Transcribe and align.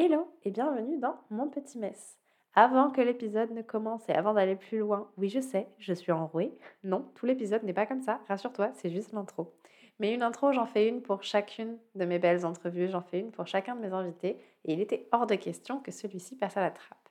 Hello 0.00 0.32
et 0.44 0.52
bienvenue 0.52 0.96
dans 0.98 1.16
Mon 1.28 1.48
Petit 1.48 1.76
Mess. 1.76 2.20
Avant 2.54 2.92
que 2.92 3.00
l'épisode 3.00 3.50
ne 3.50 3.62
commence 3.62 4.08
et 4.08 4.12
avant 4.12 4.32
d'aller 4.32 4.54
plus 4.54 4.78
loin, 4.78 5.10
oui 5.16 5.28
je 5.28 5.40
sais, 5.40 5.66
je 5.80 5.92
suis 5.92 6.12
enrouée. 6.12 6.56
Non, 6.84 7.10
tout 7.16 7.26
l'épisode 7.26 7.64
n'est 7.64 7.72
pas 7.72 7.84
comme 7.84 8.02
ça, 8.02 8.20
rassure-toi, 8.28 8.70
c'est 8.74 8.90
juste 8.90 9.10
l'intro. 9.12 9.52
Mais 9.98 10.14
une 10.14 10.22
intro, 10.22 10.52
j'en 10.52 10.66
fais 10.66 10.86
une 10.86 11.02
pour 11.02 11.24
chacune 11.24 11.78
de 11.96 12.04
mes 12.04 12.20
belles 12.20 12.46
entrevues, 12.46 12.86
j'en 12.86 13.00
fais 13.00 13.18
une 13.18 13.32
pour 13.32 13.48
chacun 13.48 13.74
de 13.74 13.80
mes 13.80 13.92
invités, 13.92 14.38
et 14.64 14.72
il 14.72 14.80
était 14.80 15.08
hors 15.10 15.26
de 15.26 15.34
question 15.34 15.80
que 15.80 15.90
celui-ci 15.90 16.36
passe 16.36 16.56
à 16.56 16.60
la 16.60 16.70
trappe. 16.70 17.08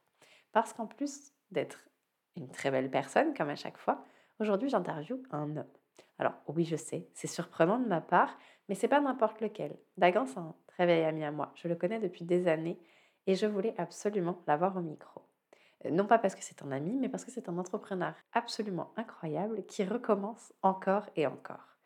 Parce 0.54 0.72
qu'en 0.72 0.88
plus 0.88 1.34
d'être 1.52 1.90
une 2.38 2.48
très 2.48 2.72
belle 2.72 2.90
personne, 2.90 3.34
comme 3.34 3.50
à 3.50 3.58
chaque 3.58 3.80
fois, 3.80 4.06
aujourd'hui 4.40 4.70
j'interviewe 4.70 5.22
un 5.32 5.58
homme. 5.58 5.77
Alors 6.20 6.34
oui, 6.48 6.66
je 6.66 6.76
sais, 6.76 7.08
c'est 7.14 7.28
surprenant 7.28 7.80
de 7.80 7.88
ma 7.88 8.02
part, 8.02 8.38
mais 8.70 8.76
c'est 8.76 8.88
pas 8.88 9.02
n'importe 9.02 9.42
lequel. 9.42 9.76
Dagan, 9.98 10.26
c'est 10.26 10.40
un 10.40 10.56
très 10.68 10.86
vieil 10.86 11.04
ami 11.04 11.24
à 11.24 11.32
moi. 11.32 11.52
Je 11.56 11.68
le 11.68 11.76
connais 11.76 12.00
depuis 12.00 12.26
des 12.26 12.48
années 12.48 12.80
et 13.28 13.36
je 13.36 13.46
voulais 13.46 13.76
absolument 13.78 14.42
l'avoir 14.48 14.76
au 14.78 14.82
micro. 14.82 15.22
Euh, 15.86 15.92
non 15.92 16.08
pas 16.08 16.18
parce 16.18 16.36
que 16.36 16.44
c'est 16.44 16.64
un 16.64 16.72
ami, 16.72 16.98
mais 16.98 17.10
parce 17.10 17.26
que 17.26 17.32
c'est 17.32 17.50
un 17.50 17.58
entrepreneur 17.58 18.14
absolument 18.34 18.92
incroyable 18.96 19.64
qui 19.66 19.84
recommence 19.84 20.54
encore 20.62 21.06
et 21.16 21.28
encore. 21.28 21.78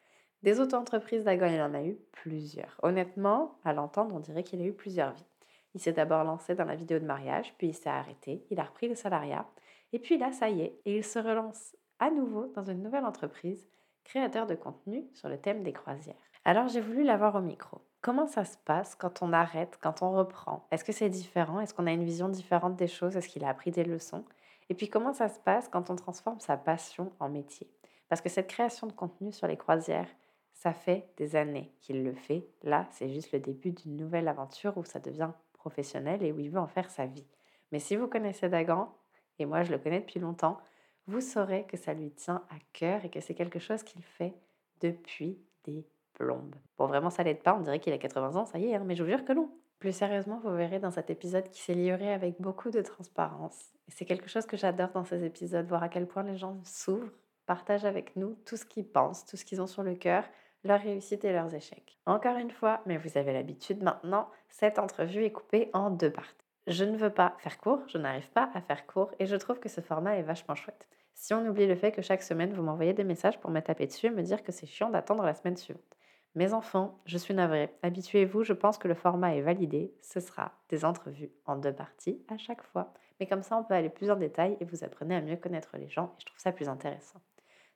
Des 0.43 0.59
auto-entreprises, 0.59 1.23
Dagan, 1.23 1.47
il 1.47 1.61
en 1.61 1.73
a 1.73 1.83
eu 1.83 1.97
plusieurs. 2.11 2.79
Honnêtement, 2.81 3.59
à 3.63 3.73
l'entendre, 3.73 4.15
on 4.15 4.19
dirait 4.19 4.43
qu'il 4.43 4.61
a 4.61 4.65
eu 4.65 4.73
plusieurs 4.73 5.13
vies. 5.13 5.25
Il 5.73 5.79
s'est 5.79 5.93
d'abord 5.93 6.23
lancé 6.23 6.55
dans 6.55 6.65
la 6.65 6.75
vidéo 6.75 6.99
de 6.99 7.05
mariage, 7.05 7.53
puis 7.57 7.67
il 7.67 7.73
s'est 7.73 7.89
arrêté, 7.89 8.45
il 8.49 8.59
a 8.59 8.63
repris 8.63 8.87
le 8.89 8.95
salariat, 8.95 9.45
et 9.93 9.99
puis 9.99 10.17
là, 10.17 10.31
ça 10.31 10.49
y 10.49 10.61
est, 10.61 10.79
et 10.85 10.97
il 10.97 11.03
se 11.03 11.19
relance 11.19 11.75
à 11.99 12.09
nouveau 12.09 12.47
dans 12.47 12.63
une 12.63 12.81
nouvelle 12.81 13.05
entreprise 13.05 13.67
créateur 14.03 14.47
de 14.47 14.55
contenu 14.55 15.05
sur 15.13 15.29
le 15.29 15.39
thème 15.39 15.63
des 15.63 15.73
croisières. 15.73 16.15
Alors 16.45 16.67
j'ai 16.67 16.81
voulu 16.81 17.03
l'avoir 17.03 17.35
au 17.35 17.41
micro. 17.41 17.81
Comment 18.01 18.27
ça 18.27 18.45
se 18.45 18.57
passe 18.57 18.95
quand 18.95 19.21
on 19.21 19.31
arrête, 19.31 19.77
quand 19.81 20.01
on 20.01 20.11
reprend? 20.11 20.65
Est-ce 20.71 20.83
que 20.83 20.91
c'est 20.91 21.09
différent? 21.09 21.59
Est-ce 21.59 21.73
qu'on 21.73 21.85
a 21.85 21.91
une 21.91 22.03
vision 22.03 22.29
différente 22.29 22.75
des 22.75 22.87
choses? 22.87 23.15
Est-ce 23.15 23.29
qu'il 23.29 23.43
a 23.43 23.49
appris 23.49 23.71
des 23.71 23.83
leçons? 23.83 24.25
Et 24.69 24.73
puis 24.73 24.89
comment 24.89 25.13
ça 25.13 25.29
se 25.29 25.39
passe 25.39 25.67
quand 25.67 25.89
on 25.89 25.95
transforme 25.95 26.39
sa 26.39 26.57
passion 26.57 27.11
en 27.19 27.29
métier? 27.29 27.69
Parce 28.09 28.21
que 28.21 28.29
cette 28.29 28.47
création 28.47 28.87
de 28.87 28.91
contenu 28.91 29.31
sur 29.31 29.47
les 29.47 29.57
croisières, 29.57 30.09
ça 30.53 30.73
fait 30.73 31.07
des 31.17 31.35
années 31.35 31.71
qu'il 31.79 32.03
le 32.03 32.13
fait. 32.13 32.47
Là, 32.63 32.87
c'est 32.91 33.09
juste 33.09 33.31
le 33.31 33.39
début 33.39 33.71
d'une 33.71 33.97
nouvelle 33.97 34.27
aventure 34.27 34.77
où 34.77 34.83
ça 34.83 34.99
devient 34.99 35.31
professionnel 35.53 36.23
et 36.23 36.31
où 36.31 36.39
il 36.39 36.49
veut 36.49 36.59
en 36.59 36.67
faire 36.67 36.89
sa 36.89 37.05
vie. 37.05 37.27
Mais 37.71 37.79
si 37.79 37.95
vous 37.95 38.07
connaissez 38.07 38.49
Dagan, 38.49 38.93
et 39.39 39.45
moi 39.45 39.63
je 39.63 39.71
le 39.71 39.77
connais 39.77 39.99
depuis 39.99 40.19
longtemps, 40.19 40.57
vous 41.07 41.21
saurez 41.21 41.65
que 41.65 41.77
ça 41.77 41.93
lui 41.93 42.11
tient 42.11 42.43
à 42.49 42.55
cœur 42.73 43.03
et 43.05 43.09
que 43.09 43.19
c'est 43.19 43.33
quelque 43.33 43.59
chose 43.59 43.83
qu'il 43.83 44.03
fait 44.03 44.33
depuis 44.81 45.39
des 45.63 45.85
plombes. 46.13 46.55
Bon, 46.77 46.87
vraiment, 46.87 47.09
ça 47.09 47.23
l'aide 47.23 47.41
pas, 47.41 47.55
on 47.55 47.61
dirait 47.61 47.79
qu'il 47.79 47.93
a 47.93 47.97
80 47.97 48.35
ans, 48.35 48.45
ça 48.45 48.59
y 48.59 48.67
est, 48.67 48.75
hein, 48.75 48.83
mais 48.85 48.95
je 48.95 49.03
vous 49.03 49.09
jure 49.09 49.25
que 49.25 49.33
non. 49.33 49.51
Plus 49.79 49.93
sérieusement, 49.93 50.39
vous 50.43 50.55
verrez 50.55 50.79
dans 50.79 50.91
cet 50.91 51.09
épisode 51.09 51.49
qui 51.49 51.61
s'est 51.61 51.73
livré 51.73 52.13
avec 52.13 52.39
beaucoup 52.39 52.69
de 52.69 52.81
transparence. 52.81 53.73
Et 53.87 53.91
c'est 53.91 54.05
quelque 54.05 54.29
chose 54.29 54.45
que 54.45 54.57
j'adore 54.57 54.91
dans 54.91 55.03
ces 55.03 55.23
épisodes, 55.23 55.67
voir 55.67 55.81
à 55.81 55.89
quel 55.89 56.07
point 56.07 56.23
les 56.23 56.37
gens 56.37 56.59
s'ouvrent, 56.63 57.11
partagent 57.47 57.85
avec 57.85 58.15
nous 58.15 58.35
tout 58.45 58.57
ce 58.57 58.65
qu'ils 58.65 58.87
pensent, 58.87 59.25
tout 59.25 59.37
ce 59.37 59.45
qu'ils 59.45 59.61
ont 59.61 59.67
sur 59.67 59.81
le 59.81 59.95
cœur, 59.95 60.23
leurs 60.63 60.81
réussites 60.81 61.25
et 61.25 61.33
leurs 61.33 61.53
échecs. 61.55 61.97
Encore 62.05 62.37
une 62.37 62.51
fois, 62.51 62.81
mais 62.85 62.97
vous 62.97 63.17
avez 63.17 63.33
l'habitude 63.33 63.81
maintenant, 63.81 64.29
cette 64.49 64.77
entrevue 64.77 65.25
est 65.25 65.31
coupée 65.31 65.71
en 65.73 65.89
deux 65.89 66.11
parties. 66.11 66.40
Je 66.67 66.83
ne 66.83 66.95
veux 66.95 67.09
pas 67.09 67.35
faire 67.39 67.57
court, 67.57 67.81
je 67.87 67.97
n'arrive 67.97 68.29
pas 68.29 68.51
à 68.53 68.61
faire 68.61 68.85
court 68.85 69.11
et 69.19 69.25
je 69.25 69.35
trouve 69.35 69.59
que 69.59 69.69
ce 69.69 69.81
format 69.81 70.17
est 70.17 70.21
vachement 70.21 70.55
chouette. 70.55 70.87
Si 71.15 71.33
on 71.33 71.45
oublie 71.47 71.67
le 71.67 71.75
fait 71.75 71.91
que 71.91 72.01
chaque 72.01 72.21
semaine 72.23 72.53
vous 72.53 72.61
m'envoyez 72.61 72.93
des 72.93 73.03
messages 73.03 73.39
pour 73.39 73.49
me 73.49 73.59
taper 73.59 73.87
dessus 73.87 74.07
et 74.07 74.11
me 74.11 74.21
dire 74.21 74.43
que 74.43 74.51
c'est 74.51 74.67
chiant 74.67 74.89
d'attendre 74.89 75.23
la 75.23 75.33
semaine 75.33 75.57
suivante. 75.57 75.97
Mes 76.35 76.53
enfants, 76.53 76.99
je 77.05 77.17
suis 77.17 77.33
navrée. 77.33 77.75
Habituez-vous, 77.81 78.43
je 78.43 78.53
pense 78.53 78.77
que 78.77 78.87
le 78.87 78.93
format 78.93 79.35
est 79.35 79.41
validé. 79.41 79.93
Ce 80.01 80.19
sera 80.19 80.53
des 80.69 80.85
entrevues 80.85 81.31
en 81.45 81.57
deux 81.57 81.73
parties 81.73 82.23
à 82.29 82.37
chaque 82.37 82.63
fois. 82.63 82.93
Mais 83.19 83.27
comme 83.27 83.43
ça, 83.43 83.57
on 83.57 83.63
peut 83.63 83.73
aller 83.73 83.89
plus 83.89 84.09
en 84.09 84.15
détail 84.15 84.55
et 84.59 84.65
vous 84.65 84.83
apprenez 84.83 85.15
à 85.15 85.21
mieux 85.21 85.35
connaître 85.35 85.75
les 85.77 85.89
gens 85.89 86.13
et 86.15 86.21
je 86.21 86.25
trouve 86.27 86.39
ça 86.39 86.51
plus 86.51 86.69
intéressant. 86.69 87.19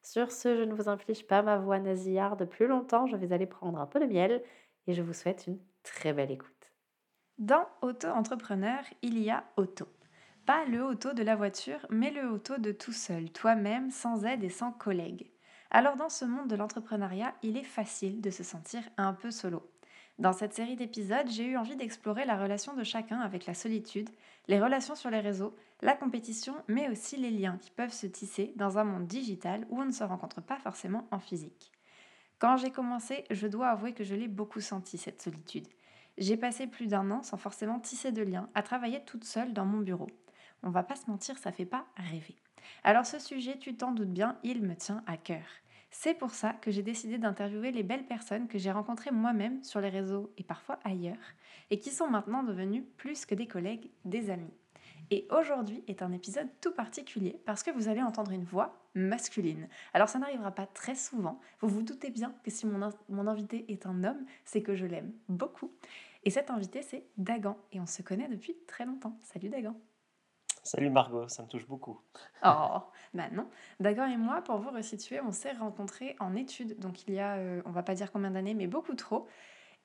Sur 0.01 0.31
ce, 0.31 0.55
je 0.55 0.63
ne 0.63 0.73
vous 0.73 0.87
inflige 0.87 1.27
pas 1.27 1.41
ma 1.41 1.57
voix 1.57 1.79
nasillarde 1.79 2.45
plus 2.45 2.67
longtemps. 2.67 3.07
Je 3.07 3.17
vais 3.17 3.33
aller 3.33 3.47
prendre 3.47 3.79
un 3.79 3.87
peu 3.87 3.99
de 3.99 4.05
miel 4.05 4.41
et 4.87 4.93
je 4.93 5.01
vous 5.01 5.13
souhaite 5.13 5.47
une 5.47 5.59
très 5.83 6.13
belle 6.13 6.31
écoute. 6.31 6.54
Dans 7.37 7.67
Auto-entrepreneur, 7.81 8.81
il 9.01 9.19
y 9.19 9.29
a 9.29 9.43
auto. 9.57 9.89
Pas 10.45 10.63
le 10.63 10.81
auto 10.81 11.11
de 11.11 11.21
la 11.21 11.35
voiture, 11.35 11.85
mais 11.89 12.09
le 12.09 12.29
auto 12.29 12.57
de 12.57 12.71
tout 12.71 12.93
seul, 12.93 13.29
toi-même, 13.29 13.91
sans 13.91 14.23
aide 14.23 14.45
et 14.45 14.49
sans 14.49 14.71
collègues. 14.71 15.29
Alors 15.69 15.97
dans 15.97 16.07
ce 16.07 16.23
monde 16.23 16.47
de 16.47 16.55
l'entrepreneuriat, 16.55 17.35
il 17.43 17.57
est 17.57 17.65
facile 17.65 18.21
de 18.21 18.29
se 18.29 18.43
sentir 18.43 18.83
un 18.95 19.11
peu 19.11 19.31
solo. 19.31 19.69
Dans 20.17 20.31
cette 20.31 20.53
série 20.53 20.77
d'épisodes, 20.77 21.27
j'ai 21.27 21.45
eu 21.45 21.57
envie 21.57 21.75
d'explorer 21.75 22.23
la 22.23 22.41
relation 22.41 22.73
de 22.73 22.85
chacun 22.85 23.19
avec 23.19 23.47
la 23.47 23.53
solitude, 23.53 24.09
les 24.47 24.61
relations 24.61 24.95
sur 24.95 25.09
les 25.09 25.19
réseaux, 25.19 25.53
la 25.81 25.93
compétition, 25.93 26.55
mais 26.69 26.87
aussi 26.87 27.17
les 27.17 27.31
liens 27.31 27.57
qui 27.57 27.69
peuvent 27.69 27.91
se 27.91 28.07
tisser 28.07 28.53
dans 28.55 28.77
un 28.77 28.85
monde 28.85 29.07
digital 29.07 29.67
où 29.69 29.81
on 29.81 29.85
ne 29.85 29.91
se 29.91 30.05
rencontre 30.05 30.39
pas 30.39 30.59
forcément 30.59 31.05
en 31.11 31.19
physique. 31.19 31.73
Quand 32.39 32.55
j'ai 32.55 32.71
commencé, 32.71 33.25
je 33.29 33.47
dois 33.47 33.67
avouer 33.67 33.91
que 33.91 34.05
je 34.05 34.15
l'ai 34.15 34.29
beaucoup 34.29 34.61
senti, 34.61 34.97
cette 34.97 35.21
solitude. 35.21 35.67
J'ai 36.17 36.37
passé 36.37 36.67
plus 36.67 36.87
d'un 36.87 37.11
an 37.11 37.23
sans 37.23 37.37
forcément 37.37 37.79
tisser 37.79 38.11
de 38.11 38.21
liens, 38.21 38.49
à 38.55 38.63
travailler 38.63 39.03
toute 39.03 39.25
seule 39.25 39.53
dans 39.53 39.65
mon 39.65 39.79
bureau. 39.79 40.07
On 40.63 40.69
va 40.69 40.83
pas 40.83 40.95
se 40.95 41.09
mentir, 41.09 41.37
ça 41.37 41.51
fait 41.51 41.65
pas 41.65 41.85
rêver. 41.97 42.35
Alors 42.83 43.05
ce 43.05 43.19
sujet, 43.19 43.57
tu 43.57 43.75
t'en 43.75 43.91
doutes 43.91 44.13
bien, 44.13 44.37
il 44.43 44.61
me 44.61 44.75
tient 44.75 45.03
à 45.07 45.17
cœur. 45.17 45.45
C'est 45.91 46.13
pour 46.13 46.31
ça 46.31 46.53
que 46.53 46.71
j'ai 46.71 46.83
décidé 46.83 47.17
d'interviewer 47.17 47.71
les 47.71 47.83
belles 47.83 48.05
personnes 48.05 48.47
que 48.47 48.57
j'ai 48.57 48.71
rencontrées 48.71 49.11
moi-même 49.11 49.63
sur 49.63 49.79
les 49.81 49.89
réseaux 49.89 50.33
et 50.37 50.43
parfois 50.43 50.79
ailleurs, 50.83 51.33
et 51.69 51.79
qui 51.79 51.89
sont 51.89 52.09
maintenant 52.09 52.43
devenues 52.43 52.83
plus 52.97 53.25
que 53.25 53.35
des 53.35 53.47
collègues, 53.47 53.89
des 54.03 54.29
amis. 54.29 54.53
Et 55.11 55.27
aujourd'hui 55.29 55.83
est 55.87 56.01
un 56.01 56.11
épisode 56.11 56.49
tout 56.61 56.71
particulier 56.71 57.39
parce 57.45 57.63
que 57.63 57.71
vous 57.71 57.87
allez 57.87 58.01
entendre 58.01 58.31
une 58.31 58.43
voix 58.43 58.81
masculine. 58.95 59.67
Alors 59.93 60.09
ça 60.09 60.19
n'arrivera 60.19 60.51
pas 60.51 60.65
très 60.65 60.95
souvent. 60.95 61.39
Vous 61.59 61.67
vous 61.67 61.83
doutez 61.83 62.09
bien 62.09 62.33
que 62.43 62.51
si 62.51 62.65
mon, 62.65 62.89
mon 63.09 63.27
invité 63.27 63.71
est 63.71 63.85
un 63.85 64.03
homme, 64.03 64.25
c'est 64.45 64.61
que 64.61 64.75
je 64.75 64.85
l'aime 64.85 65.13
beaucoup. 65.29 65.71
Et 66.23 66.31
cet 66.31 66.49
invité, 66.49 66.81
c'est 66.81 67.05
Dagan. 67.17 67.57
Et 67.71 67.79
on 67.79 67.85
se 67.85 68.01
connaît 68.01 68.27
depuis 68.27 68.57
très 68.67 68.85
longtemps. 68.85 69.17
Salut 69.21 69.49
Dagan. 69.49 69.75
Salut 70.63 70.89
Margot, 70.89 71.27
ça 71.27 71.43
me 71.43 71.47
touche 71.47 71.67
beaucoup. 71.67 72.01
Oh, 72.43 72.79
bah 73.13 73.29
non. 73.31 73.47
Dagan 73.79 74.07
et 74.07 74.17
moi, 74.17 74.41
pour 74.41 74.57
vous 74.57 74.71
resituer, 74.71 75.21
on 75.21 75.31
s'est 75.31 75.51
rencontrés 75.51 76.15
en 76.19 76.35
études. 76.35 76.79
Donc 76.79 77.07
il 77.07 77.13
y 77.13 77.19
a, 77.19 77.35
euh, 77.35 77.61
on 77.65 77.71
va 77.71 77.83
pas 77.83 77.93
dire 77.93 78.11
combien 78.11 78.31
d'années, 78.31 78.55
mais 78.55 78.65
beaucoup 78.65 78.95
trop. 78.95 79.27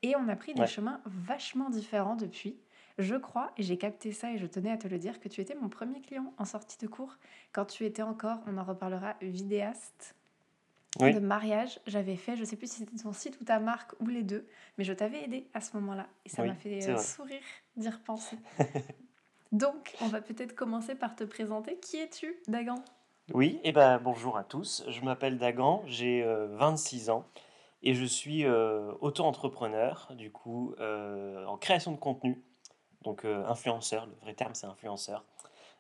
Et 0.03 0.17
on 0.17 0.27
a 0.29 0.37
pris 0.37 0.55
des 0.55 0.67
chemins 0.67 1.03
vachement 1.05 1.69
différents 1.69 2.17
depuis. 2.17 2.59
Je 3.01 3.15
crois, 3.15 3.51
et 3.57 3.63
j'ai 3.63 3.79
capté 3.79 4.13
ça 4.13 4.31
et 4.31 4.37
je 4.37 4.45
tenais 4.45 4.71
à 4.71 4.77
te 4.77 4.87
le 4.87 4.99
dire, 4.99 5.21
que 5.21 5.29
tu 5.29 5.41
étais 5.41 5.55
mon 5.55 5.71
premier 5.71 6.03
client 6.03 6.35
en 6.37 6.45
sortie 6.45 6.77
de 6.79 6.87
cours 6.87 7.17
quand 7.51 7.65
tu 7.65 7.87
étais 7.87 8.03
encore, 8.03 8.39
on 8.47 8.59
en 8.59 8.65
reparlera, 8.65 9.15
vidéaste 9.23 10.15
de 10.99 11.19
mariage. 11.19 11.81
J'avais 11.87 12.17
fait, 12.17 12.37
je 12.37 12.45
sais 12.45 12.57
plus 12.57 12.71
si 12.71 12.79
c'était 12.81 13.03
ton 13.03 13.15
site 13.15 13.41
ou 13.41 13.45
ta 13.45 13.59
marque 13.59 13.93
ou 14.01 14.07
les 14.07 14.23
deux, 14.23 14.47
mais 14.77 14.85
je 14.85 14.93
t'avais 14.93 15.25
aidé 15.25 15.47
à 15.55 15.63
ce 15.63 15.75
moment-là. 15.79 16.09
Et 16.27 16.29
ça 16.29 16.45
m'a 16.45 16.55
fait 16.55 16.91
euh, 16.91 16.99
sourire 16.99 17.41
d'y 17.77 17.89
repenser. 17.89 18.37
Donc, 19.53 19.97
on 20.03 20.09
va 20.09 20.21
peut-être 20.21 20.55
commencer 20.55 20.95
par 20.95 21.17
te 21.17 21.25
présenter. 21.25 21.79
Qui 21.79 21.97
es-tu, 21.97 22.37
Dagan? 22.49 22.85
Oui, 23.33 23.61
et 23.65 23.71
eh 23.71 23.73
ben, 23.73 23.99
bonjour 23.99 24.37
à 24.37 24.45
tous. 24.45 24.85
Je 24.89 25.01
m'appelle 25.01 25.39
Dagan, 25.39 25.83
j'ai 25.87 26.23
26 26.51 27.09
euh, 27.09 27.13
ans 27.15 27.25
et 27.83 27.95
je 27.95 28.05
suis 28.05 28.45
euh, 28.45 28.93
auto-entrepreneur, 29.01 30.13
du 30.17 30.31
coup, 30.31 30.75
en 30.79 31.57
création 31.57 31.93
de 31.93 31.97
contenu 31.97 32.43
donc 33.03 33.25
euh, 33.25 33.45
influenceur, 33.47 34.07
le 34.07 34.15
vrai 34.23 34.35
terme 34.35 34.55
c'est 34.55 34.67
influenceur. 34.67 35.25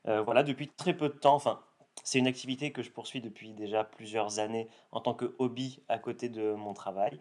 Euh, 0.08 0.22
voilà, 0.22 0.42
depuis 0.42 0.68
très 0.68 0.94
peu 0.94 1.08
de 1.08 1.14
temps, 1.14 1.34
enfin, 1.34 1.60
c'est 2.04 2.18
une 2.18 2.26
activité 2.26 2.72
que 2.72 2.82
je 2.82 2.90
poursuis 2.90 3.20
depuis 3.20 3.52
déjà 3.52 3.84
plusieurs 3.84 4.38
années 4.38 4.68
en 4.92 5.00
tant 5.00 5.14
que 5.14 5.34
hobby 5.38 5.82
à 5.88 5.98
côté 5.98 6.28
de 6.28 6.52
mon 6.54 6.72
travail. 6.72 7.18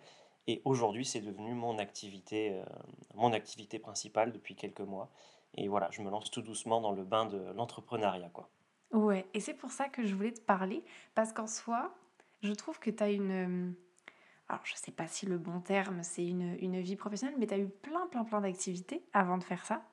Et 0.48 0.62
aujourd'hui, 0.66 1.06
c'est 1.06 1.22
devenu 1.22 1.54
mon 1.54 1.78
activité, 1.78 2.54
euh, 2.54 2.64
mon 3.14 3.34
activité 3.34 3.78
principale 3.78 4.32
depuis 4.32 4.56
quelques 4.56 4.80
mois. 4.80 5.10
Et 5.56 5.68
voilà, 5.68 5.90
je 5.92 6.02
me 6.02 6.10
lance 6.10 6.32
tout 6.32 6.42
doucement 6.42 6.82
dans 6.82 6.92
le 6.92 7.04
bain 7.04 7.26
de 7.26 7.52
l'entrepreneuriat, 7.56 8.30
quoi. 8.30 8.50
Ouais, 8.92 9.28
et 9.34 9.40
c'est 9.40 9.54
pour 9.54 9.72
ça 9.72 9.90
que 9.90 10.06
je 10.06 10.16
voulais 10.16 10.32
te 10.32 10.42
parler, 10.42 10.84
parce 11.14 11.34
qu'en 11.34 11.46
soi, 11.46 11.94
je 12.42 12.54
trouve 12.54 12.80
que 12.80 12.90
tu 12.90 13.04
as 13.04 13.12
une... 13.12 13.76
Alors, 14.50 14.66
je 14.66 14.74
sais 14.76 14.92
pas 14.92 15.08
si 15.08 15.26
le 15.26 15.38
bon 15.38 15.62
terme, 15.62 16.04
c'est 16.04 16.26
une, 16.26 16.58
une 16.60 16.80
vie 16.82 16.96
professionnelle, 16.96 17.38
mais 17.40 17.48
tu 17.48 17.54
as 17.54 17.60
eu 17.60 17.70
plein, 17.70 18.08
plein, 18.08 18.24
plein 18.24 18.42
d'activités 18.42 19.04
avant 19.14 19.38
de 19.38 19.44
faire 19.44 19.66
ça 19.66 19.84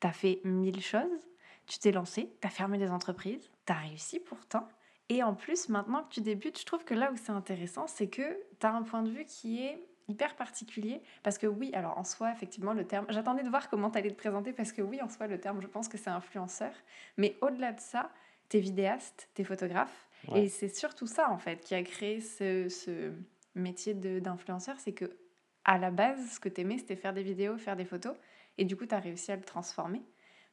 tu 0.00 0.06
as 0.06 0.12
fait 0.12 0.40
mille 0.44 0.80
choses, 0.80 1.28
tu 1.66 1.78
t'es 1.78 1.92
lancé, 1.92 2.32
tu 2.40 2.46
as 2.46 2.50
fermé 2.50 2.78
des 2.78 2.90
entreprises, 2.90 3.50
tu 3.66 3.72
as 3.72 3.76
réussi 3.76 4.20
pourtant. 4.20 4.68
Et 5.08 5.22
en 5.22 5.34
plus, 5.34 5.68
maintenant 5.68 6.02
que 6.02 6.14
tu 6.14 6.20
débutes, 6.20 6.58
je 6.58 6.66
trouve 6.66 6.84
que 6.84 6.94
là 6.94 7.12
où 7.12 7.16
c'est 7.16 7.30
intéressant, 7.30 7.86
c'est 7.86 8.08
que 8.08 8.38
tu 8.58 8.66
as 8.66 8.72
un 8.72 8.82
point 8.82 9.02
de 9.02 9.10
vue 9.10 9.24
qui 9.24 9.62
est 9.62 9.80
hyper 10.08 10.34
particulier. 10.36 11.00
Parce 11.22 11.38
que 11.38 11.46
oui, 11.46 11.70
alors 11.74 11.96
en 11.96 12.04
soi, 12.04 12.32
effectivement, 12.32 12.72
le 12.72 12.84
terme... 12.84 13.06
J'attendais 13.08 13.42
de 13.42 13.48
voir 13.48 13.68
comment 13.68 13.90
tu 13.90 13.98
allais 13.98 14.10
te 14.10 14.16
présenter, 14.16 14.52
parce 14.52 14.72
que 14.72 14.82
oui, 14.82 15.00
en 15.00 15.08
soi, 15.08 15.26
le 15.28 15.40
terme, 15.40 15.60
je 15.60 15.68
pense 15.68 15.88
que 15.88 15.96
c'est 15.96 16.10
influenceur. 16.10 16.72
Mais 17.16 17.36
au-delà 17.40 17.72
de 17.72 17.80
ça, 17.80 18.10
tu 18.48 18.56
es 18.56 18.60
vidéaste, 18.60 19.28
tu 19.34 19.42
es 19.42 19.44
photographe. 19.44 20.08
Et 20.34 20.48
c'est 20.48 20.68
surtout 20.68 21.06
ça, 21.06 21.30
en 21.30 21.38
fait, 21.38 21.60
qui 21.60 21.74
a 21.74 21.82
créé 21.84 22.20
ce, 22.20 22.68
ce 22.68 23.12
métier 23.56 23.94
d'influenceur. 23.94 24.78
C'est 24.78 24.92
que 24.92 25.18
à 25.64 25.78
la 25.78 25.90
base, 25.90 26.34
ce 26.34 26.40
que 26.40 26.48
tu 26.48 26.60
aimais, 26.60 26.78
c'était 26.78 26.96
faire 26.96 27.12
des 27.12 27.22
vidéos, 27.22 27.58
faire 27.58 27.76
des 27.76 27.84
photos. 27.84 28.14
Et 28.58 28.64
du 28.64 28.76
coup, 28.76 28.86
tu 28.86 28.94
as 28.94 29.00
réussi 29.00 29.32
à 29.32 29.36
le 29.36 29.42
transformer. 29.42 30.02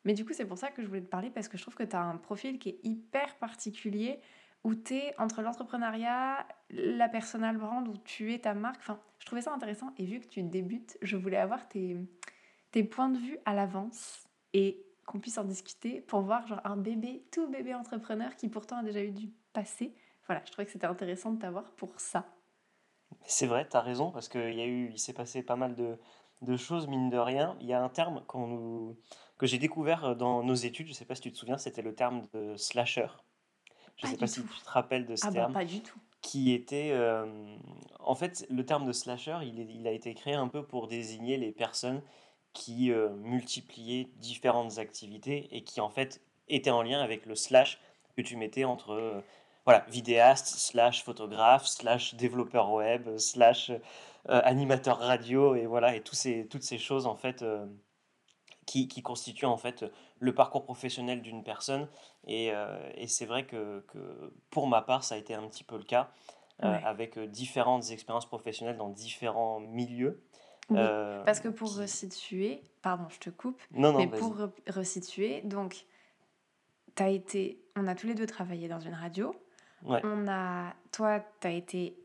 Mais 0.06 0.14
du 0.14 0.26
coup, 0.26 0.34
c'est 0.34 0.46
pour 0.46 0.58
ça 0.58 0.72
que 0.72 0.82
je 0.82 0.88
voulais 0.88 1.02
te 1.02 1.10
parler 1.10 1.30
parce 1.30 1.48
que 1.48 1.58
je 1.58 1.62
trouve 1.62 1.76
que 1.76 1.84
tu 1.84 1.96
as 1.96 2.02
un 2.02 2.18
profil 2.18 2.60
qui 2.60 2.70
est 2.70 2.80
hyper 2.84 3.36
particulier 3.38 4.20
où 4.64 4.76
tu 4.76 4.96
es 4.96 5.14
entre 5.20 5.42
l'entrepreneuriat, 5.42 6.48
la 6.70 7.10
personal 7.10 7.58
brand, 7.58 7.88
où 7.88 7.98
tu 7.98 8.34
es 8.34 8.40
ta 8.40 8.54
marque. 8.54 8.78
Enfin, 8.80 9.00
je 9.20 9.26
trouvais 9.26 9.42
ça 9.42 9.54
intéressant 9.54 9.94
et 9.98 10.06
vu 10.06 10.20
que 10.20 10.28
tu 10.28 10.42
débutes, 10.42 10.98
je 11.02 11.18
voulais 11.18 11.38
avoir 11.38 11.68
tes, 11.68 11.98
tes 12.72 12.84
points 12.84 13.10
de 13.10 13.18
vue 13.18 13.38
à 13.46 13.54
l'avance 13.54 14.28
et 14.54 14.86
qu'on 15.06 15.20
puisse 15.20 15.38
en 15.38 15.44
discuter 15.44 16.02
pour 16.02 16.22
voir 16.22 16.48
genre 16.48 16.62
un 16.64 16.78
bébé, 16.78 17.26
tout 17.32 17.48
bébé 17.48 17.74
entrepreneur 17.74 18.36
qui 18.36 18.48
pourtant 18.48 18.78
a 18.78 18.84
déjà 18.84 19.04
eu 19.04 19.12
du 19.12 19.30
passé. 19.52 19.94
Voilà, 20.28 20.42
je 20.46 20.52
trouvais 20.52 20.66
que 20.66 20.72
c'était 20.72 20.88
intéressant 20.88 21.32
de 21.32 21.40
t'avoir 21.40 21.72
pour 21.72 22.00
ça. 22.00 22.26
C'est 23.26 23.48
vrai, 23.48 23.68
tu 23.68 23.76
as 23.78 23.82
raison, 23.82 24.12
parce 24.12 24.30
qu'il 24.30 24.54
y 24.54 24.62
a 24.62 24.66
eu, 24.66 24.90
il 24.92 25.00
s'est 25.00 25.14
passé 25.14 25.44
pas 25.44 25.56
mal 25.56 25.76
de, 25.76 25.98
de 26.42 26.58
choses, 26.58 26.88
mine 26.88 27.10
de 27.10 27.18
rien. 27.18 27.58
Il 27.62 27.68
y 27.68 27.74
a 27.74 27.82
un 27.84 27.90
terme 27.90 28.24
qu'on 28.28 28.48
nous, 28.48 28.98
que 29.38 29.46
j'ai 29.48 29.58
découvert 29.60 30.16
dans 30.16 30.44
nos 30.44 30.54
études, 30.56 30.88
je 30.88 30.92
ne 30.92 30.96
sais 30.96 31.06
pas 31.06 31.16
si 31.16 31.22
tu 31.22 31.32
te 31.32 31.38
souviens, 31.38 31.58
c'était 31.58 31.82
le 31.82 31.96
terme 31.96 32.28
de 32.34 32.56
slasher. 32.58 33.08
Je 33.98 34.08
ne 34.08 34.12
sais 34.12 34.18
pas 34.18 34.28
si 34.28 34.42
tu 34.44 34.62
te 34.62 34.70
rappelles 34.70 35.06
de 35.06 35.16
ce 35.16 35.28
Ah 35.28 35.32
bah 35.32 35.34
terme. 35.34 35.54
pas 35.54 35.66
du 35.66 35.82
tout. 35.82 36.00
qui 36.22 36.54
était... 36.54 36.92
euh, 36.94 37.58
en 38.00 38.16
fait, 38.16 38.46
le 38.50 38.66
terme 38.66 38.86
de 38.86 38.94
slasher, 38.94 39.40
il, 39.44 39.60
est- 39.60 39.74
il 39.74 39.88
a 39.88 39.92
été 39.92 40.14
créé 40.14 40.34
un 40.36 40.48
peu 40.48 40.66
pour 40.66 40.88
désigner 40.88 41.38
les 41.38 41.52
personnes 41.52 42.02
qui 42.54 42.92
euh, 42.92 43.10
multipliaient 43.16 44.10
différentes 44.18 44.78
activités 44.78 45.56
et 45.56 45.64
qui, 45.64 45.82
en 45.82 45.90
fait, 45.90 46.22
étaient 46.48 46.70
en 46.72 46.84
lien 46.84 47.02
avec 47.02 47.26
le 47.26 47.36
slash 47.36 47.80
que 48.16 48.22
tu 48.22 48.38
mettais 48.38 48.64
entre... 48.66 48.92
euh, 48.92 49.22
voilà, 49.66 49.86
vidéaste, 49.90 50.48
slash 50.48 51.04
photographe, 51.04 51.66
slash 51.66 52.16
développeur 52.16 52.72
web, 52.72 53.18
slash 53.18 53.70
euh, 53.72 53.80
animateur 54.44 55.00
radio, 55.00 55.56
et 55.56 55.66
voilà, 55.66 55.96
et 55.96 56.02
tous 56.02 56.16
ces, 56.16 56.48
toutes 56.48 56.64
ces 56.64 56.78
choses, 56.78 57.06
en 57.08 57.16
fait, 57.16 57.42
euh, 57.42 57.66
qui, 58.66 58.88
qui 58.88 59.02
constituent, 59.02 59.46
en 59.46 59.58
fait, 59.58 59.86
le 60.20 60.34
parcours 60.34 60.64
professionnel 60.64 61.22
d'une 61.22 61.44
personne. 61.44 61.88
Et, 62.28 62.52
euh, 62.54 62.78
et 62.96 63.08
c'est 63.08 63.26
vrai 63.26 63.46
que, 63.46 63.82
que, 63.88 64.34
pour 64.50 64.68
ma 64.68 64.82
part, 64.82 65.04
ça 65.04 65.16
a 65.16 65.18
été 65.18 65.34
un 65.34 65.48
petit 65.48 65.64
peu 65.64 65.78
le 65.78 65.84
cas, 65.84 66.12
Ouais. 66.62 66.80
avec 66.86 67.18
différentes 67.20 67.90
expériences 67.90 68.28
professionnelles 68.28 68.78
dans 68.78 68.88
différents 68.90 69.60
milieux. 69.60 70.24
Oui, 70.70 70.78
Parce 71.26 71.40
que 71.42 71.50
pour 71.50 71.74
qui- 71.74 71.80
resituer, 71.80 72.64
pardon, 72.82 73.10
je 73.10 73.18
te 73.20 73.30
coupe, 73.32 73.60
Non, 73.72 73.92
non, 73.92 73.98
mais 73.98 74.08
pour 74.08 74.38
re- 74.38 74.52
resituer, 74.70 75.42
donc, 75.42 75.86
t'as 76.96 77.10
été, 77.10 77.60
on 77.76 77.88
a 77.88 77.96
tous 77.96 78.06
les 78.08 78.14
deux 78.14 78.28
travaillé 78.28 78.68
dans 78.70 78.80
une 78.80 78.94
radio. 78.94 79.36
Ouais. 79.84 80.02
On 80.04 80.28
a, 80.28 80.74
toi, 80.92 81.20
tu 81.42 81.48
as 81.48 81.52
été 81.52 81.98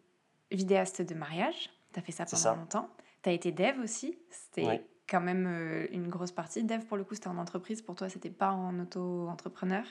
vidéaste 0.51 1.03
de 1.03 1.15
mariage, 1.15 1.71
tu 1.93 1.99
as 2.01 2.03
fait 2.03 2.13
ça 2.13 2.25
pendant 2.25 2.37
ça. 2.43 2.55
longtemps. 2.55 2.89
Tu 3.23 3.29
as 3.29 3.33
été 3.33 3.53
dev 3.53 3.79
aussi, 3.83 4.19
c'était 4.31 4.67
Ouais. 4.67 4.87
quand 5.09 5.21
même 5.21 5.47
euh, 5.47 5.87
une 5.93 6.09
grosse 6.09 6.33
partie. 6.33 6.65
Dev, 6.65 6.85
pour 6.85 6.97
le 6.97 7.05
coup, 7.05 7.15
c'était 7.15 7.29
en 7.29 7.39
entreprise, 7.39 7.83
pour 7.83 7.95
toi, 7.95 8.09
c'était 8.09 8.31
pas 8.31 8.51
en 8.53 8.79
auto-entrepreneur. 8.81 9.85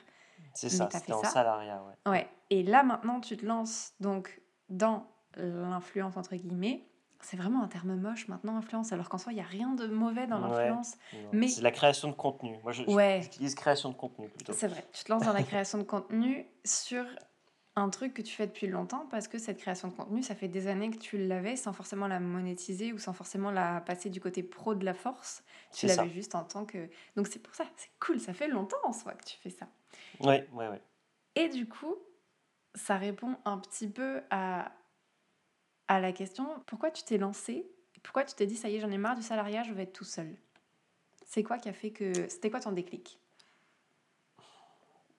C'est 0.54 0.70
ça, 0.70 0.88
c'était 0.92 1.06
fait 1.06 1.14
en 1.14 1.24
ça. 1.24 1.30
salariat, 1.30 1.84
ouais. 1.84 2.12
Ouais. 2.12 2.30
Et 2.50 2.64
là, 2.64 2.84
maintenant, 2.84 3.20
tu 3.20 3.38
te 3.38 3.46
lances 3.46 3.94
donc 4.00 4.42
dans 4.70 5.08
l'influence, 5.38 6.18
entre 6.18 6.36
guillemets. 6.36 6.84
C'est 7.22 7.38
vraiment 7.38 7.64
un 7.64 7.68
terme 7.68 7.96
moche 7.96 8.28
maintenant, 8.28 8.58
influence, 8.58 8.92
alors 8.94 9.10
qu'en 9.10 9.18
soi, 9.18 9.32
il 9.32 9.36
n'y 9.36 9.42
a 9.42 9.46
rien 9.46 9.74
de 9.74 9.88
mauvais 9.88 10.28
dans 10.28 10.40
l'influence. 10.40 10.96
Mais- 11.34 11.48
C'est 11.48 11.62
la 11.64 11.72
création 11.72 12.10
de 12.10 12.14
contenu. 12.14 12.56
Moi, 12.64 12.72
je- 12.74 12.84
Ouais. 12.84 13.20
j'utilise 13.24 13.56
création 13.56 13.90
de 13.90 13.96
contenu 13.96 14.30
plutôt. 14.30 14.54
C'est 14.54 14.68
vrai, 14.68 14.86
tu 14.94 15.04
te 15.04 15.12
lances 15.12 15.24
dans 15.26 15.34
la 15.34 15.42
création 15.44 15.80
de 15.80 15.84
contenu 15.84 16.46
sur 16.64 17.04
un 17.78 17.90
truc 17.90 18.16
que 18.16 18.24
tu 18.24 18.34
fais 18.34 18.48
depuis 18.48 18.66
longtemps 18.66 19.06
parce 19.12 19.28
que 19.28 19.38
cette 19.38 19.60
création 19.60 19.88
de 19.88 19.94
contenu, 19.94 20.24
ça 20.24 20.34
fait 20.34 20.48
des 20.48 20.66
années 20.66 20.90
que 20.90 20.98
tu 20.98 21.20
l'avais 21.20 21.56
sans 21.56 21.74
forcément 21.74 22.08
la 22.08 22.20
monétiser 22.20 22.92
ou 22.92 22.98
sans 22.98 23.14
forcément 23.14 23.52
la 23.52 23.82
passer 23.82 24.10
du 24.10 24.20
côté 24.20 24.42
pro 24.42 24.74
de 24.74 24.84
la 24.84 24.96
force. 24.96 25.44
Tu 25.72 25.86
l'avais 25.86 26.10
juste 26.10 26.34
en 26.34 26.44
tant 26.44 26.66
que... 26.66 26.90
Donc 27.16 27.28
c'est 27.28 27.38
pour 27.38 27.54
ça, 27.54 27.66
c'est 27.76 27.92
cool, 28.00 28.20
ça 28.20 28.34
fait 28.34 28.48
longtemps 28.48 28.78
en 28.84 28.94
soi 28.94 29.14
que 29.14 29.24
tu 29.24 29.38
fais 29.38 29.52
ça. 29.52 29.68
Ouais, 30.22 30.50
ouais, 30.54 30.68
ouais. 30.68 30.82
Et 31.36 31.50
du 31.50 31.70
coup, 31.70 31.96
ça 32.74 32.98
répond 32.98 33.38
un 33.46 33.60
petit 33.60 33.88
peu 33.88 34.24
à, 34.32 34.72
à 35.88 36.00
la 36.00 36.12
question, 36.12 36.48
pourquoi 36.66 36.90
tu 36.90 37.04
t'es 37.04 37.20
lancé? 37.20 37.70
Pourquoi 38.02 38.24
tu 38.24 38.34
t'es 38.34 38.48
dit, 38.48 38.56
ça 38.56 38.70
y 38.70 38.78
est, 38.78 38.80
j'en 38.80 38.90
ai 38.90 38.98
marre 38.98 39.16
du 39.16 39.22
salariat, 39.22 39.62
je 39.62 39.74
vais 39.74 39.84
être 39.84 39.94
tout 39.94 40.04
seul? 40.04 40.36
C'est 41.26 41.44
quoi 41.44 41.60
qui 41.60 41.70
a 41.70 41.74
fait 41.74 41.92
que... 41.92 42.28
C'était 42.28 42.50
quoi 42.50 42.60
ton 42.60 42.72
déclic? 42.72 43.20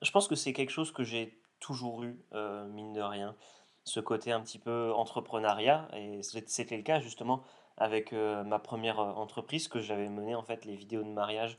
Je 0.01 0.11
pense 0.11 0.27
que 0.27 0.35
c'est 0.35 0.51
quelque 0.51 0.71
chose 0.71 0.91
que 0.91 1.05
j'ai 1.05 1.41
toujours 1.59 2.03
eu, 2.03 2.19
euh, 2.33 2.67
mine 2.67 2.93
de 2.93 3.01
rien, 3.01 3.35
ce 3.83 3.99
côté 3.99 4.31
un 4.31 4.41
petit 4.41 4.59
peu 4.59 4.91
entrepreneuriat. 4.93 5.87
Et 5.95 6.21
c'était 6.23 6.77
le 6.77 6.83
cas 6.83 6.99
justement 6.99 7.43
avec 7.77 8.13
euh, 8.13 8.43
ma 8.43 8.59
première 8.59 8.99
euh, 8.99 9.11
entreprise 9.13 9.67
que 9.67 9.79
j'avais 9.79 10.09
menée, 10.09 10.35
en 10.35 10.43
fait, 10.43 10.65
les 10.65 10.75
vidéos 10.75 11.03
de 11.03 11.09
mariage. 11.09 11.57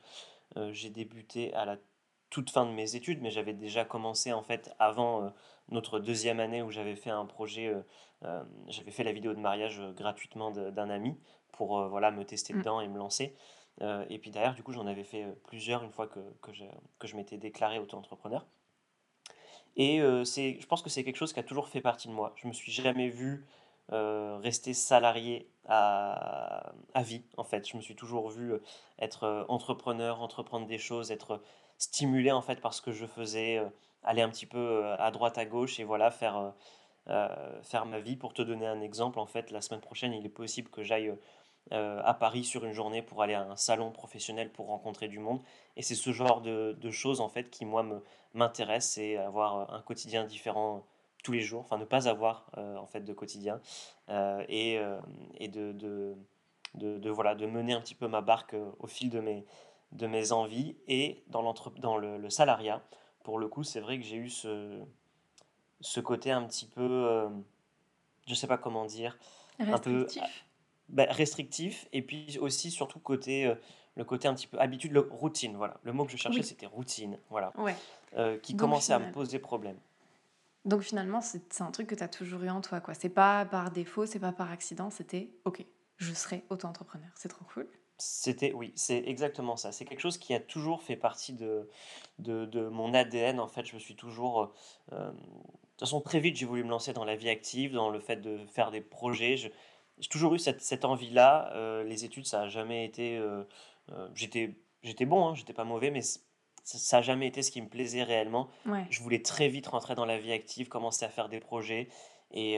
Euh, 0.56 0.72
j'ai 0.72 0.90
débuté 0.90 1.52
à 1.54 1.64
la 1.64 1.76
toute 2.28 2.50
fin 2.50 2.66
de 2.66 2.70
mes 2.70 2.94
études, 2.94 3.20
mais 3.22 3.30
j'avais 3.30 3.54
déjà 3.54 3.84
commencé 3.84 4.32
en 4.32 4.42
fait 4.42 4.72
avant 4.78 5.32
notre 5.68 5.98
deuxième 5.98 6.38
année 6.38 6.62
où 6.62 6.70
j'avais 6.70 6.94
fait 6.94 7.10
un 7.10 7.26
projet, 7.26 7.74
j'avais 8.68 8.92
fait 8.92 9.02
la 9.02 9.10
vidéo 9.10 9.34
de 9.34 9.40
mariage 9.40 9.82
gratuitement 9.96 10.52
d'un 10.52 10.90
ami 10.90 11.18
pour 11.50 11.88
voilà, 11.88 12.12
me 12.12 12.24
tester 12.24 12.54
Mm. 12.54 12.58
dedans 12.58 12.80
et 12.80 12.86
me 12.86 12.98
lancer. 12.98 13.34
Euh, 13.82 14.04
et 14.10 14.18
puis 14.18 14.30
derrière, 14.30 14.54
du 14.54 14.62
coup, 14.62 14.72
j'en 14.72 14.86
avais 14.86 15.04
fait 15.04 15.26
plusieurs 15.44 15.82
une 15.82 15.90
fois 15.90 16.06
que, 16.06 16.20
que 16.42 16.52
je, 16.52 16.64
que 16.98 17.06
je 17.06 17.16
m'étais 17.16 17.38
déclaré 17.38 17.78
auto-entrepreneur. 17.78 18.46
Et 19.76 20.00
euh, 20.00 20.24
c'est, 20.24 20.58
je 20.60 20.66
pense 20.66 20.82
que 20.82 20.90
c'est 20.90 21.04
quelque 21.04 21.16
chose 21.16 21.32
qui 21.32 21.40
a 21.40 21.42
toujours 21.42 21.68
fait 21.68 21.80
partie 21.80 22.08
de 22.08 22.12
moi. 22.12 22.32
Je 22.36 22.46
me 22.48 22.52
suis 22.52 22.72
jamais 22.72 23.08
vu 23.08 23.46
euh, 23.92 24.38
rester 24.42 24.74
salarié 24.74 25.48
à, 25.66 26.72
à 26.94 27.02
vie, 27.02 27.22
en 27.36 27.44
fait. 27.44 27.68
Je 27.68 27.76
me 27.76 27.82
suis 27.82 27.96
toujours 27.96 28.30
vu 28.30 28.52
euh, 28.52 28.62
être 28.98 29.46
entrepreneur, 29.48 30.20
entreprendre 30.20 30.66
des 30.66 30.78
choses, 30.78 31.10
être 31.10 31.40
stimulé, 31.78 32.30
en 32.32 32.42
fait, 32.42 32.60
par 32.60 32.74
ce 32.74 32.82
que 32.82 32.92
je 32.92 33.06
faisais, 33.06 33.62
aller 34.02 34.22
un 34.22 34.28
petit 34.28 34.46
peu 34.46 34.84
à 34.98 35.10
droite, 35.10 35.38
à 35.38 35.46
gauche, 35.46 35.80
et 35.80 35.84
voilà, 35.84 36.10
faire, 36.10 36.52
faire 37.62 37.86
ma 37.86 38.00
vie. 38.00 38.16
Pour 38.16 38.34
te 38.34 38.42
donner 38.42 38.66
un 38.66 38.82
exemple, 38.82 39.18
en 39.18 39.24
fait, 39.24 39.50
la 39.50 39.62
semaine 39.62 39.80
prochaine, 39.80 40.12
il 40.12 40.26
est 40.26 40.28
possible 40.28 40.68
que 40.68 40.82
j'aille 40.82 41.14
euh, 41.72 42.00
à 42.04 42.14
Paris 42.14 42.44
sur 42.44 42.64
une 42.64 42.72
journée 42.72 43.02
pour 43.02 43.22
aller 43.22 43.34
à 43.34 43.42
un 43.42 43.56
salon 43.56 43.90
professionnel 43.90 44.50
pour 44.50 44.66
rencontrer 44.66 45.08
du 45.08 45.18
monde. 45.18 45.40
Et 45.76 45.82
c'est 45.82 45.94
ce 45.94 46.12
genre 46.12 46.40
de, 46.40 46.76
de 46.80 46.90
choses, 46.90 47.20
en 47.20 47.28
fait, 47.28 47.50
qui, 47.50 47.64
moi, 47.64 47.84
m'intéresse, 48.34 48.90
c'est 48.90 49.16
avoir 49.16 49.72
un 49.72 49.82
quotidien 49.82 50.24
différent 50.24 50.84
tous 51.22 51.32
les 51.32 51.42
jours, 51.42 51.60
enfin 51.60 51.76
ne 51.76 51.84
pas 51.84 52.08
avoir 52.08 52.46
euh, 52.56 52.78
en 52.78 52.86
fait 52.86 53.02
de 53.02 53.12
quotidien 53.12 53.60
euh, 54.08 54.42
et, 54.48 54.78
euh, 54.78 54.98
et 55.36 55.48
de, 55.48 55.72
de, 55.72 56.16
de, 56.74 57.10
voilà, 57.10 57.34
de 57.34 57.44
mener 57.44 57.74
un 57.74 57.80
petit 57.82 57.94
peu 57.94 58.08
ma 58.08 58.22
barque 58.22 58.54
euh, 58.54 58.70
au 58.78 58.86
fil 58.86 59.10
de 59.10 59.20
mes, 59.20 59.44
de 59.92 60.06
mes 60.06 60.32
envies 60.32 60.76
et 60.88 61.22
dans, 61.26 61.52
dans 61.76 61.98
le, 61.98 62.16
le 62.16 62.30
salariat. 62.30 62.82
Pour 63.22 63.38
le 63.38 63.48
coup, 63.48 63.64
c'est 63.64 63.80
vrai 63.80 63.98
que 63.98 64.04
j'ai 64.04 64.16
eu 64.16 64.30
ce, 64.30 64.82
ce 65.82 66.00
côté 66.00 66.30
un 66.30 66.44
petit 66.44 66.64
peu, 66.66 66.88
euh, 66.88 67.28
je 68.26 68.34
sais 68.34 68.46
pas 68.46 68.56
comment 68.56 68.86
dire, 68.86 69.18
un 69.58 69.78
peu 69.78 70.04
Restrictif 70.04 70.46
bah, 70.90 71.06
restrictif 71.10 71.88
et 71.92 72.02
puis 72.02 72.38
aussi 72.40 72.70
surtout 72.70 72.98
côté 72.98 73.46
euh, 73.46 73.54
le 73.96 74.04
côté 74.04 74.28
un 74.28 74.34
petit 74.34 74.46
peu 74.46 74.58
habitude, 74.60 74.92
le, 74.92 75.00
routine, 75.00 75.56
voilà. 75.56 75.78
Le 75.82 75.92
mot 75.92 76.04
que 76.04 76.12
je 76.12 76.16
cherchais 76.16 76.38
Oui. 76.40 76.44
c'était 76.46 76.66
routine, 76.66 77.18
voilà, 77.28 77.52
Ouais. 77.58 77.74
euh, 78.16 78.38
qui 78.38 78.52
Donc, 78.54 78.60
commençait 78.60 78.92
à 78.92 78.98
me 78.98 79.10
poser 79.12 79.38
problème. 79.38 79.76
Donc 80.64 80.82
finalement, 80.82 81.20
c'est 81.20 81.52
c'est 81.52 81.62
un 81.62 81.70
truc 81.70 81.86
que 81.88 81.94
tu 81.94 82.02
as 82.04 82.08
toujours 82.08 82.42
eu 82.42 82.50
en 82.50 82.60
toi, 82.60 82.80
quoi. 82.80 82.94
C'est 82.94 83.08
pas 83.08 83.44
par 83.46 83.70
défaut, 83.70 84.06
c'est 84.06 84.18
pas 84.20 84.32
par 84.32 84.50
accident, 84.50 84.90
c'était 84.90 85.30
OK, 85.44 85.64
je 85.96 86.12
serai 86.12 86.44
auto-entrepreneur. 86.50 87.08
C'est 87.14 87.28
trop 87.28 87.44
cool. 87.54 87.66
C'était, 87.98 88.52
oui, 88.54 88.72
c'est 88.76 88.96
exactement 89.06 89.56
ça. 89.56 89.72
C'est 89.72 89.84
quelque 89.84 90.00
chose 90.00 90.16
qui 90.16 90.32
a 90.32 90.40
toujours 90.40 90.82
fait 90.82 90.96
partie 90.96 91.34
de, 91.34 91.68
de, 92.18 92.46
de 92.46 92.66
mon 92.68 92.94
ADN. 92.94 93.38
En 93.40 93.48
fait, 93.48 93.66
je 93.66 93.74
me 93.74 93.78
suis 93.80 93.94
toujours. 93.94 94.52
euh, 94.92 95.10
de 95.10 95.16
toute 95.16 95.80
façon, 95.80 96.00
très 96.00 96.18
vite, 96.20 96.36
j'ai 96.36 96.46
voulu 96.46 96.64
me 96.64 96.70
lancer 96.70 96.92
dans 96.94 97.04
la 97.04 97.16
vie 97.16 97.28
active, 97.28 97.72
dans 97.72 97.90
le 97.90 98.00
fait 98.00 98.16
de 98.16 98.38
faire 98.46 98.70
des 98.70 98.80
projets. 98.80 99.36
J'ai 100.00 100.08
toujours 100.08 100.34
eu 100.34 100.38
cette, 100.38 100.60
cette 100.62 100.84
envie-là. 100.84 101.52
Euh, 101.54 101.84
les 101.84 102.04
études, 102.04 102.26
ça 102.26 102.40
n'a 102.40 102.48
jamais 102.48 102.84
été. 102.84 103.16
euh, 103.18 103.44
euh, 103.92 104.08
j'étais, 104.14 104.54
j'étais 104.82 105.04
bon, 105.06 105.28
hein, 105.28 105.34
j'étais 105.34 105.52
pas 105.52 105.64
mauvais, 105.64 105.90
mais 105.90 106.00
ça 106.02 106.96
n'a 106.96 107.02
jamais 107.02 107.26
été 107.28 107.42
ce 107.42 107.50
qui 107.50 107.60
me 107.62 107.68
plaisait 107.68 108.02
réellement. 108.02 108.48
Ouais. 108.66 108.84
Je 108.90 109.00
voulais 109.02 109.22
très 109.22 109.48
vite 109.48 109.66
rentrer 109.68 109.94
dans 109.94 110.06
la 110.06 110.18
vie 110.18 110.32
active, 110.32 110.68
commencer 110.68 111.04
à 111.04 111.08
faire 111.08 111.28
des 111.28 111.40
projets. 111.40 111.88
Et, 112.32 112.54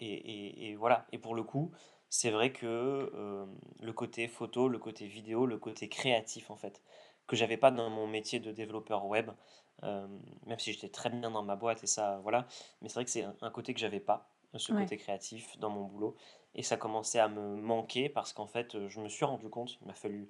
et, 0.00 0.12
et- 0.12 0.70
et 0.70 0.74
voilà. 0.76 1.06
Et 1.12 1.18
pour 1.18 1.34
le 1.34 1.42
coup, 1.42 1.70
c'est 2.10 2.30
vrai 2.30 2.52
que 2.52 3.46
le 3.80 3.92
côté 3.92 4.28
photo, 4.28 4.68
le 4.68 4.78
côté 4.78 5.06
vidéo, 5.06 5.46
le 5.46 5.58
côté 5.58 5.88
créatif, 5.88 6.50
en 6.50 6.56
fait, 6.56 6.82
que 7.26 7.36
j'avais 7.36 7.56
pas 7.56 7.70
dans 7.70 7.88
mon 7.90 8.06
métier 8.06 8.38
de 8.38 8.52
développeur 8.52 9.06
web, 9.06 9.30
même 9.82 10.58
si 10.58 10.72
j'étais 10.72 10.88
très 10.88 11.10
bien 11.10 11.30
dans 11.30 11.42
ma 11.42 11.56
boîte 11.56 11.82
et 11.82 11.86
ça, 11.86 12.20
voilà. 12.22 12.46
Mais 12.82 12.88
c'est 12.88 12.94
vrai 12.94 13.04
que 13.04 13.10
c'est 13.10 13.22
un, 13.24 13.34
un 13.40 13.50
côté 13.50 13.72
que 13.74 13.80
j'avais 13.80 14.00
pas, 14.00 14.28
ce 14.58 14.72
Ouais. 14.72 14.82
côté 14.82 14.96
créatif 14.96 15.58
dans 15.58 15.70
mon 15.70 15.84
boulot. 15.84 16.16
Et 16.54 16.62
ça 16.62 16.76
commençait 16.76 17.18
à 17.18 17.28
me 17.28 17.56
manquer 17.56 18.08
parce 18.08 18.32
qu'en 18.32 18.46
fait, 18.46 18.74
euh, 18.74 18.88
je 18.88 19.00
me 19.00 19.08
suis 19.08 19.24
rendu 19.24 19.48
compte, 19.48 19.78
il 19.80 19.86
m'a 19.86 19.94
fallu 19.94 20.28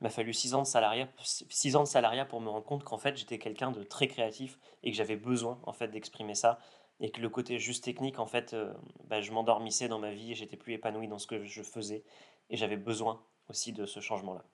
il 0.00 0.04
m'a 0.04 0.10
fallu 0.10 0.32
six 0.32 0.52
ans 0.54 0.62
de 0.62 0.66
salariat, 0.66 1.08
six 1.22 1.76
ans 1.76 1.84
de 1.84 1.88
salariat 1.88 2.24
pour 2.24 2.40
me 2.40 2.48
rendre 2.48 2.64
compte 2.64 2.82
qu'en 2.82 2.98
fait 2.98 3.16
j'étais 3.16 3.38
quelqu'un 3.38 3.70
de 3.70 3.84
très 3.84 4.08
créatif 4.08 4.58
et 4.82 4.90
que 4.90 4.96
j'avais 4.96 5.14
besoin 5.16 5.60
en 5.62 5.72
fait 5.72 5.88
d'exprimer 5.88 6.34
ça 6.34 6.58
et 6.98 7.12
que 7.12 7.20
le 7.20 7.28
côté 7.28 7.60
juste 7.60 7.84
technique 7.84 8.18
en 8.18 8.26
fait 8.26 8.52
euh, 8.52 8.74
bah, 9.04 9.20
je 9.20 9.30
m'endormissais 9.30 9.86
dans 9.86 10.00
ma 10.00 10.10
vie 10.12 10.32
et 10.32 10.34
j'étais 10.34 10.56
plus 10.56 10.72
épanoui 10.72 11.06
dans 11.06 11.18
ce 11.18 11.28
que 11.28 11.44
je 11.44 11.62
faisais 11.62 12.02
et 12.50 12.56
j'avais 12.56 12.76
besoin 12.76 13.24
aussi 13.48 13.72
de 13.72 13.86
ce 13.86 14.00
changement-là. 14.00 14.44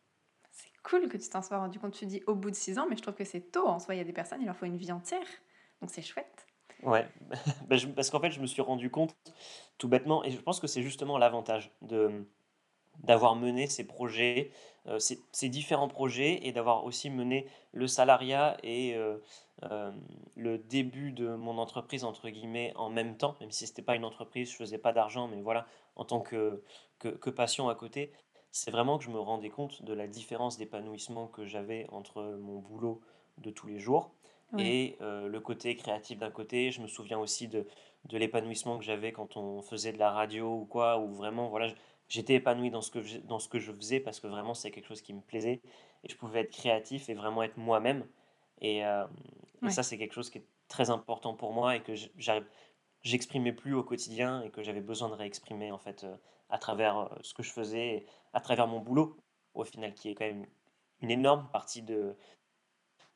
C'est 0.51 0.73
cool 0.83 1.09
que 1.09 1.17
tu 1.17 1.29
t'en 1.31 1.41
sois 1.41 1.59
rendu 1.59 1.79
compte. 1.79 1.95
Tu 1.95 2.05
dis 2.07 2.23
au 2.27 2.35
bout 2.35 2.51
de 2.51 2.57
six 2.57 2.79
ans, 2.79 2.87
mais 2.89 2.97
je 2.97 3.03
trouve 3.03 3.15
que 3.15 3.25
c'est 3.25 3.51
tôt 3.53 3.67
en 3.69 3.79
soi. 3.79 3.95
Il 3.95 3.99
y 3.99 4.01
a 4.01 4.05
des 4.05 4.13
personnes, 4.13 4.41
il 4.43 4.47
leur 4.47 4.57
faut 4.57 4.67
une 4.67 4.77
vie 4.77 4.93
entière. 4.93 5.27
Donc 5.81 5.91
c'est 5.91 6.03
chouette. 6.03 6.48
Ouais, 6.83 7.07
je- 7.71 7.87
parce 7.89 8.11
qu'en 8.11 8.21
fait, 8.21 8.31
je 8.31 8.41
me 8.41 8.47
suis 8.47 8.63
rendu 8.63 8.91
compte 8.91 9.17
tout 9.79 9.89
bêtement, 9.89 10.25
et 10.25 10.31
je 10.31 10.39
pense 10.41 10.61
que 10.61 10.67
c'est 10.67 10.83
justement 10.83 11.19
l'avantage 11.19 11.71
de 11.83 12.27
d'avoir 13.05 13.37
mené 13.37 13.69
ces 13.69 13.85
projets, 13.87 14.51
euh, 14.89 14.99
ces, 14.99 15.21
ces 15.33 15.49
différents 15.51 15.89
projets, 15.89 16.47
et 16.47 16.53
d'avoir 16.53 16.85
aussi 16.85 17.11
mené 17.11 17.47
le 17.73 17.87
salariat 17.89 18.57
et 18.65 18.97
euh, 18.97 19.19
euh, 19.65 19.93
le 20.37 20.59
début 20.59 21.13
de 21.13 21.29
mon 21.37 21.59
entreprise, 21.59 22.05
entre 22.05 22.31
guillemets, 22.31 22.73
en 22.77 22.91
même 22.91 23.17
temps, 23.17 23.37
même 23.41 23.53
si 23.53 23.67
c'était 23.67 23.83
pas 23.83 23.97
une 23.97 24.05
entreprise, 24.05 24.51
je 24.53 24.57
faisais 24.57 24.79
pas 24.79 24.93
d'argent, 24.93 25.29
mais 25.29 25.43
voilà, 25.43 25.67
en 25.97 26.05
tant 26.05 26.21
que, 26.21 26.63
que, 27.01 27.09
que 27.09 27.31
passion 27.31 27.69
à 27.69 27.75
côté, 27.77 28.13
c'est 28.53 28.71
vraiment 28.71 28.99
que 28.99 29.05
je 29.05 29.11
me 29.11 29.21
rendais 29.21 29.51
compte 29.51 29.83
de 29.83 29.93
la 29.95 30.09
différence 30.09 30.59
d'épanouissement 30.59 31.29
que 31.29 31.47
j'avais 31.47 31.87
entre 31.91 32.23
mon 32.41 32.59
boulot 32.61 33.01
de 33.39 33.51
tous 33.51 33.67
les 33.69 33.79
jours 33.79 34.11
Ouais. 34.53 34.67
et 34.67 34.97
euh, 35.03 35.29
le 35.29 35.41
côté 35.41 35.77
créatif 35.77 36.19
d'un 36.19 36.31
côté. 36.31 36.71
Je 36.71 36.81
me 36.81 36.87
souviens 36.87 37.19
aussi 37.19 37.49
de, 37.49 37.67
de 38.05 38.19
l'épanouissement 38.19 38.79
que 38.79 38.85
j'avais 38.85 39.13
quand 39.13 39.37
on 39.37 39.63
faisait 39.63 39.93
de 39.93 39.99
la 39.99 40.11
radio 40.11 40.55
ou 40.55 40.65
quoi, 40.65 40.99
où 40.99 41.13
vraiment, 41.13 41.49
voilà, 41.49 41.73
j'étais 42.09 42.35
épanoui 42.35 42.71
dans 42.71 42.81
ce 42.81 42.91
que 42.91 43.03
je, 43.03 43.19
dans 43.19 43.39
ce 43.39 43.49
que 43.49 43.59
je 43.59 43.73
faisais 43.73 44.01
parce 44.01 44.21
que 44.21 44.27
vraiment 44.27 44.55
c'était 44.55 44.71
quelque 44.75 44.89
chose 44.89 45.03
qui 45.03 45.13
me 45.13 45.21
plaisait 45.21 45.61
et 46.05 46.09
je 46.09 46.17
pouvais 46.17 46.41
être 46.41 46.51
créatif 46.51 47.09
et 47.09 47.15
vraiment 47.15 47.43
être 47.43 47.57
moi-même. 47.59 48.07
Et, 48.61 48.85
euh, 48.85 49.07
et 49.67 49.71
ça, 49.71 49.83
c'est 49.83 49.99
quelque 49.99 50.15
chose 50.15 50.31
qui 50.31 50.39
est 50.39 50.47
très 50.69 50.91
important 50.91 51.35
pour 51.35 51.53
moi 51.53 51.77
et 51.77 51.83
que 51.83 51.93
j'exprimais 53.03 53.53
plus 53.53 53.75
au 53.75 53.83
quotidien 53.83 54.43
et 54.43 54.51
que 54.51 54.63
j'avais 54.63 54.81
besoin 54.81 55.09
de 55.09 55.15
réexprimer 55.15 55.73
en 55.73 55.79
fait 55.79 56.05
euh, 56.05 56.17
à 56.51 56.59
travers 56.59 57.11
ce 57.23 57.35
que 57.35 57.43
je 57.43 57.53
faisais, 57.53 58.07
à 58.33 58.41
travers 58.41 58.67
mon 58.67 58.81
boulot 58.81 59.17
au 59.55 59.65
final, 59.65 59.93
qui 59.95 60.09
est 60.11 60.15
quand 60.15 60.25
même 60.25 60.47
une 61.01 61.11
énorme 61.11 61.49
partie 61.53 61.83
de, 61.83 62.17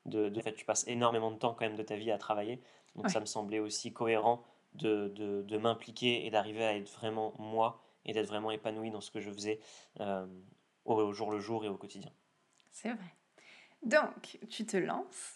de, 0.05 0.29
de 0.29 0.41
fait, 0.41 0.53
tu 0.53 0.65
passes 0.65 0.85
énormément 0.87 1.31
de 1.31 1.37
temps 1.37 1.53
quand 1.53 1.65
même 1.65 1.77
de 1.77 1.83
ta 1.83 1.95
vie 1.95 2.11
à 2.11 2.17
travailler. 2.17 2.61
Donc 2.95 3.09
ça 3.09 3.19
me 3.19 3.25
semblait 3.25 3.59
aussi 3.59 3.93
cohérent 3.93 4.43
de, 4.75 5.07
de, 5.09 5.41
de 5.43 5.57
m'impliquer 5.57 6.25
et 6.25 6.29
d'arriver 6.31 6.63
à 6.63 6.75
être 6.75 6.89
vraiment 6.89 7.33
moi 7.39 7.81
et 8.05 8.13
d'être 8.13 8.27
vraiment 8.27 8.51
épanoui 8.51 8.91
dans 8.91 9.01
ce 9.01 9.11
que 9.11 9.19
je 9.19 9.31
faisais 9.31 9.59
euh, 9.99 10.25
au 10.85 11.13
jour 11.13 11.31
le 11.31 11.39
jour 11.39 11.63
et 11.65 11.69
au 11.69 11.77
quotidien. 11.77 12.11
C'est 12.71 12.89
vrai. 12.89 13.15
Donc, 13.83 14.39
tu 14.49 14.65
te 14.65 14.77
lances. 14.77 15.35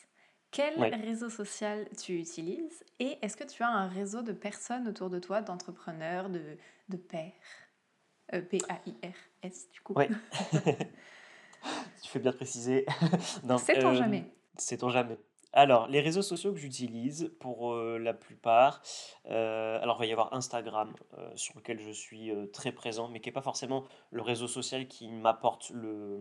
Quel 0.52 0.80
Ouais. 0.80 0.90
réseau 0.92 1.30
social 1.30 1.88
tu 1.98 2.18
utilises 2.20 2.84
et 3.00 3.18
est-ce 3.22 3.36
que 3.36 3.44
tu 3.44 3.64
as 3.64 3.70
un 3.70 3.88
réseau 3.88 4.22
de 4.22 4.32
personnes 4.32 4.88
autour 4.88 5.10
de 5.10 5.20
toi, 5.20 5.42
d'entrepreneurs, 5.42 6.30
de, 6.30 6.58
de 6.90 6.98
pairs? 6.98 7.34
Euh, 8.34 8.42
P-A-I-R-S 8.42 9.70
du 9.72 9.82
coup. 9.82 9.94
Ouais. 9.96 10.10
tu 12.02 12.10
fais 12.10 12.20
bien 12.20 12.32
de 12.32 12.36
préciser. 12.38 12.86
Sait-on 13.58 13.90
euh, 13.90 13.94
jamais? 13.94 14.26
Sait-on 14.58 14.90
jamais. 14.90 15.18
Alors, 15.54 15.88
les 15.88 16.02
réseaux 16.02 16.22
sociaux 16.22 16.52
que 16.52 16.60
j'utilise 16.60 17.34
pour 17.40 17.74
euh, 17.74 17.98
la 17.98 18.14
plupart, 18.14 18.82
euh, 19.28 19.82
alors 19.82 19.96
il 19.98 20.00
va 20.00 20.06
y 20.06 20.12
avoir 20.12 20.34
Instagram 20.34 20.94
euh, 21.18 21.32
sur 21.36 21.56
lequel 21.56 21.80
je 21.80 21.90
suis 21.90 22.32
très 22.54 22.72
présent, 22.72 23.08
mais 23.08 23.22
qui 23.22 23.30
n'est 23.30 23.34
pas 23.34 23.42
forcément 23.42 23.86
le 24.12 24.22
réseau 24.22 24.48
social 24.48 24.88
qui 24.88 25.08
m'apporte 25.08 25.72
le, 25.72 26.20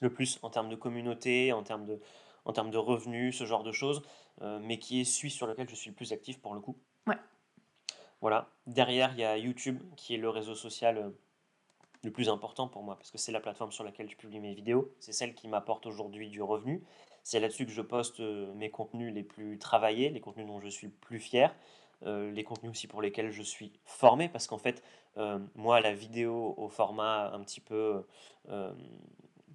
le 0.00 0.12
plus 0.12 0.38
en 0.42 0.50
termes 0.50 0.70
de 0.70 0.76
communauté, 0.76 1.52
en 1.52 1.62
termes 1.62 1.86
de, 1.86 2.00
en 2.44 2.52
termes 2.52 2.70
de 2.70 2.78
revenus, 2.78 3.38
ce 3.38 3.44
genre 3.44 3.62
de 3.62 3.72
choses, 3.72 4.02
mais 4.40 4.78
qui 4.78 5.02
est 5.02 5.04
celui 5.04 5.30
sur 5.30 5.46
lequel 5.46 5.68
je 5.68 5.76
suis 5.76 5.90
le 5.90 5.94
plus 5.94 6.12
actif 6.12 6.40
pour 6.40 6.54
le 6.54 6.60
coup. 6.60 6.76
Ouais. 7.06 7.18
Voilà. 8.20 8.48
Derrière, 8.66 9.12
il 9.12 9.20
y 9.20 9.24
a 9.24 9.36
YouTube, 9.36 9.80
qui 9.96 10.14
est 10.14 10.18
le 10.18 10.30
réseau 10.30 10.54
social 10.54 11.12
le 12.02 12.10
plus 12.10 12.28
important 12.28 12.66
pour 12.66 12.82
moi, 12.82 12.96
parce 12.96 13.10
que 13.10 13.18
c'est 13.18 13.30
la 13.30 13.40
plateforme 13.40 13.70
sur 13.70 13.84
laquelle 13.84 14.10
je 14.10 14.16
publie 14.16 14.40
mes 14.40 14.54
vidéos, 14.54 14.92
c'est 14.98 15.12
celle 15.12 15.34
qui 15.34 15.46
m'apporte 15.46 15.86
aujourd'hui 15.86 16.28
du 16.28 16.42
revenu, 16.42 16.82
c'est 17.22 17.40
là-dessus 17.40 17.66
que 17.66 17.72
je 17.72 17.82
poste 17.82 18.20
euh, 18.20 18.52
mes 18.54 18.70
contenus 18.70 19.12
les 19.14 19.22
plus 19.22 19.58
travaillés, 19.58 20.10
les 20.10 20.20
contenus 20.20 20.46
dont 20.46 20.60
je 20.60 20.68
suis 20.68 20.88
le 20.88 20.92
plus 20.92 21.18
fier, 21.18 21.54
euh, 22.04 22.30
les 22.32 22.44
contenus 22.44 22.70
aussi 22.72 22.86
pour 22.88 23.00
lesquels 23.00 23.30
je 23.30 23.42
suis 23.42 23.72
formé, 23.84 24.28
parce 24.28 24.46
qu'en 24.46 24.58
fait, 24.58 24.82
euh, 25.16 25.38
moi, 25.54 25.80
la 25.80 25.94
vidéo 25.94 26.54
au 26.56 26.68
format 26.68 27.30
un 27.32 27.40
petit 27.42 27.60
peu 27.60 28.04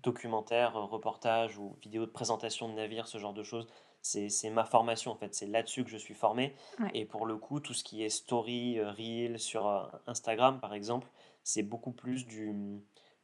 documentaire, 0.03 0.74
reportage 0.75 1.57
ou 1.57 1.75
vidéo 1.81 2.05
de 2.05 2.12
présentation 2.12 2.69
de 2.69 2.74
navire, 2.74 3.07
ce 3.07 3.17
genre 3.17 3.33
de 3.33 3.43
choses, 3.43 3.67
c'est 4.01 4.50
ma 4.50 4.63
formation 4.63 5.12
en 5.12 5.15
fait, 5.15 5.36
c'est 5.36 5.47
là-dessus 5.47 5.83
que 5.83 5.89
je 5.89 5.97
suis 5.97 6.13
formé. 6.13 6.53
Ouais. 6.79 6.89
Et 6.93 7.05
pour 7.05 7.25
le 7.25 7.36
coup, 7.36 7.59
tout 7.59 7.74
ce 7.74 7.83
qui 7.83 8.03
est 8.03 8.09
story, 8.09 8.79
reel 8.81 9.39
sur 9.39 9.67
Instagram 10.05 10.59
par 10.62 10.74
exemple, 10.74 11.07
c'est 11.43 11.63
beaucoup 11.63 11.91
plus 11.91 12.25
du... 12.25 12.79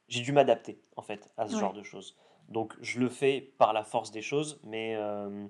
J'ai 0.09 0.21
dû 0.21 0.33
m'adapter 0.33 0.81
en 0.97 1.01
fait 1.01 1.29
à 1.37 1.47
ce 1.47 1.53
Ouais. 1.53 1.61
genre 1.61 1.73
de 1.73 1.83
choses. 1.83 2.17
Donc 2.53 2.75
je 2.81 2.99
le 2.99 3.09
fais 3.09 3.41
par 3.57 3.73
la 3.73 3.83
force 3.83 4.11
des 4.11 4.21
choses, 4.21 4.61
mais, 4.63 4.95
euh, 4.95 5.47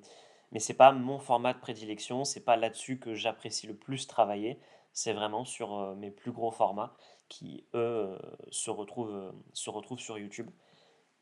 mais 0.51 0.59
c'est 0.59 0.73
pas 0.73 0.93
mon 0.93 1.19
format 1.19 1.53
de 1.53 1.59
prédilection, 1.59 2.23
c'est 2.23 2.43
pas 2.43 2.55
là-dessus 2.55 2.97
que 2.97 3.13
j'apprécie 3.13 3.67
le 3.67 3.75
plus 3.75 4.07
travailler, 4.07 4.57
c'est 4.93 5.13
vraiment 5.13 5.43
sur 5.43 5.75
euh, 5.75 5.95
mes 5.95 6.09
plus 6.09 6.31
gros 6.31 6.51
formats 6.51 6.95
qui, 7.27 7.65
eux, 7.75 7.77
euh, 7.77 8.19
se 8.49 8.71
retrouvent, 8.71 9.33
se 9.51 9.69
retrouvent 9.69 9.99
sur 9.99 10.17
YouTube. 10.17 10.49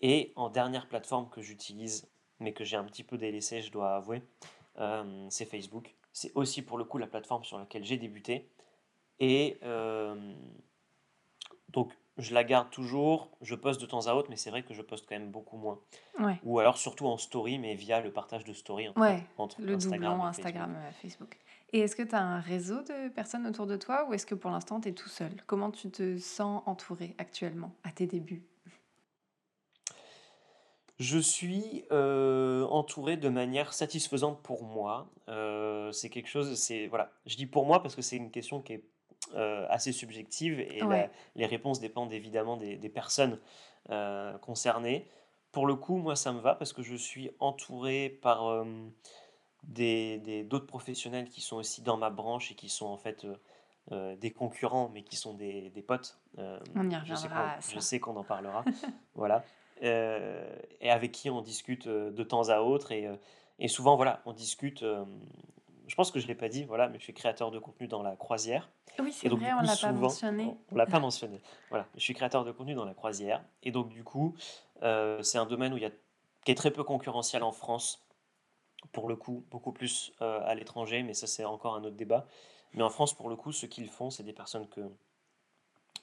Et 0.01 0.33
en 0.35 0.49
dernière 0.49 0.87
plateforme 0.87 1.29
que 1.29 1.41
j'utilise, 1.41 2.09
mais 2.39 2.53
que 2.53 2.63
j'ai 2.63 2.77
un 2.77 2.85
petit 2.85 3.03
peu 3.03 3.17
délaissé, 3.17 3.61
je 3.61 3.71
dois 3.71 3.95
avouer, 3.95 4.23
c'est 5.29 5.45
Facebook. 5.45 5.95
C'est 6.11 6.31
aussi 6.33 6.63
pour 6.63 6.79
le 6.79 6.85
coup 6.85 6.97
la 6.97 7.05
plateforme 7.05 7.43
sur 7.43 7.59
laquelle 7.59 7.85
j'ai 7.85 7.97
débuté. 7.97 8.49
Et 9.19 9.59
donc 11.69 11.93
je 12.21 12.33
la 12.33 12.43
garde 12.43 12.69
toujours, 12.69 13.29
je 13.41 13.55
poste 13.55 13.81
de 13.81 13.85
temps 13.85 14.07
à 14.07 14.13
autre, 14.13 14.29
mais 14.29 14.35
c'est 14.35 14.49
vrai 14.49 14.63
que 14.63 14.73
je 14.73 14.81
poste 14.81 15.05
quand 15.07 15.15
même 15.15 15.31
beaucoup 15.31 15.57
moins. 15.57 15.79
Ouais. 16.19 16.39
Ou 16.43 16.59
alors 16.59 16.77
surtout 16.77 17.07
en 17.07 17.17
story, 17.17 17.59
mais 17.59 17.75
via 17.75 17.99
le 17.99 18.11
partage 18.11 18.43
de 18.43 18.53
story 18.53 18.89
en 18.89 18.93
fait, 18.93 18.99
Ouais, 18.99 19.23
entre 19.37 19.61
le 19.61 19.75
Instagram 19.75 20.11
doublon 20.11 20.25
et 20.25 20.29
Instagram, 20.29 20.75
euh, 20.77 20.91
Facebook. 21.01 21.37
Et 21.73 21.79
est-ce 21.79 21.95
que 21.95 22.03
tu 22.03 22.15
as 22.15 22.21
un 22.21 22.39
réseau 22.39 22.81
de 22.81 23.09
personnes 23.09 23.47
autour 23.47 23.65
de 23.65 23.77
toi 23.77 24.05
ou 24.07 24.13
est-ce 24.13 24.25
que 24.25 24.35
pour 24.35 24.51
l'instant 24.51 24.81
tu 24.81 24.89
es 24.89 24.93
tout 24.93 25.09
seul? 25.09 25.31
Comment 25.47 25.71
tu 25.71 25.89
te 25.89 26.17
sens 26.17 26.63
entouré 26.65 27.15
actuellement 27.17 27.73
à 27.83 27.91
tes 27.91 28.07
débuts? 28.07 28.43
Je 30.99 31.17
suis 31.17 31.83
euh, 31.91 32.63
entouré 32.65 33.17
de 33.17 33.29
manière 33.29 33.73
satisfaisante 33.73 34.39
pour 34.43 34.63
moi. 34.63 35.09
Euh, 35.29 35.91
c'est 35.91 36.09
quelque 36.09 36.29
chose, 36.29 36.53
c'est 36.59 36.85
voilà, 36.87 37.11
je 37.25 37.37
dis 37.37 37.47
pour 37.47 37.65
moi 37.65 37.81
parce 37.81 37.95
que 37.95 38.03
c'est 38.03 38.17
une 38.17 38.29
question 38.29 38.61
qui 38.61 38.73
est 38.73 38.83
euh, 39.35 39.65
assez 39.69 39.91
subjective 39.91 40.59
et 40.59 40.79
la- 41.03 41.09
les 41.35 41.45
réponses 41.45 41.79
dépendent 41.79 42.13
évidemment 42.13 42.57
des, 42.57 42.75
des 42.77 42.89
personnes 42.89 43.39
euh, 43.89 44.37
concernées. 44.39 45.07
Pour 45.51 45.65
le 45.67 45.75
coup, 45.75 45.97
moi, 45.97 46.15
ça 46.15 46.31
me 46.31 46.39
va 46.39 46.55
parce 46.55 46.71
que 46.73 46.81
je 46.81 46.95
suis 46.95 47.31
entouré 47.39 48.09
par 48.21 48.47
euh, 48.47 48.65
des, 49.63 50.17
des- 50.19 50.43
d'autres 50.43 50.65
professionnels 50.67 51.29
qui 51.29 51.41
sont 51.41 51.57
aussi 51.57 51.81
dans 51.81 51.97
ma 51.97 52.09
branche 52.09 52.51
et 52.51 52.55
qui 52.55 52.69
sont 52.69 52.87
en 52.87 52.97
fait 52.97 53.25
euh, 53.91 54.15
des 54.15 54.31
concurrents, 54.31 54.89
mais 54.93 55.03
qui 55.03 55.15
sont 55.15 55.33
des, 55.33 55.69
des 55.71 55.81
potes. 55.81 56.17
On 56.37 56.89
y 56.89 56.95
je 57.05 57.15
sais 57.15 57.27
reviendra 57.27 57.27
qu'on, 57.27 57.57
à 57.57 57.59
je 57.61 57.79
sais 57.79 57.99
qu'on 57.99 58.15
en 58.15 58.23
parlera. 58.23 58.63
voilà. 59.15 59.43
Et 59.81 60.89
avec 60.91 61.11
qui 61.11 61.29
on 61.29 61.41
discute 61.41 61.87
de 61.87 62.23
temps 62.23 62.49
à 62.49 62.61
autre. 62.61 62.91
Et, 62.91 63.09
et 63.59 63.67
souvent, 63.67 63.95
voilà, 63.95 64.21
on 64.25 64.33
discute. 64.33 64.85
Je 65.91 65.95
pense 65.97 66.09
que 66.09 66.21
je 66.21 66.23
ne 66.23 66.29
l'ai 66.29 66.35
pas 66.35 66.47
dit, 66.47 66.63
voilà, 66.63 66.87
mais 66.87 66.99
je 66.99 67.03
suis 67.03 67.13
créateur 67.13 67.51
de 67.51 67.59
contenu 67.59 67.85
dans 67.85 68.01
la 68.01 68.15
croisière. 68.15 68.71
Oui, 68.97 69.11
c'est 69.11 69.27
vrai, 69.27 69.51
on 69.51 69.59
coup, 69.59 69.65
l'a 69.65 69.75
pas 69.75 69.91
mentionné. 69.91 70.55
on 70.71 70.75
l'a 70.77 70.85
pas 70.85 71.01
mentionné. 71.01 71.41
Voilà, 71.69 71.85
je 71.95 71.99
suis 71.99 72.13
créateur 72.13 72.45
de 72.45 72.53
contenu 72.53 72.75
dans 72.75 72.85
la 72.85 72.93
croisière. 72.93 73.43
Et 73.61 73.71
donc, 73.71 73.89
du 73.89 74.05
coup, 74.05 74.33
euh, 74.83 75.21
c'est 75.21 75.37
un 75.37 75.45
domaine 75.45 75.73
où 75.73 75.77
il 75.77 75.83
y 75.83 75.85
a, 75.85 75.91
qui 76.45 76.51
est 76.53 76.55
très 76.55 76.71
peu 76.71 76.85
concurrentiel 76.85 77.43
en 77.43 77.51
France, 77.51 78.07
pour 78.93 79.09
le 79.09 79.17
coup, 79.17 79.43
beaucoup 79.51 79.73
plus 79.73 80.13
euh, 80.21 80.39
à 80.45 80.55
l'étranger, 80.55 81.03
mais 81.03 81.13
ça, 81.13 81.27
c'est 81.27 81.43
encore 81.43 81.75
un 81.75 81.83
autre 81.83 81.97
débat. 81.97 82.25
Mais 82.73 82.83
en 82.83 82.89
France, 82.89 83.13
pour 83.13 83.27
le 83.27 83.35
coup, 83.35 83.51
ceux 83.51 83.67
qui 83.67 83.81
le 83.81 83.89
font, 83.89 84.09
c'est 84.09 84.23
des 84.23 84.31
personnes 84.31 84.69
que, 84.69 84.79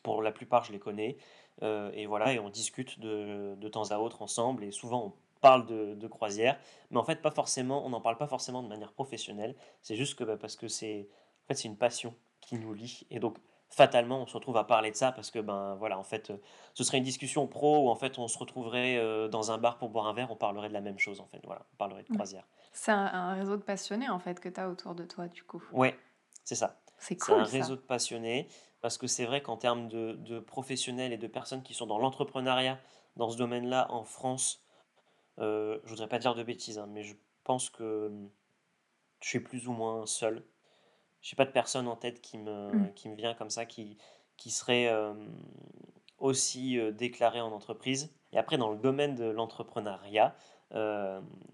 pour 0.02 0.20
la 0.20 0.32
plupart, 0.32 0.64
je 0.64 0.72
les 0.72 0.78
connais. 0.78 1.16
Euh, 1.62 1.90
et 1.94 2.04
voilà, 2.04 2.34
et 2.34 2.38
on 2.38 2.50
discute 2.50 3.00
de, 3.00 3.54
de 3.56 3.68
temps 3.70 3.90
à 3.90 3.96
autre 3.96 4.20
ensemble. 4.20 4.64
Et 4.64 4.70
souvent, 4.70 5.06
on 5.06 5.12
parle 5.40 5.66
de, 5.66 5.94
de 5.94 6.06
croisière. 6.06 6.58
Mais 6.90 6.98
en 6.98 7.04
fait, 7.04 7.22
pas 7.22 7.30
forcément, 7.30 7.84
on 7.84 7.90
n'en 7.90 8.00
parle 8.00 8.16
pas 8.18 8.26
forcément 8.26 8.62
de 8.62 8.68
manière 8.68 8.92
professionnelle. 8.92 9.54
C'est 9.82 9.96
juste 9.96 10.14
que 10.16 10.24
bah, 10.24 10.36
parce 10.36 10.56
que 10.56 10.68
c'est 10.68 11.08
en 11.44 11.46
fait, 11.48 11.54
c'est 11.54 11.68
une 11.68 11.76
passion 11.78 12.14
qui 12.40 12.56
nous 12.58 12.74
lie. 12.74 13.06
Et 13.10 13.18
donc, 13.20 13.36
fatalement, 13.70 14.22
on 14.22 14.26
se 14.26 14.34
retrouve 14.34 14.56
à 14.56 14.64
parler 14.64 14.90
de 14.90 14.96
ça 14.96 15.12
parce 15.12 15.30
que, 15.30 15.38
ben 15.38 15.74
voilà, 15.76 15.98
en 15.98 16.02
fait, 16.04 16.30
euh, 16.30 16.36
ce 16.74 16.84
serait 16.84 16.98
une 16.98 17.04
discussion 17.04 17.46
pro 17.46 17.86
où 17.86 17.88
en 17.90 17.94
fait, 17.96 18.18
on 18.18 18.28
se 18.28 18.38
retrouverait 18.38 18.96
euh, 18.96 19.28
dans 19.28 19.50
un 19.50 19.58
bar 19.58 19.78
pour 19.78 19.88
boire 19.90 20.06
un 20.06 20.12
verre, 20.14 20.30
on 20.30 20.36
parlerait 20.36 20.68
de 20.68 20.74
la 20.74 20.80
même 20.80 20.98
chose, 20.98 21.20
en 21.20 21.26
fait. 21.26 21.40
Voilà, 21.44 21.66
on 21.72 21.76
parlerait 21.76 22.02
de 22.04 22.08
croisière. 22.14 22.46
C'est 22.72 22.92
un, 22.92 23.06
un 23.06 23.34
réseau 23.34 23.56
de 23.56 23.62
passionnés 23.62 24.08
en 24.08 24.18
fait 24.18 24.40
que 24.40 24.48
tu 24.48 24.60
as 24.60 24.68
autour 24.68 24.94
de 24.94 25.04
toi 25.04 25.26
du 25.28 25.42
coup. 25.42 25.62
Ouais, 25.72 25.98
c'est 26.44 26.54
ça. 26.54 26.80
C'est 26.98 27.20
C'est 27.20 27.32
un 27.32 27.36
cool 27.36 27.46
ça. 27.46 27.52
réseau 27.52 27.76
de 27.76 27.80
passionnés 27.80 28.48
parce 28.80 28.98
que 28.98 29.06
c'est 29.06 29.24
vrai 29.24 29.42
qu'en 29.42 29.56
termes 29.56 29.88
de, 29.88 30.12
de 30.14 30.38
professionnels 30.38 31.12
et 31.12 31.16
de 31.18 31.26
personnes 31.26 31.62
qui 31.62 31.74
sont 31.74 31.86
dans 31.86 31.98
l'entrepreneuriat 31.98 32.78
dans 33.16 33.30
ce 33.30 33.36
domaine-là 33.36 33.86
en 33.90 34.04
France, 34.04 34.62
euh, 35.40 35.78
je 35.84 35.90
voudrais 35.90 36.08
pas 36.08 36.18
dire 36.18 36.34
de 36.34 36.42
bêtises, 36.42 36.78
hein, 36.78 36.86
mais 36.88 37.02
je 37.02 37.14
pense 37.44 37.70
que 37.70 38.06
hum, 38.08 38.30
je 39.20 39.28
suis 39.28 39.40
plus 39.40 39.68
ou 39.68 39.72
moins 39.72 40.06
seul. 40.06 40.44
Je 41.22 41.34
n'ai 41.34 41.36
pas 41.36 41.44
de 41.44 41.50
personne 41.50 41.88
en 41.88 41.96
tête 41.96 42.20
qui 42.20 42.38
me, 42.38 42.72
Mm. 42.72 42.94
qui 42.94 43.08
me 43.08 43.16
vient 43.16 43.34
comme 43.34 43.50
ça, 43.50 43.66
qui, 43.66 43.96
qui 44.36 44.50
serait 44.50 44.86
euh, 44.88 45.12
aussi 46.18 46.78
déclaré 46.92 47.40
en 47.40 47.52
entreprise. 47.52 48.14
Et 48.32 48.38
après, 48.38 48.58
dans 48.58 48.70
le 48.70 48.78
domaine 48.78 49.14
de 49.14 49.24
l'entrepreneuriat, 49.24 50.34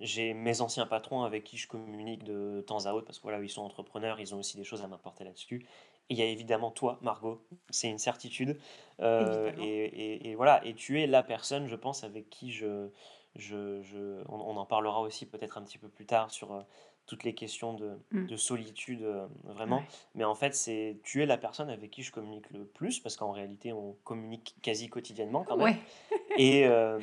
j'ai 0.00 0.34
mes 0.34 0.60
anciens 0.60 0.86
patrons 0.86 1.22
avec 1.22 1.44
qui 1.44 1.56
je 1.56 1.68
communique 1.68 2.24
de 2.24 2.62
temps 2.66 2.86
à 2.86 2.92
autre 2.92 3.06
parce 3.06 3.18
que 3.18 3.22
voilà, 3.22 3.40
ils 3.42 3.48
sont 3.48 3.62
entrepreneurs, 3.62 4.20
ils 4.20 4.34
ont 4.34 4.38
aussi 4.40 4.56
des 4.56 4.64
choses 4.64 4.82
à 4.82 4.88
m'apporter 4.88 5.24
là-dessus. 5.24 5.66
Et 6.10 6.14
il 6.14 6.18
y 6.18 6.22
a 6.22 6.26
évidemment 6.26 6.70
toi, 6.70 6.98
Margot, 7.00 7.46
c'est 7.70 7.88
une 7.88 7.98
certitude. 7.98 8.58
et, 9.00 10.30
et, 10.30 10.34
voilà, 10.34 10.64
et 10.66 10.74
tu 10.74 11.00
es 11.00 11.06
la 11.06 11.22
personne, 11.22 11.68
je 11.68 11.76
pense, 11.76 12.04
avec 12.04 12.28
qui 12.28 12.52
je, 12.52 12.88
je, 13.36 13.82
je 13.82 14.22
on, 14.28 14.56
en 14.56 14.64
parlera 14.66 15.00
aussi 15.00 15.26
peut-être 15.26 15.58
un 15.58 15.62
petit 15.62 15.78
peu 15.78 15.88
plus 15.88 16.06
tard 16.06 16.30
sur 16.30 16.64
toutes 17.06 17.24
les 17.24 17.34
questions 17.34 17.74
de, 17.74 17.98
mmh. 18.12 18.26
de 18.26 18.36
solitude, 18.36 19.02
euh, 19.02 19.26
vraiment. 19.44 19.82
Mais 20.14 20.24
en 20.24 20.34
fait, 20.34 20.54
c'est 20.54 20.96
tu 21.02 21.22
es 21.22 21.26
la 21.26 21.36
personne 21.36 21.68
avec 21.68 21.90
qui 21.90 22.02
je 22.02 22.12
communique 22.12 22.50
le 22.50 22.64
plus, 22.64 23.00
parce 23.00 23.16
qu'en 23.16 23.32
réalité, 23.32 23.72
on 23.72 23.96
communique 24.04 24.54
quasi 24.62 24.88
quotidiennement 24.88 25.44
quand 25.44 25.56
même. 25.56 25.76
et 26.38 26.64
euh, 26.66 26.98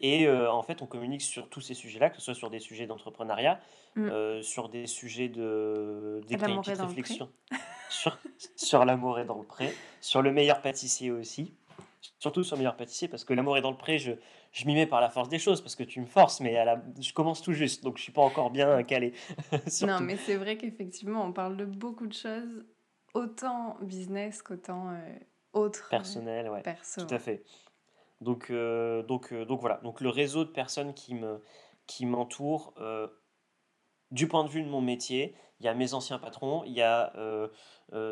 et 0.00 0.28
euh, 0.28 0.50
en 0.52 0.62
fait, 0.62 0.80
on 0.80 0.86
communique 0.86 1.22
sur 1.22 1.48
tous 1.48 1.60
ces 1.60 1.74
sujets-là, 1.74 2.10
que 2.10 2.16
ce 2.16 2.22
soit 2.22 2.34
sur 2.34 2.50
des 2.50 2.60
sujets 2.60 2.86
d'entrepreneuriat, 2.86 3.60
mmh. 3.96 4.42
sur 4.42 4.68
des 4.68 4.86
sujets 4.86 5.28
de 5.28 6.20
réflexion, 6.30 7.28
sur, 7.90 8.16
sur 8.54 8.84
l'amour 8.84 9.18
est 9.18 9.24
dans 9.24 9.38
le 9.38 9.44
pré, 9.44 9.74
sur 10.00 10.22
le 10.22 10.32
meilleur 10.32 10.62
pâtissier 10.62 11.10
aussi 11.10 11.52
surtout 12.18 12.42
sur 12.42 12.56
meilleur 12.56 12.76
pâtissier, 12.76 13.08
parce 13.08 13.24
que 13.24 13.32
l'amour 13.32 13.56
est 13.56 13.60
dans 13.60 13.70
le 13.70 13.76
pré, 13.76 13.98
je, 13.98 14.12
je 14.52 14.66
m'y 14.66 14.74
mets 14.74 14.86
par 14.86 15.00
la 15.00 15.10
force 15.10 15.28
des 15.28 15.38
choses, 15.38 15.60
parce 15.60 15.76
que 15.76 15.82
tu 15.82 16.00
me 16.00 16.06
forces, 16.06 16.40
mais 16.40 16.56
à 16.56 16.64
la, 16.64 16.82
je 17.00 17.12
commence 17.12 17.42
tout 17.42 17.52
juste, 17.52 17.84
donc 17.84 17.98
je 17.98 18.02
suis 18.02 18.12
pas 18.12 18.22
encore 18.22 18.50
bien 18.50 18.82
calé. 18.82 19.12
non, 19.82 20.00
mais 20.00 20.16
c'est 20.16 20.36
vrai 20.36 20.56
qu'effectivement, 20.56 21.24
on 21.24 21.32
parle 21.32 21.56
de 21.56 21.64
beaucoup 21.64 22.06
de 22.06 22.14
choses, 22.14 22.64
autant 23.14 23.76
business 23.82 24.42
qu'autant 24.42 24.90
euh, 24.90 25.18
autre. 25.52 25.84
Euh, 25.86 25.90
Personnel, 25.90 26.48
ouais. 26.48 26.62
Perso. 26.62 27.04
Tout 27.04 27.14
à 27.14 27.18
fait. 27.18 27.44
Donc, 28.20 28.50
euh, 28.50 29.02
donc, 29.02 29.32
donc 29.32 29.60
voilà, 29.60 29.76
donc 29.84 30.00
le 30.00 30.08
réseau 30.08 30.44
de 30.44 30.50
personnes 30.50 30.94
qui 30.94 31.14
me 31.14 31.42
qui 31.86 32.04
m'entourent, 32.04 32.74
du 34.10 34.28
point 34.28 34.44
de 34.44 34.48
vue 34.48 34.62
de 34.62 34.68
mon 34.68 34.80
métier, 34.80 35.34
il 35.60 35.66
y 35.66 35.68
a 35.68 35.74
mes 35.74 35.94
anciens 35.94 36.18
patrons, 36.18 36.62
il 36.64 36.72
y 36.72 36.82
a 36.82 37.12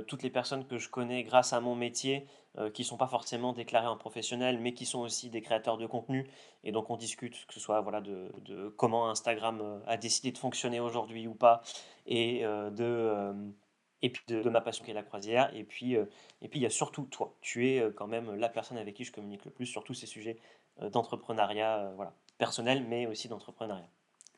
toutes 0.06 0.22
les 0.22 0.30
personnes 0.30 0.66
que 0.66 0.78
je 0.78 0.88
connais 0.88 1.22
grâce 1.22 1.52
à 1.52 1.60
mon 1.60 1.74
métier 1.74 2.26
euh, 2.58 2.70
qui 2.70 2.82
ne 2.82 2.86
sont 2.86 2.96
pas 2.96 3.06
forcément 3.06 3.52
déclarés 3.52 3.86
en 3.86 3.98
professionnel, 3.98 4.58
mais 4.58 4.72
qui 4.72 4.86
sont 4.86 5.00
aussi 5.00 5.28
des 5.28 5.42
créateurs 5.42 5.76
de 5.76 5.86
contenu. 5.86 6.26
Et 6.64 6.72
donc 6.72 6.88
on 6.88 6.96
discute, 6.96 7.46
que 7.46 7.52
ce 7.52 7.60
soit 7.60 7.82
voilà, 7.82 8.00
de, 8.00 8.32
de 8.46 8.68
comment 8.70 9.10
Instagram 9.10 9.60
euh, 9.60 9.78
a 9.86 9.98
décidé 9.98 10.32
de 10.32 10.38
fonctionner 10.38 10.80
aujourd'hui 10.80 11.26
ou 11.26 11.34
pas, 11.34 11.60
et, 12.06 12.46
euh, 12.46 12.70
de, 12.70 13.52
et 14.00 14.08
puis 14.08 14.24
de, 14.28 14.48
ma 14.48 14.62
passion 14.62 14.82
qui 14.86 14.90
est 14.90 14.94
la 14.94 15.02
croisière. 15.02 15.54
Et 15.54 15.64
puis, 15.64 15.94
et 15.94 16.48
puis 16.48 16.58
il 16.58 16.62
y 16.62 16.66
a 16.66 16.70
surtout 16.70 17.02
toi. 17.04 17.34
Tu 17.42 17.68
es 17.68 17.84
quand 17.94 18.06
même 18.06 18.34
la 18.34 18.48
personne 18.48 18.78
avec 18.78 18.94
qui 18.94 19.04
je 19.04 19.12
communique 19.12 19.44
le 19.44 19.50
plus 19.50 19.66
sur 19.66 19.84
tous 19.84 19.94
ces 19.94 20.06
sujets 20.06 20.38
d'entrepreneuriat 20.80 21.92
voilà, 21.96 22.14
personnel, 22.38 22.86
mais 22.88 23.06
aussi 23.06 23.28
d'entrepreneuriat. 23.28 23.88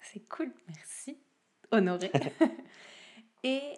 C'est 0.00 0.26
cool, 0.28 0.52
merci. 0.66 1.18
Honoré. 1.70 2.10
et 3.44 3.74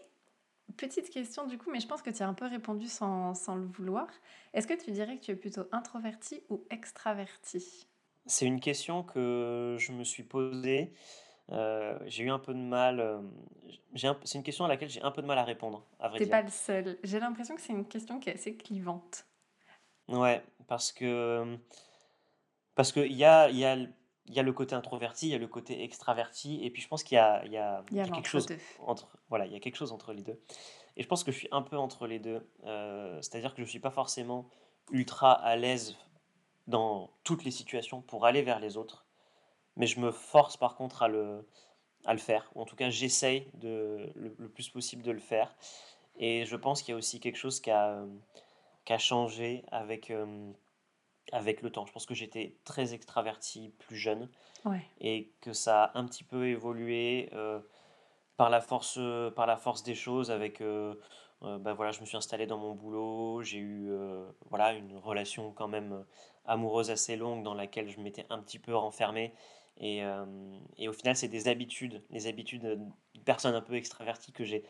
Petite 0.76 1.10
question 1.10 1.46
du 1.46 1.58
coup, 1.58 1.70
mais 1.70 1.80
je 1.80 1.86
pense 1.86 2.02
que 2.02 2.10
tu 2.10 2.22
as 2.22 2.28
un 2.28 2.34
peu 2.34 2.46
répondu 2.46 2.86
sans, 2.86 3.34
sans 3.34 3.54
le 3.54 3.66
vouloir. 3.66 4.06
Est-ce 4.54 4.66
que 4.66 4.74
tu 4.74 4.90
dirais 4.92 5.16
que 5.16 5.24
tu 5.24 5.30
es 5.30 5.36
plutôt 5.36 5.64
introverti 5.72 6.42
ou 6.48 6.64
extraverti? 6.70 7.86
C'est 8.26 8.46
une 8.46 8.60
question 8.60 9.02
que 9.02 9.76
je 9.78 9.92
me 9.92 10.04
suis 10.04 10.22
posée. 10.22 10.92
Euh, 11.50 11.98
j'ai 12.06 12.24
eu 12.24 12.30
un 12.30 12.38
peu 12.38 12.54
de 12.54 12.58
mal. 12.58 13.00
Euh, 13.00 13.20
c'est 13.94 14.38
une 14.38 14.42
question 14.42 14.64
à 14.64 14.68
laquelle 14.68 14.88
j'ai 14.88 15.02
un 15.02 15.10
peu 15.10 15.22
de 15.22 15.26
mal 15.26 15.38
à 15.38 15.44
répondre, 15.44 15.86
à 15.98 16.08
vrai 16.08 16.24
pas 16.26 16.42
le 16.42 16.48
seul. 16.48 16.98
J'ai 17.02 17.18
l'impression 17.18 17.56
que 17.56 17.60
c'est 17.60 17.72
une 17.72 17.86
question 17.86 18.20
qui 18.20 18.30
est 18.30 18.34
assez 18.34 18.56
clivante. 18.56 19.26
Ouais, 20.08 20.42
parce 20.66 20.92
que 20.92 21.58
parce 22.74 22.92
qu'il 22.92 23.12
y 23.12 23.24
a, 23.24 23.50
y, 23.50 23.64
a, 23.64 23.76
y 24.34 24.38
a 24.38 24.42
le 24.42 24.52
côté 24.52 24.74
introverti, 24.74 25.28
il 25.28 25.30
y 25.30 25.34
a 25.34 25.38
le 25.38 25.48
côté 25.48 25.82
extraverti, 25.82 26.64
et 26.64 26.70
puis 26.70 26.82
je 26.82 26.88
pense 26.88 27.02
qu'il 27.02 27.16
y 27.16 27.18
a, 27.18 27.44
y 27.46 27.56
a, 27.56 27.84
y 27.92 28.00
a 28.00 28.08
quelque 28.08 28.28
chose 28.28 28.46
entre 28.86 29.08
voilà, 29.28 29.46
il 29.46 29.52
y 29.52 29.56
a 29.56 29.60
quelque 29.60 29.76
chose 29.76 29.92
entre 29.92 30.12
les 30.12 30.22
deux. 30.22 30.40
Et 30.96 31.02
je 31.02 31.08
pense 31.08 31.24
que 31.24 31.32
je 31.32 31.38
suis 31.38 31.48
un 31.50 31.62
peu 31.62 31.76
entre 31.76 32.06
les 32.06 32.18
deux. 32.18 32.46
Euh, 32.64 33.16
c'est-à-dire 33.22 33.52
que 33.52 33.58
je 33.58 33.62
ne 33.62 33.70
suis 33.70 33.80
pas 33.80 33.90
forcément 33.90 34.48
ultra 34.90 35.32
à 35.32 35.56
l'aise 35.56 35.96
dans 36.66 37.10
toutes 37.24 37.44
les 37.44 37.50
situations 37.50 38.02
pour 38.02 38.26
aller 38.26 38.42
vers 38.42 38.60
les 38.60 38.76
autres. 38.76 39.04
Mais 39.76 39.86
je 39.86 40.00
me 40.00 40.10
force 40.10 40.56
par 40.56 40.76
contre 40.76 41.02
à 41.02 41.08
le, 41.08 41.46
à 42.04 42.12
le 42.12 42.18
faire. 42.18 42.50
Ou 42.54 42.62
en 42.62 42.64
tout 42.64 42.76
cas, 42.76 42.90
j'essaye 42.90 43.48
de, 43.54 44.12
le, 44.14 44.48
plus 44.48 44.68
possible 44.68 45.02
de 45.02 45.12
le 45.12 45.20
faire. 45.20 45.54
Et 46.16 46.44
je 46.44 46.56
pense 46.56 46.82
qu'il 46.82 46.92
y 46.92 46.94
a 46.94 46.98
aussi 46.98 47.20
quelque 47.20 47.38
chose 47.38 47.60
qui 47.60 47.70
a, 47.70 48.04
qui 48.84 48.92
a 48.92 48.98
changé 48.98 49.64
avec, 49.70 50.10
euh, 50.10 50.52
avec 51.32 51.62
le 51.62 51.70
temps. 51.70 51.86
Je 51.86 51.92
pense 51.92 52.06
que 52.06 52.14
j'étais 52.14 52.56
très 52.64 52.94
extraverti 52.94 53.72
plus 53.78 53.96
jeune. 53.96 54.28
Et 55.00 55.30
que 55.40 55.52
ça 55.52 55.84
a 55.84 55.98
un 55.98 56.04
petit 56.04 56.24
peu 56.24 56.48
évolué. 56.48 57.30
Euh, 57.32 57.60
par 58.40 58.48
la 58.48 58.62
force, 58.62 58.96
euh, 58.96 59.30
par 59.30 59.46
la 59.46 59.58
force 59.58 59.82
des 59.82 59.94
choses, 59.94 60.30
avec, 60.30 60.62
euh, 60.62 60.94
euh, 61.42 61.58
bah 61.58 61.74
voilà, 61.74 61.92
je 61.92 62.00
me 62.00 62.06
suis 62.06 62.16
installé 62.16 62.46
dans 62.46 62.56
mon 62.56 62.74
boulot, 62.74 63.42
j'ai 63.42 63.58
eu 63.58 63.92
voilà, 64.48 64.72
une 64.72 64.96
relation 64.96 65.52
quand 65.52 65.68
même 65.68 66.06
amoureuse 66.46 66.90
assez 66.90 67.16
longue 67.16 67.42
dans 67.42 67.52
laquelle 67.52 67.90
je 67.90 68.00
m'étais 68.00 68.24
un 68.30 68.38
petit 68.38 68.58
peu 68.58 68.74
renfermé. 68.74 69.34
Et, 69.76 70.00
et 70.78 70.88
au 70.88 70.94
final, 70.94 71.16
c'est 71.16 71.28
des 71.28 71.48
habitudes, 71.48 72.02
les 72.08 72.28
habitudes 72.28 72.62
de 72.62 72.78
personne 73.26 73.54
un 73.54 73.60
peu 73.60 73.74
extravertie 73.74 74.32
que 74.32 74.44
j'ai 74.44 74.64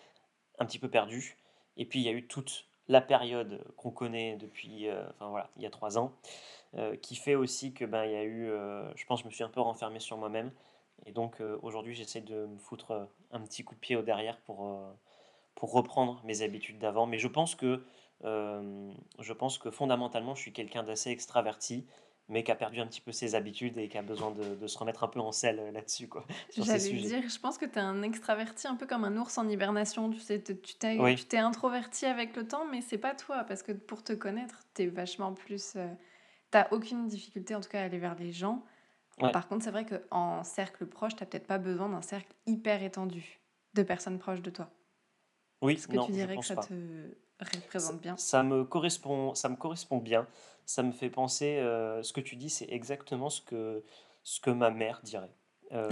un 0.58 0.66
petit 0.66 0.80
peu 0.80 0.90
perdues. 0.90 1.36
Et 1.76 1.84
puis, 1.84 2.00
il 2.00 2.02
y 2.04 2.08
a 2.08 2.12
eu 2.12 2.26
toute 2.26 2.66
la 2.90 3.00
période 3.00 3.64
qu'on 3.76 3.90
connaît 3.90 4.36
depuis, 4.36 4.88
enfin 5.10 5.28
voilà, 5.28 5.48
il 5.56 5.62
y 5.62 5.66
a 5.66 5.70
trois 5.70 5.96
ans, 5.96 6.12
qui 7.02 7.16
fait 7.16 7.34
aussi 7.34 7.72
que 7.72 7.84
ben, 7.84 8.04
il 8.04 8.12
y 8.12 8.16
a 8.16 8.24
eu, 8.24 8.46
je 8.96 9.04
pense, 9.06 9.20
je 9.20 9.26
me 9.26 9.30
suis 9.30 9.44
un 9.44 9.48
peu 9.48 9.60
renfermé 9.60 10.00
sur 10.00 10.16
moi-même. 10.18 10.50
Et 11.06 11.12
donc 11.12 11.40
euh, 11.40 11.58
aujourd'hui, 11.62 11.94
j'essaie 11.94 12.20
de 12.20 12.46
me 12.46 12.58
foutre 12.58 12.90
euh, 12.92 13.04
un 13.32 13.40
petit 13.40 13.64
coup 13.64 13.74
de 13.74 13.80
pied 13.80 13.96
au 13.96 14.02
derrière 14.02 14.38
pour, 14.40 14.66
euh, 14.66 14.90
pour 15.54 15.72
reprendre 15.72 16.20
mes 16.24 16.42
habitudes 16.42 16.78
d'avant. 16.78 17.06
Mais 17.06 17.18
je 17.18 17.28
pense 17.28 17.54
que, 17.54 17.82
je 18.22 19.32
pense 19.32 19.56
que 19.56 19.70
fondamentalement, 19.70 20.34
je 20.34 20.42
suis 20.42 20.52
quelqu'un 20.52 20.82
d'assez 20.82 21.10
extraverti, 21.10 21.86
mais 22.30 22.44
qui 22.44 22.50
a 22.50 22.54
perdu 22.54 22.80
un 22.80 22.86
petit 22.86 23.00
peu 23.00 23.12
ses 23.12 23.34
habitudes 23.34 23.76
et 23.76 23.88
qui 23.88 23.98
a 23.98 24.02
besoin 24.02 24.30
de, 24.30 24.54
de 24.54 24.66
se 24.66 24.78
remettre 24.78 25.04
un 25.04 25.08
peu 25.08 25.20
en 25.20 25.32
selle 25.32 25.72
là-dessus. 25.72 26.08
J'allais 26.56 26.78
dire, 26.78 27.28
je 27.28 27.38
pense 27.38 27.58
que 27.58 27.66
tu 27.66 27.74
es 27.74 27.82
un 27.82 28.02
extraverti 28.02 28.66
un 28.68 28.76
peu 28.76 28.86
comme 28.86 29.04
un 29.04 29.16
ours 29.16 29.36
en 29.36 29.48
hibernation. 29.48 30.10
Tu 30.10 30.20
sais, 30.20 30.40
tu 30.40 30.74
t'es 31.26 31.38
introverti 31.38 32.06
avec 32.06 32.34
le 32.36 32.46
temps, 32.46 32.64
mais 32.70 32.80
c'est 32.80 32.98
pas 32.98 33.14
toi, 33.14 33.44
parce 33.44 33.62
que 33.62 33.72
pour 33.72 34.02
te 34.02 34.12
connaître, 34.12 34.64
tu 34.74 34.82
es 34.82 34.86
vachement 34.86 35.34
plus... 35.34 35.72
tu 35.72 35.78
T'as 36.50 36.66
aucune 36.72 37.06
difficulté 37.06 37.54
en 37.54 37.60
tout 37.60 37.68
cas 37.68 37.80
à 37.80 37.84
aller 37.84 37.98
vers 37.98 38.16
les 38.16 38.32
gens. 38.32 38.64
Par 39.18 39.48
contre, 39.48 39.64
c'est 39.64 39.70
vrai 39.70 39.84
qu'en 39.84 40.42
cercle 40.44 40.86
proche, 40.86 41.14
tu 41.14 41.22
n'as 41.22 41.26
peut-être 41.26 41.46
pas 41.46 41.58
besoin 41.58 41.88
d'un 41.88 42.02
cercle 42.02 42.32
hyper 42.46 42.82
étendu 42.82 43.40
de 43.74 43.82
personnes 43.82 44.18
proches 44.18 44.42
de 44.42 44.50
toi. 44.50 44.70
Oui, 45.62 45.74
Est-ce 45.74 45.88
que 45.88 46.06
tu 46.06 46.12
dirais 46.12 46.36
que 46.36 46.44
ça 46.44 46.56
te 46.56 46.74
représente 47.38 48.00
bien? 48.00 48.16
ça, 48.16 48.42
me 48.42 48.64
correspond, 48.64 49.34
ça 49.34 49.48
me 49.48 49.56
correspond 49.56 49.98
bien. 49.98 50.26
Ça 50.70 50.84
me 50.84 50.92
fait 50.92 51.10
penser, 51.10 51.56
euh, 51.56 52.00
ce 52.04 52.12
que 52.12 52.20
tu 52.20 52.36
dis, 52.36 52.48
c'est 52.48 52.70
exactement 52.70 53.28
ce 53.28 53.40
que, 53.40 53.82
ce 54.22 54.38
que 54.38 54.50
ma 54.50 54.70
mère 54.70 55.00
dirait. 55.02 55.34
Euh, 55.72 55.90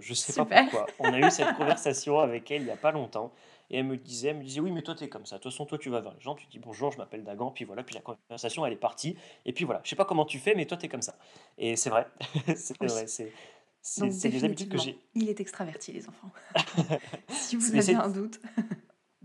je 0.00 0.12
sais 0.12 0.34
pas 0.34 0.44
pourquoi. 0.44 0.84
On 0.98 1.10
a 1.14 1.18
eu 1.18 1.30
cette 1.30 1.56
conversation 1.56 2.18
avec 2.18 2.50
elle 2.50 2.60
il 2.60 2.64
n'y 2.66 2.70
a 2.70 2.76
pas 2.76 2.92
longtemps. 2.92 3.32
Et 3.70 3.78
elle 3.78 3.86
me 3.86 3.96
disait, 3.96 4.28
elle 4.28 4.36
me 4.36 4.44
disait, 4.44 4.60
oui, 4.60 4.70
mais 4.70 4.82
toi, 4.82 4.94
tu 4.94 5.04
es 5.04 5.08
comme 5.08 5.24
ça. 5.24 5.38
De 5.38 5.42
toute 5.42 5.50
façon, 5.50 5.64
toi, 5.64 5.78
tu 5.78 5.88
vas 5.88 6.02
vers 6.02 6.12
les 6.12 6.20
gens, 6.20 6.34
tu 6.34 6.46
dis 6.48 6.58
bonjour, 6.58 6.92
je 6.92 6.98
m'appelle 6.98 7.24
Dagan, 7.24 7.50
puis 7.50 7.64
voilà, 7.64 7.82
puis 7.82 7.94
la 7.94 8.02
conversation, 8.02 8.66
elle 8.66 8.74
est 8.74 8.76
partie. 8.76 9.16
Et 9.46 9.54
puis 9.54 9.64
voilà, 9.64 9.80
je 9.82 9.88
sais 9.88 9.96
pas 9.96 10.04
comment 10.04 10.26
tu 10.26 10.38
fais, 10.38 10.54
mais 10.54 10.66
toi, 10.66 10.76
tu 10.76 10.84
es 10.84 10.88
comme 10.90 11.00
ça. 11.00 11.16
Et 11.56 11.76
c'est 11.76 11.88
vrai. 11.88 12.06
c'est 12.54 12.76
vrai. 12.76 13.06
C'est, 13.06 13.32
c'est, 13.80 14.28
des 14.28 14.44
habitudes 14.44 14.70
que 14.70 14.76
j'ai. 14.76 14.98
Il 15.14 15.30
est 15.30 15.40
extraverti, 15.40 15.90
les 15.92 16.06
enfants. 16.06 16.30
si 17.30 17.56
vous 17.56 17.74
avez 17.74 17.94
un 17.94 18.10
doute. 18.10 18.38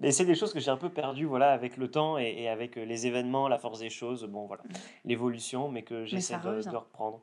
Mais 0.03 0.11
c'est 0.11 0.25
des 0.25 0.35
choses 0.35 0.53
que 0.53 0.59
j'ai 0.59 0.69
un 0.69 0.77
peu 0.77 0.89
perdues 0.89 1.25
voilà, 1.25 1.51
avec 1.51 1.77
le 1.77 1.89
temps 1.89 2.17
et, 2.17 2.47
avec 2.49 2.77
euh, 2.77 2.83
les 2.83 3.07
événements, 3.07 3.47
la 3.47 3.57
force 3.57 3.79
des 3.79 3.89
choses, 3.89 4.25
bon 4.25 4.45
voilà, 4.45 4.61
l'évolution, 5.05 5.69
mais 5.69 5.83
que 5.83 6.05
j'essaie 6.05 6.37
de, 6.37 6.61
de, 6.69 6.75
reprendre. 6.75 7.21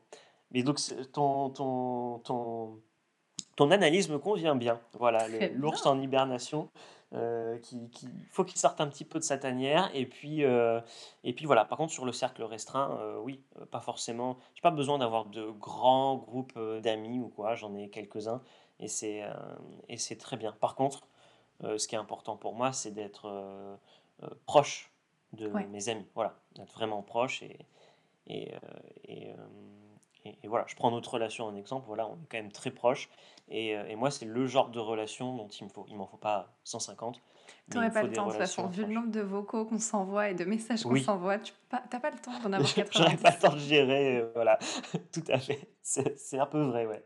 Mais 0.51 0.63
donc, 0.63 0.79
ton, 1.13 1.51
ton, 1.51 2.19
ton, 2.19 2.79
ton 3.55 3.71
analyse 3.71 4.09
me 4.09 4.17
convient 4.17 4.55
bien. 4.55 4.79
Voilà, 4.93 5.27
l'ours 5.53 5.85
en 5.85 6.01
hibernation. 6.01 6.69
Euh, 7.13 7.57
qui, 7.57 7.89
qui, 7.89 8.07
faut 8.29 8.45
qu'il 8.45 8.57
sorte 8.57 8.79
un 8.79 8.87
petit 8.87 9.03
peu 9.03 9.19
de 9.19 9.23
sa 9.25 9.37
tanière 9.37 9.91
et 9.93 10.05
puis 10.05 10.45
euh, 10.45 10.79
et 11.25 11.33
puis 11.33 11.45
voilà 11.45 11.65
par 11.65 11.77
contre 11.77 11.91
sur 11.91 12.05
le 12.05 12.13
cercle 12.13 12.41
restreint 12.41 12.97
euh, 13.01 13.19
oui 13.19 13.43
pas 13.69 13.81
forcément 13.81 14.37
j'ai 14.55 14.61
pas 14.61 14.71
besoin 14.71 14.97
d'avoir 14.97 15.25
de 15.25 15.49
grands 15.49 16.15
groupes 16.15 16.57
d'amis 16.81 17.19
ou 17.19 17.27
quoi 17.27 17.55
j'en 17.55 17.75
ai 17.75 17.89
quelques 17.89 18.29
uns 18.29 18.41
et 18.79 18.87
c'est 18.87 19.23
et 19.89 19.97
c'est 19.97 20.15
très 20.15 20.37
bien 20.37 20.53
par 20.53 20.75
contre 20.75 21.05
ce 21.61 21.87
qui 21.87 21.95
est 21.95 21.99
important 21.99 22.37
pour 22.37 22.53
moi 22.53 22.73
c'est 22.73 22.91
d'être 22.91 23.79
proche 24.45 24.91
de 25.33 25.47
mes 25.47 25.89
amis 25.89 26.05
voilà 26.15 26.35
d'être 26.55 26.73
vraiment 26.73 27.01
proche 27.01 27.43
et 27.43 27.57
et, 28.27 28.53
et, 29.05 29.33
et, 30.43 30.47
voilà, 30.47 30.65
je 30.67 30.75
prends 30.75 30.91
notre 30.91 31.13
relation 31.13 31.45
en 31.45 31.55
exemple, 31.55 31.85
voilà, 31.87 32.07
on 32.07 32.13
est 32.13 32.27
quand 32.29 32.37
même 32.37 32.51
très 32.51 32.71
proches. 32.71 33.09
Et, 33.49 33.71
et 33.71 33.95
moi, 33.95 34.11
c'est 34.11 34.25
le 34.25 34.45
genre 34.45 34.69
de 34.69 34.79
relation 34.79 35.35
dont 35.35 35.47
il 35.47 35.65
me 35.65 35.69
faut. 35.69 35.85
Il 35.89 35.97
m'en 35.97 36.05
faut 36.05 36.17
pas 36.17 36.53
150. 36.63 37.19
Tu 37.69 37.77
n'aurais 37.77 37.91
pas 37.91 38.03
le 38.03 38.11
temps, 38.11 38.25
de 38.25 38.31
toute 38.31 38.39
façon, 38.39 38.67
vu 38.67 38.85
le 38.85 38.93
nombre 38.93 39.11
de 39.11 39.21
vocaux 39.21 39.65
qu'on 39.65 39.79
s'envoie 39.79 40.29
et 40.29 40.33
de 40.33 40.45
messages 40.45 40.83
qu'on 40.83 40.95
s'envoie, 40.95 41.39
tu 41.39 41.53
n'as 41.71 41.99
pas, 41.99 42.11
le 42.11 42.17
temps 42.17 42.39
d'en 42.39 42.53
avoir 42.53 42.73
90. 42.73 42.97
J'aurais 42.97 43.17
pas 43.17 43.31
le 43.31 43.39
temps 43.39 43.53
de 43.53 43.59
gérer, 43.59 44.25
voilà, 44.33 44.57
tout 45.13 45.23
à 45.27 45.37
fait. 45.37 45.67
C'est 45.81 46.39
un 46.39 46.45
peu 46.45 46.61
vrai, 46.61 46.85
ouais. 46.85 47.03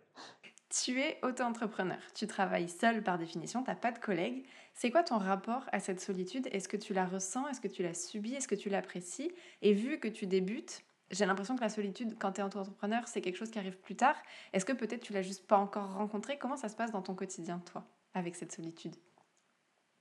Tu 0.83 0.99
es 0.99 1.17
auto-entrepreneur, 1.23 1.99
tu 2.13 2.27
travailles 2.27 2.67
seul 2.67 3.01
par 3.01 3.17
définition, 3.17 3.63
tu 3.63 3.69
n'as 3.69 3.77
pas 3.77 3.93
de 3.93 3.99
collègues. 3.99 4.45
C'est 4.73 4.91
quoi 4.91 5.03
ton 5.03 5.17
rapport 5.17 5.63
à 5.71 5.79
cette 5.79 6.01
solitude? 6.01 6.49
Est-ce 6.51 6.67
que 6.67 6.75
tu 6.75 6.93
la 6.93 7.05
ressens? 7.05 7.47
Est-ce 7.47 7.61
que 7.61 7.69
tu 7.69 7.81
la 7.81 7.93
subis? 7.93 8.33
Est-ce 8.33 8.47
que 8.49 8.55
tu 8.55 8.69
l'apprécies? 8.69 9.31
Et 9.61 9.71
vu 9.71 10.01
que 10.01 10.09
tu 10.09 10.27
débutes, 10.27 10.83
j'ai 11.11 11.25
l'impression 11.25 11.55
que 11.55 11.61
la 11.61 11.69
solitude, 11.69 12.17
quand 12.19 12.33
tu 12.33 12.41
es 12.41 12.43
auto-entrepreneur, 12.43 13.07
c'est 13.07 13.21
quelque 13.21 13.38
chose 13.38 13.51
qui 13.51 13.57
arrive 13.57 13.77
plus 13.77 13.95
tard. 13.95 14.17
Est-ce 14.51 14.65
que 14.65 14.73
peut-être 14.73 15.01
tu 15.01 15.13
l'as 15.13 15.21
juste 15.21 15.47
pas 15.47 15.57
encore 15.57 15.93
rencontré? 15.93 16.38
Comment 16.38 16.57
ça 16.57 16.67
se 16.67 16.75
passe 16.75 16.91
dans 16.91 17.01
ton 17.01 17.15
quotidien, 17.15 17.59
toi, 17.59 17.85
avec 18.13 18.35
cette 18.35 18.51
solitude? 18.51 18.97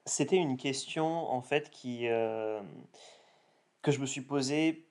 C'était 0.07 0.37
une 0.37 0.57
question, 0.57 1.07
en 1.07 1.41
fait, 1.41 1.71
qui, 1.71 2.09
euh, 2.09 2.61
que 3.83 3.93
je 3.93 4.01
me 4.01 4.07
suis 4.07 4.23
posée 4.23 4.89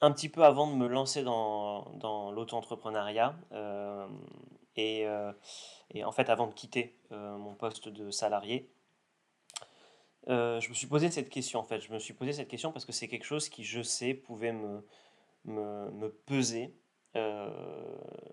un 0.00 0.10
petit 0.10 0.30
peu 0.30 0.42
avant 0.42 0.70
de 0.70 0.74
me 0.74 0.86
lancer 0.86 1.22
dans, 1.22 1.90
dans 1.96 2.30
l'auto-entrepreneuriat. 2.30 3.36
Euh, 3.52 4.08
et, 4.76 5.06
euh, 5.06 5.32
et, 5.90 6.04
en 6.04 6.12
fait, 6.12 6.28
avant 6.30 6.46
de 6.46 6.54
quitter 6.54 6.96
mon 7.10 7.54
poste 7.54 7.88
de 7.88 8.10
salarié, 8.10 8.70
je 10.28 10.68
me 10.68 10.74
suis 10.74 10.86
posé 10.86 11.10
cette 11.10 11.30
question 11.30 11.60
en 11.60 11.64
fait. 11.64 11.80
Je 11.80 11.92
me 11.92 11.98
suis 11.98 12.14
posé 12.14 12.32
cette 12.32 12.48
question 12.48 12.72
parce 12.72 12.84
que 12.84 12.92
c'est 12.92 13.08
quelque 13.08 13.24
chose 13.24 13.48
qui, 13.48 13.64
je 13.64 13.82
sais, 13.82 14.14
pouvait 14.14 14.52
me, 14.52 14.82
me, 15.46 16.08
peser. 16.26 16.74
Euh, 17.16 17.48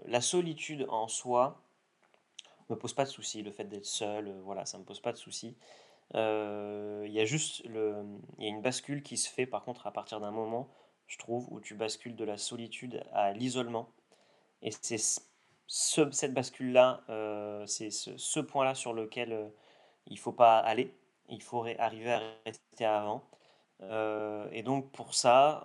la 0.05 0.21
solitude 0.21 0.85
en 0.89 1.07
soi 1.07 1.61
me 2.69 2.75
pose 2.75 2.93
pas 2.93 3.05
de 3.05 3.09
soucis. 3.09 3.41
Le 3.41 3.51
fait 3.51 3.65
d'être 3.65 3.85
seul, 3.85 4.27
euh, 4.27 4.41
voilà, 4.43 4.65
ça 4.65 4.77
me 4.77 4.83
pose 4.83 4.99
pas 4.99 5.11
de 5.11 5.17
soucis. 5.17 5.55
Euh, 6.15 7.03
il 7.07 7.13
y 7.13 7.19
a 7.19 7.25
juste 7.25 7.63
le, 7.65 8.03
y 8.39 8.45
a 8.45 8.49
une 8.49 8.61
bascule 8.61 9.01
qui 9.03 9.17
se 9.17 9.29
fait 9.29 9.45
par 9.45 9.63
contre 9.63 9.87
à 9.87 9.91
partir 9.91 10.19
d'un 10.19 10.31
moment, 10.31 10.69
je 11.07 11.17
trouve, 11.17 11.47
où 11.51 11.59
tu 11.59 11.75
bascules 11.75 12.15
de 12.15 12.25
la 12.25 12.37
solitude 12.37 13.03
à 13.13 13.31
l'isolement. 13.31 13.89
Et 14.61 14.71
c'est 14.81 14.97
ce, 15.67 16.09
cette 16.11 16.33
bascule-là, 16.33 17.01
c'est 17.65 17.89
ce, 17.89 18.17
ce 18.17 18.39
point-là 18.39 18.75
sur 18.75 18.93
lequel 18.93 19.51
il 20.07 20.19
faut 20.19 20.33
pas 20.33 20.59
aller. 20.59 20.95
Il 21.29 21.41
faut 21.41 21.65
arriver 21.79 22.11
à 22.11 22.21
rester 22.45 22.85
avant. 22.85 23.23
et 24.51 24.63
donc 24.63 24.91
pour 24.91 25.13
ça, 25.13 25.63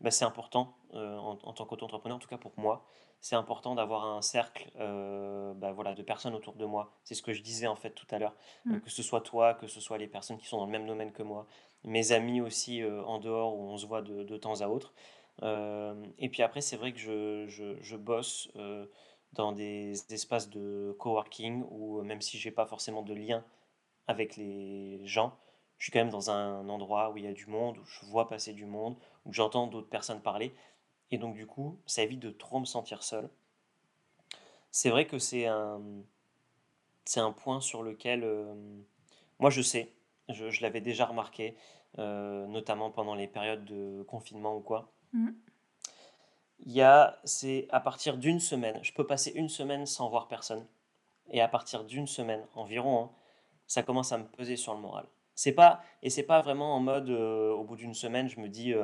bah, 0.00 0.10
c'est 0.10 0.24
important 0.24 0.76
euh, 0.94 1.16
en, 1.16 1.34
tant 1.36 1.64
qu'auto-entrepreneur, 1.64 2.16
en 2.16 2.20
tout 2.20 2.28
cas 2.28 2.38
pour 2.38 2.52
moi, 2.56 2.84
c'est 3.20 3.34
important 3.34 3.74
d'avoir 3.74 4.06
un 4.06 4.22
cercle 4.22 4.70
euh, 4.78 5.52
bah, 5.54 5.72
voilà, 5.72 5.94
de 5.94 6.02
personnes 6.02 6.34
autour 6.34 6.54
de 6.54 6.64
moi. 6.64 6.92
C'est 7.02 7.14
ce 7.14 7.22
que 7.22 7.32
je 7.32 7.42
disais 7.42 7.66
en 7.66 7.74
fait 7.74 7.90
tout 7.90 8.06
à 8.10 8.18
l'heure, 8.18 8.34
euh, 8.68 8.74
mm. 8.76 8.80
que 8.80 8.90
ce 8.90 9.02
soit 9.02 9.20
toi, 9.20 9.54
que 9.54 9.66
ce 9.66 9.80
soit 9.80 9.98
les 9.98 10.06
personnes 10.06 10.38
qui 10.38 10.46
sont 10.46 10.58
dans 10.58 10.66
le 10.66 10.70
même 10.70 10.86
domaine 10.86 11.12
que 11.12 11.22
moi, 11.22 11.46
mes 11.84 12.12
amis 12.12 12.40
aussi 12.40 12.82
en 12.84 13.18
dehors 13.18 13.56
où 13.56 13.62
on 13.70 13.76
se 13.76 13.86
voit 13.86 14.02
de, 14.02 14.22
de 14.22 14.36
temps 14.36 14.60
à 14.60 14.68
autre. 14.68 14.94
Et 15.42 16.28
puis 16.28 16.42
après, 16.42 16.60
c'est 16.60 16.76
vrai 16.76 16.92
que 16.92 16.98
je, 16.98 17.46
je, 17.80 17.96
bosse 17.96 18.50
dans 19.32 19.52
des 19.52 19.92
espaces 20.12 20.50
de 20.50 20.96
coworking 20.98 21.64
où 21.70 22.02
même 22.02 22.20
si 22.20 22.38
j'ai 22.38 22.50
pas 22.50 22.66
forcément 22.66 23.02
de 23.02 23.14
lien 23.14 23.44
avec 24.06 24.36
les 24.36 25.00
gens, 25.06 25.38
je 25.78 25.84
suis 25.84 25.92
quand 25.92 26.00
même 26.00 26.10
dans 26.10 26.30
un 26.30 26.68
endroit 26.68 27.10
où 27.10 27.16
il 27.16 27.24
y 27.24 27.28
a 27.28 27.32
du 27.32 27.46
monde, 27.46 27.78
où 27.78 27.84
je 27.84 28.06
vois 28.06 28.28
passer 28.28 28.52
du 28.52 28.66
monde, 28.66 28.96
où 29.24 29.32
j'entends 29.32 29.68
d'autres 29.68 29.88
personnes 29.88 30.20
parler. 30.20 30.52
Et 31.10 31.18
donc, 31.18 31.34
du 31.34 31.46
coup, 31.46 31.78
ça 31.86 32.02
évite 32.02 32.20
de 32.20 32.30
trop 32.30 32.58
me 32.60 32.64
sentir 32.64 33.02
seul. 33.02 33.30
C'est 34.70 34.90
vrai 34.90 35.06
que 35.06 35.18
c'est 35.18 35.46
un, 35.46 35.80
c'est 37.04 37.20
un 37.20 37.32
point 37.32 37.60
sur 37.60 37.82
lequel, 37.82 38.24
euh, 38.24 38.54
moi, 39.38 39.50
je 39.50 39.62
sais, 39.62 39.92
je, 40.28 40.60
l'avais 40.60 40.80
déjà 40.80 41.06
remarqué, 41.06 41.56
euh, 41.98 42.46
notamment 42.48 42.90
pendant 42.90 43.14
les 43.14 43.28
périodes 43.28 43.64
de 43.64 44.02
confinement 44.02 44.56
ou 44.56 44.60
quoi. 44.60 44.90
Mmh. 45.12 45.30
Il 46.66 46.72
y 46.72 46.82
a, 46.82 47.18
c'est 47.24 47.66
à 47.70 47.80
partir 47.80 48.18
d'une 48.18 48.40
semaine, 48.40 48.78
je 48.82 48.92
peux 48.92 49.06
passer 49.06 49.32
une 49.34 49.48
semaine 49.48 49.86
sans 49.86 50.08
voir 50.08 50.28
personne. 50.28 50.66
Et 51.30 51.40
à 51.40 51.48
partir 51.48 51.84
d'une 51.84 52.06
semaine 52.06 52.44
environ, 52.54 53.04
hein, 53.04 53.10
ça 53.66 53.82
commence 53.82 54.12
à 54.12 54.18
me 54.18 54.24
peser 54.24 54.56
sur 54.56 54.74
le 54.74 54.80
moral. 54.80 55.06
C'est 55.34 55.52
pas, 55.52 55.82
et 56.02 56.10
c'est 56.10 56.22
pas 56.24 56.40
vraiment 56.40 56.74
en 56.74 56.80
mode, 56.80 57.10
euh, 57.10 57.52
au 57.52 57.64
bout 57.64 57.76
d'une 57.76 57.94
semaine, 57.94 58.28
je 58.28 58.40
me 58.40 58.48
dis, 58.48 58.74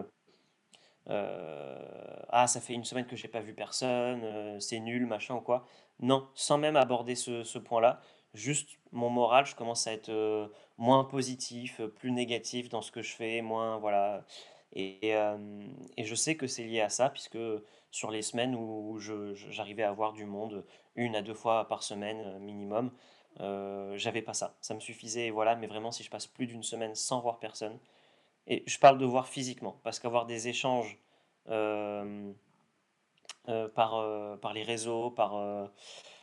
euh, 1.10 2.22
ah 2.30 2.46
ça 2.46 2.60
fait 2.60 2.72
une 2.74 2.84
semaine 2.84 3.06
que 3.06 3.16
j'ai 3.16 3.28
pas 3.28 3.40
vu 3.40 3.54
personne, 3.54 4.22
euh, 4.24 4.60
c'est 4.60 4.80
nul, 4.80 5.06
machin 5.06 5.34
ou 5.36 5.40
quoi. 5.40 5.66
Non, 6.00 6.28
sans 6.34 6.58
même 6.58 6.76
aborder 6.76 7.14
ce, 7.14 7.44
ce 7.44 7.58
point-là, 7.58 8.00
juste 8.32 8.78
mon 8.92 9.10
moral, 9.10 9.46
je 9.46 9.54
commence 9.54 9.86
à 9.86 9.92
être 9.92 10.08
euh, 10.08 10.48
moins 10.78 11.04
positif, 11.04 11.80
plus 11.96 12.12
négatif 12.12 12.68
dans 12.68 12.82
ce 12.82 12.90
que 12.90 13.02
je 13.02 13.14
fais, 13.14 13.42
moins 13.42 13.78
voilà. 13.78 14.24
Et, 14.74 15.10
et 15.10 16.04
je 16.04 16.14
sais 16.14 16.36
que 16.36 16.46
c'est 16.46 16.64
lié 16.64 16.80
à 16.80 16.88
ça, 16.88 17.08
puisque 17.08 17.38
sur 17.90 18.10
les 18.10 18.22
semaines 18.22 18.54
où 18.56 18.98
j'arrivais 18.98 19.84
à 19.84 19.92
voir 19.92 20.12
du 20.12 20.24
monde 20.24 20.64
une 20.96 21.14
à 21.14 21.22
deux 21.22 21.34
fois 21.34 21.68
par 21.68 21.82
semaine 21.82 22.38
minimum, 22.40 22.90
j'avais 23.38 24.22
pas 24.22 24.34
ça. 24.34 24.56
Ça 24.60 24.74
me 24.74 24.80
suffisait, 24.80 25.30
voilà, 25.30 25.54
mais 25.54 25.68
vraiment, 25.68 25.92
si 25.92 26.02
je 26.02 26.10
passe 26.10 26.26
plus 26.26 26.46
d'une 26.46 26.64
semaine 26.64 26.94
sans 26.94 27.20
voir 27.20 27.38
personne, 27.38 27.78
et 28.46 28.62
je 28.66 28.78
parle 28.78 28.98
de 28.98 29.06
voir 29.06 29.28
physiquement, 29.28 29.80
parce 29.84 29.98
qu'avoir 29.98 30.26
des 30.26 30.48
échanges 30.48 30.98
euh, 31.48 32.32
euh, 33.48 33.68
par, 33.68 33.96
euh, 33.96 34.36
par 34.36 34.52
les 34.52 34.62
réseaux, 34.62 35.10
par, 35.10 35.70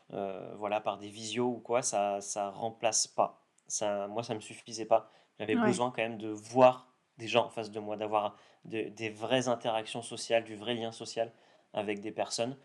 voilà, 0.09 0.81
par 0.81 0.97
des 0.97 1.09
visios 1.09 1.47
ou 1.47 1.59
quoi, 1.59 1.81
ça 1.81 2.19
ne 2.19 2.49
remplace 2.51 3.07
pas. 3.07 3.41
Ça, 3.67 4.07
moi, 4.07 4.23
ça 4.23 4.33
ne 4.33 4.39
me 4.39 4.41
suffisait 4.41 4.85
pas. 4.85 5.09
J'avais 5.39 5.55
besoin 5.55 5.91
quand 5.91 6.01
même 6.01 6.17
de 6.17 6.29
voir 6.29 6.90
des 7.17 7.27
gens 7.27 7.45
en 7.45 7.49
face 7.49 7.71
de 7.71 7.79
moi, 7.79 7.97
d'avoir 7.97 8.37
des 8.65 9.09
vraies 9.09 9.47
interactions 9.47 10.01
sociales, 10.01 10.43
du 10.43 10.55
vrai 10.55 10.75
lien 10.75 10.91
social 10.91 11.31
avec 11.73 12.01
des 12.01 12.11
personnes. 12.11 12.57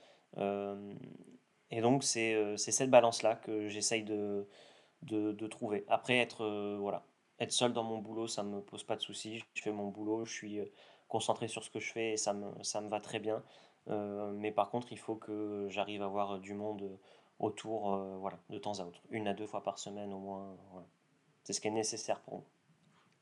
et 1.70 1.80
donc, 1.80 2.04
c'est 2.04 2.56
cette 2.56 2.90
balance-là 2.90 3.36
que 3.36 3.68
j'essaye 3.68 4.02
de, 4.04 4.48
de, 5.02 5.46
trouver. 5.46 5.84
Après, 5.88 6.18
être, 6.18 6.76
voilà, 6.78 7.04
être 7.38 7.52
seul 7.52 7.72
dans 7.72 7.84
mon 7.84 7.98
boulot, 7.98 8.26
ça 8.26 8.42
me 8.42 8.60
pose 8.60 8.84
pas 8.84 8.96
de 8.96 9.02
soucis. 9.02 9.44
Je 9.54 9.62
fais 9.62 9.72
mon 9.72 9.88
boulot, 9.88 10.24
je 10.24 10.32
suis 10.32 10.58
euh, 10.60 10.64
concentré 11.08 11.48
sur 11.48 11.62
ce 11.62 11.70
que 11.70 11.80
je 11.80 11.92
fais 11.92 12.12
et 12.12 12.16
ça 12.16 12.32
me, 12.32 12.50
ça 12.62 12.80
me 12.80 12.88
va 12.88 13.00
très 13.00 13.18
bien. 13.18 13.42
Euh, 13.88 14.32
mais 14.32 14.52
par 14.52 14.70
contre, 14.70 14.92
il 14.92 14.98
faut 14.98 15.16
que 15.16 15.66
j'arrive 15.68 16.02
à 16.02 16.08
voir 16.08 16.38
du 16.38 16.54
monde 16.54 16.98
autour, 17.38 17.94
euh, 17.94 18.16
voilà, 18.18 18.38
de 18.50 18.58
temps 18.58 18.80
à 18.80 18.84
autre, 18.84 19.00
une 19.10 19.28
à 19.28 19.34
deux 19.34 19.46
fois 19.46 19.62
par 19.62 19.78
semaine 19.78 20.12
au 20.12 20.18
moins. 20.18 20.56
C'est 21.44 21.52
ce 21.52 21.60
qui 21.60 21.68
est 21.68 21.70
nécessaire 21.70 22.20
pour 22.20 22.34
moi. 22.34 22.44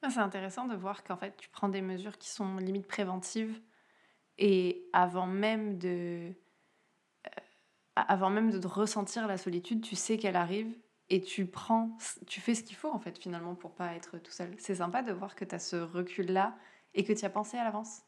Ah, 0.02 0.11
c'est 0.11 0.20
intéressant 0.20 0.66
de 0.66 0.74
voir 0.74 1.02
qu'en 1.02 1.16
fait, 1.16 1.37
tu 1.37 1.48
prends 1.48 1.68
des 1.68 1.80
mesures 1.80 2.18
qui 2.18 2.28
sont 2.28 2.57
limite 2.57 2.87
préventives 2.87 3.61
et 4.38 4.87
avant 4.92 5.26
même 5.26 5.78
de, 5.78 6.33
avant 7.96 8.30
même 8.30 8.50
de 8.50 8.66
ressentir 8.66 9.26
la 9.26 9.38
solitude, 9.38 9.80
tu 9.80 9.96
sais 9.96 10.18
qu'elle 10.18 10.37
arrive 10.37 10.76
et 11.11 11.20
tu 11.20 11.46
prends, 11.46 11.96
tu 12.26 12.40
fais 12.40 12.54
ce 12.54 12.62
qu'il 12.62 12.76
faut 12.76 12.90
en 12.90 12.98
fait 12.98 13.18
finalement 13.18 13.54
pour 13.54 13.72
pas 13.72 13.94
être 13.94 14.18
tout 14.18 14.33
seul. 14.33 14.54
C'est 14.59 14.76
sympa 14.76 15.02
de 15.02 15.12
voir 15.12 15.35
que 15.35 15.44
tu 15.44 15.54
as 15.54 15.59
ce 15.59 15.76
recul 15.76 16.33
là 16.33 16.54
et 16.94 17.04
que 17.04 17.12
tu 17.12 17.24
as 17.24 17.30
pensé 17.30 17.57
à 17.57 17.64
l'avance. 17.64 18.02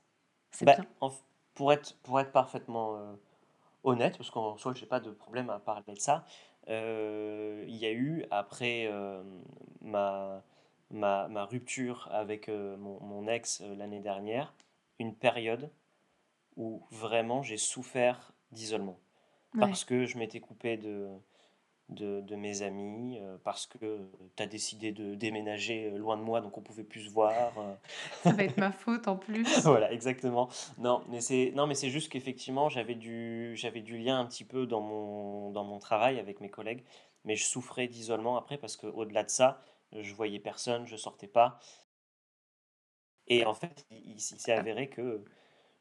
C'est 0.50 0.64
bah, 0.64 0.76
bien. 0.76 1.10
pour, 1.54 1.72
être, 1.72 1.96
pour 2.02 2.18
être 2.20 2.32
parfaitement 2.32 2.96
euh, 2.96 3.12
honnête, 3.84 4.16
parce 4.16 4.30
qu'en 4.30 4.56
soi 4.56 4.72
j'ai 4.74 4.86
pas 4.86 5.00
de 5.00 5.10
problème 5.10 5.50
à 5.50 5.58
parler 5.58 5.94
de 5.94 6.00
ça, 6.00 6.24
euh, 6.68 7.64
il 7.68 7.76
y 7.76 7.86
a 7.86 7.92
eu 7.92 8.24
après 8.30 8.86
euh, 8.86 9.22
ma, 9.82 10.42
ma, 10.90 11.28
ma, 11.28 11.44
rupture 11.44 12.08
avec 12.12 12.48
mon, 12.48 13.00
mon, 13.00 13.28
ex 13.28 13.62
l'année 13.76 14.00
dernière, 14.00 14.54
une 14.98 15.14
période 15.14 15.70
où 16.56 16.82
vraiment 16.90 17.42
j'ai 17.42 17.58
souffert 17.58 18.32
d'isolement. 18.52 18.98
Parce 19.58 19.84
que 19.84 20.04
je 20.04 20.18
m'étais 20.18 20.40
coupé 20.40 20.76
de, 20.76 21.08
de, 21.88 22.36
mes 22.36 22.62
amis 22.62 23.18
euh, 23.20 23.36
parce 23.44 23.66
que 23.66 24.10
tu 24.36 24.42
as 24.42 24.46
décidé 24.46 24.92
de 24.92 25.14
déménager 25.14 25.86
euh, 25.86 25.98
loin 25.98 26.16
de 26.16 26.22
moi, 26.22 26.40
donc 26.40 26.58
on 26.58 26.60
pouvait 26.60 26.84
plus 26.84 27.04
se 27.04 27.10
voir. 27.10 27.58
Euh. 27.58 27.74
Ça 28.22 28.32
va 28.32 28.44
être 28.44 28.56
ma 28.56 28.72
faute 28.72 29.08
en 29.08 29.16
plus. 29.16 29.46
voilà, 29.64 29.92
exactement. 29.92 30.48
Non, 30.78 31.02
mais 31.08 31.20
c'est 31.20 31.52
non, 31.54 31.66
mais 31.66 31.74
c'est 31.74 31.90
juste 31.90 32.10
qu'effectivement 32.10 32.68
j'avais 32.68 32.94
du 32.94 33.54
j'avais 33.56 33.80
du 33.82 33.98
lien 33.98 34.18
un 34.18 34.26
petit 34.26 34.44
peu 34.44 34.66
dans 34.66 34.80
mon 34.80 35.50
dans 35.50 35.64
mon 35.64 35.78
travail 35.78 36.18
avec 36.18 36.40
mes 36.40 36.50
collègues, 36.50 36.84
mais 37.24 37.36
je 37.36 37.44
souffrais 37.44 37.86
d'isolement 37.86 38.36
après 38.36 38.58
parce 38.58 38.76
que 38.76 38.86
au-delà 38.86 39.22
de 39.22 39.30
ça, 39.30 39.62
je 39.92 40.14
voyais 40.14 40.38
personne, 40.38 40.86
je 40.86 40.96
sortais 40.96 41.28
pas. 41.28 41.58
Et 43.28 43.44
en 43.44 43.54
fait, 43.54 43.86
il 43.90 44.20
s'est 44.20 44.52
avéré 44.52 44.88
que 44.88 45.24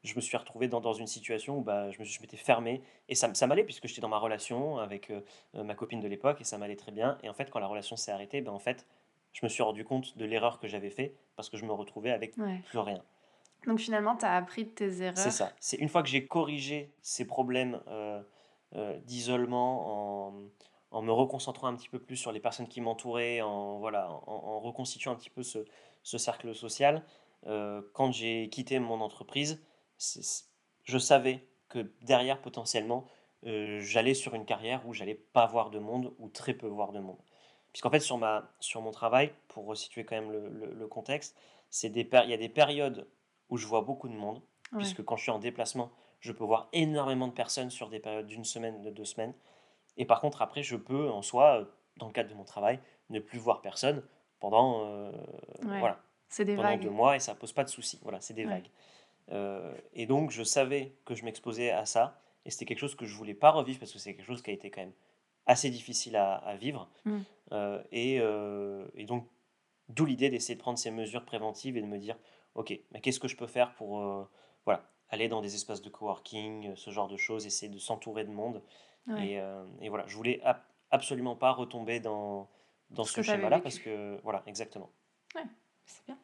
je 0.02 0.14
me 0.14 0.20
suis 0.20 0.36
retrouvé 0.36 0.68
dans, 0.68 0.80
dans 0.80 0.92
une 0.92 1.06
situation 1.06 1.58
où 1.58 1.62
bah, 1.62 1.90
je, 1.90 2.20
m'étais 2.20 2.36
fermé. 2.36 2.82
Et 3.08 3.14
ça, 3.14 3.32
ça 3.34 3.46
m'allait, 3.46 3.64
puisque 3.64 3.86
j'étais 3.86 4.00
dans 4.00 4.08
ma 4.08 4.18
relation 4.18 4.78
avec 4.78 5.10
euh, 5.10 5.20
euh, 5.54 5.64
ma 5.64 5.74
copine 5.74 6.00
de 6.00 6.08
l'époque, 6.08 6.40
et 6.40 6.44
ça 6.44 6.58
m'allait 6.58 6.76
très 6.76 6.92
bien. 6.92 7.18
Et 7.22 7.28
en 7.28 7.34
fait, 7.34 7.50
quand 7.50 7.58
la 7.58 7.66
relation 7.66 7.96
s'est 7.96 8.12
arrêtée, 8.12 8.40
ben, 8.40 8.52
en 8.52 8.58
fait, 8.58 8.86
je 9.32 9.44
me 9.44 9.48
suis 9.48 9.62
rendu 9.62 9.84
compte 9.84 10.16
de 10.16 10.24
l'erreur 10.24 10.58
que 10.58 10.68
j'avais 10.68 10.90
fait, 10.90 11.14
parce 11.34 11.50
que 11.50 11.56
je 11.56 11.64
me 11.64 11.72
retrouvais 11.72 12.10
avec 12.10 12.34
plus 12.34 12.78
rien. 12.78 13.02
Donc 13.66 13.80
finalement, 13.80 14.16
tu 14.16 14.24
as 14.24 14.34
appris 14.34 14.64
de 14.64 14.70
tes 14.70 14.90
C'est 14.90 15.02
erreurs. 15.02 15.32
ça. 15.32 15.52
C'est 15.60 15.76
une 15.76 15.88
fois 15.88 16.02
que 16.02 16.08
j'ai 16.08 16.26
corrigé 16.26 16.92
ces 17.02 17.26
problèmes 17.26 17.80
euh, 17.88 18.22
euh, 18.74 18.98
d'isolement 19.00 20.28
en, 20.28 20.34
en 20.90 21.02
me 21.02 21.12
reconcentrant 21.12 21.66
un 21.68 21.74
petit 21.76 21.88
peu 21.88 21.98
plus 21.98 22.16
sur 22.16 22.32
les 22.32 22.40
personnes 22.40 22.68
qui 22.68 22.80
m'entouraient, 22.80 23.40
en, 23.40 23.78
voilà, 23.78 24.10
en, 24.10 24.22
en 24.26 24.60
reconstituant 24.60 25.12
un 25.12 25.16
petit 25.16 25.30
peu 25.30 25.42
ce, 25.42 25.64
ce 26.02 26.18
cercle 26.18 26.54
social, 26.54 27.04
euh, 27.46 27.82
quand 27.92 28.12
j'ai 28.12 28.48
quitté 28.48 28.78
mon 28.78 29.00
entreprise, 29.00 29.62
je 30.84 30.98
savais 30.98 31.46
que 31.68 31.92
derrière, 32.02 32.40
potentiellement, 32.40 33.06
euh, 33.44 33.80
j'allais 33.80 34.14
sur 34.14 34.34
une 34.34 34.44
carrière 34.46 34.86
où 34.86 34.92
j'allais 34.92 35.14
pas 35.14 35.46
voir 35.46 35.70
de 35.70 35.78
monde 35.78 36.14
ou 36.18 36.28
très 36.28 36.54
peu 36.54 36.66
voir 36.66 36.92
de 36.92 37.00
monde. 37.00 37.18
Puisqu'en 37.72 37.90
fait, 37.90 38.00
sur, 38.00 38.16
ma, 38.18 38.50
sur 38.60 38.80
mon 38.80 38.90
travail, 38.90 39.32
pour 39.48 39.66
resituer 39.66 40.04
quand 40.04 40.16
même 40.16 40.30
le, 40.32 40.48
le- 40.48 40.72
le 40.72 40.86
contexte, 40.88 41.36
c'est 41.68 41.90
des 41.90 42.04
péri- 42.04 42.26
il 42.26 42.30
y 42.30 42.34
a 42.34 42.38
des 42.38 42.48
périodes 42.48 43.06
où 43.50 43.56
je 43.56 43.66
vois 43.66 43.82
beaucoup 43.82 44.08
de 44.08 44.14
monde, 44.14 44.40
Ouais. 44.72 44.78
puisque 44.78 45.04
quand 45.04 45.16
je 45.16 45.22
suis 45.22 45.30
en 45.30 45.38
déplacement, 45.38 45.90
je 46.20 46.32
peux 46.32 46.44
voir 46.44 46.68
énormément 46.72 47.28
de 47.28 47.32
personnes 47.32 47.70
sur 47.70 47.88
des 47.88 48.00
périodes 48.00 48.26
d'une 48.26 48.44
semaine, 48.44 48.82
de 48.82 48.90
deux 48.90 49.04
semaines. 49.04 49.34
Et 49.96 50.04
par 50.04 50.20
contre, 50.20 50.42
après, 50.42 50.62
je 50.62 50.76
peux, 50.76 51.08
en 51.10 51.22
soi, 51.22 51.66
dans 51.96 52.06
le 52.06 52.12
cadre 52.12 52.28
de 52.30 52.34
mon 52.34 52.44
travail, 52.44 52.80
ne 53.10 53.20
plus 53.20 53.38
voir 53.38 53.62
personne 53.62 54.02
pendant, 54.40 54.84
euh, 54.86 55.10
Ouais. 55.64 55.78
voilà, 55.78 55.98
des 56.38 56.44
pendant 56.56 56.62
vagues. 56.68 56.82
deux 56.82 56.90
mois 56.90 57.16
et 57.16 57.20
ça 57.20 57.34
pose 57.34 57.52
pas 57.52 57.64
de 57.64 57.68
soucis. 57.70 57.98
Voilà, 58.02 58.20
c'est 58.20 58.34
des 58.34 58.44
Ouais. 58.44 58.50
vagues. 58.50 58.70
Euh, 59.32 59.74
et 59.94 60.06
donc, 60.06 60.30
je 60.30 60.42
savais 60.42 60.94
que 61.04 61.14
je 61.14 61.24
m'exposais 61.24 61.70
à 61.70 61.84
ça 61.86 62.20
et 62.44 62.50
c'était 62.50 62.64
quelque 62.66 62.78
chose 62.78 62.94
que 62.94 63.06
je 63.06 63.14
voulais 63.16 63.34
pas 63.34 63.50
revivre 63.50 63.78
parce 63.78 63.92
que 63.92 63.98
c'est 63.98 64.14
quelque 64.14 64.26
chose 64.26 64.42
qui 64.42 64.50
a 64.50 64.52
été 64.52 64.70
quand 64.70 64.82
même 64.82 64.92
assez 65.46 65.70
difficile 65.70 66.16
à, 66.16 66.34
à 66.34 66.56
vivre. 66.56 66.88
Mm. 67.04 67.18
Euh, 67.52 67.82
et, 67.92 68.18
euh, 68.20 68.86
et 68.94 69.04
donc, 69.04 69.26
d'où 69.88 70.04
l'idée 70.04 70.28
d'essayer 70.30 70.54
de 70.56 70.60
prendre 70.60 70.78
ces 70.78 70.90
mesures 70.90 71.24
préventives 71.24 71.76
et 71.76 71.80
de 71.80 71.86
me 71.86 71.98
dire, 71.98 72.16
ok, 72.54 72.78
mais 72.90 73.00
qu'est-ce 73.00 73.20
que 73.20 73.28
je 73.28 73.36
peux 73.36 73.46
faire 73.46 73.74
pour, 73.74 74.00
voilà, 74.64 74.90
aller 75.08 75.28
dans 75.28 75.40
des 75.40 75.54
espaces 75.54 75.82
de 75.82 75.88
coworking, 75.88 76.74
ce 76.74 76.90
genre 76.90 77.06
de 77.08 77.16
choses, 77.16 77.46
essayer 77.46 77.70
de 77.70 77.78
s'entourer 77.78 78.24
de 78.24 78.30
monde. 78.32 78.62
Ouais. 79.08 79.28
Et, 79.28 79.40
euh, 79.40 79.64
et 79.80 79.88
voilà, 79.88 80.06
je 80.06 80.16
voulais 80.16 80.40
ab- 80.42 80.62
absolument 80.90 81.36
pas 81.36 81.52
retomber 81.52 82.00
dans, 82.00 82.48
dans 82.90 83.04
Ce 83.04 83.22
schéma-là 83.22 83.60
parce 83.60 83.78
que, 83.78 84.20
voilà, 84.22 84.42
exactement. 84.46 84.90
C'est 85.84 86.04
bien. 86.06 86.18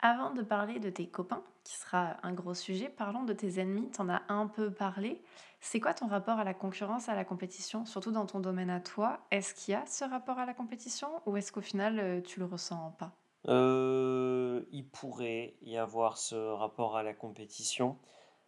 Avant 0.00 0.32
de 0.32 0.42
parler 0.42 0.80
de 0.80 0.90
tes 0.90 1.06
copains, 1.06 1.42
qui 1.62 1.76
sera 1.76 2.16
un 2.22 2.32
gros 2.32 2.54
sujet, 2.54 2.88
parlons 2.88 3.22
de 3.22 3.32
tes 3.32 3.60
ennemis. 3.60 3.90
Tu 3.90 4.00
en 4.00 4.08
as 4.08 4.22
un 4.28 4.48
peu 4.48 4.70
parlé. 4.70 5.22
C'est 5.60 5.80
quoi 5.80 5.94
ton 5.94 6.08
rapport 6.08 6.38
à 6.38 6.44
la 6.44 6.52
concurrence, 6.52 7.08
à 7.08 7.14
la 7.14 7.24
compétition, 7.24 7.86
surtout 7.86 8.10
dans 8.10 8.26
ton 8.26 8.40
domaine 8.40 8.68
à 8.70 8.80
toi? 8.80 9.20
Est-ce 9.30 9.54
qu'il 9.54 9.72
y 9.72 9.74
a 9.76 9.86
ce 9.86 10.04
rapport 10.04 10.38
à 10.38 10.44
la 10.44 10.52
compétition 10.52 11.08
ou 11.26 11.36
est-ce 11.36 11.52
qu'au 11.52 11.62
final 11.62 11.98
euh, 12.00 12.20
tu 12.20 12.40
le 12.40 12.44
ressens 12.46 12.90
pas? 12.98 13.12
Euh, 13.48 14.64
il 14.72 14.86
pourrait 14.88 15.54
y 15.62 15.76
avoir 15.76 16.18
ce 16.18 16.34
rapport 16.34 16.96
à 16.96 17.02
la 17.02 17.14
compétition. 17.14 17.96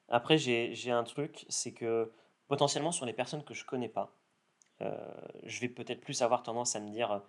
Après, 0.09 0.37
j'ai, 0.37 0.75
j'ai 0.75 0.91
un 0.91 1.05
truc, 1.05 1.47
c'est 1.49 1.73
que 1.73 2.13
potentiellement 2.49 2.93
sur 2.93 3.07
les 3.07 3.13
personnes 3.13 3.45
que 3.45 3.55
je 3.55 3.65
connais 3.65 3.89
pas, 3.89 4.13
euh, 4.83 4.97
je 5.45 5.61
vais 5.61 5.69
peut-être 5.71 6.01
plus 6.03 6.23
avoir 6.23 6.43
tendance 6.43 6.77
à 6.77 6.81
me 6.81 6.91
dire 6.91 7.23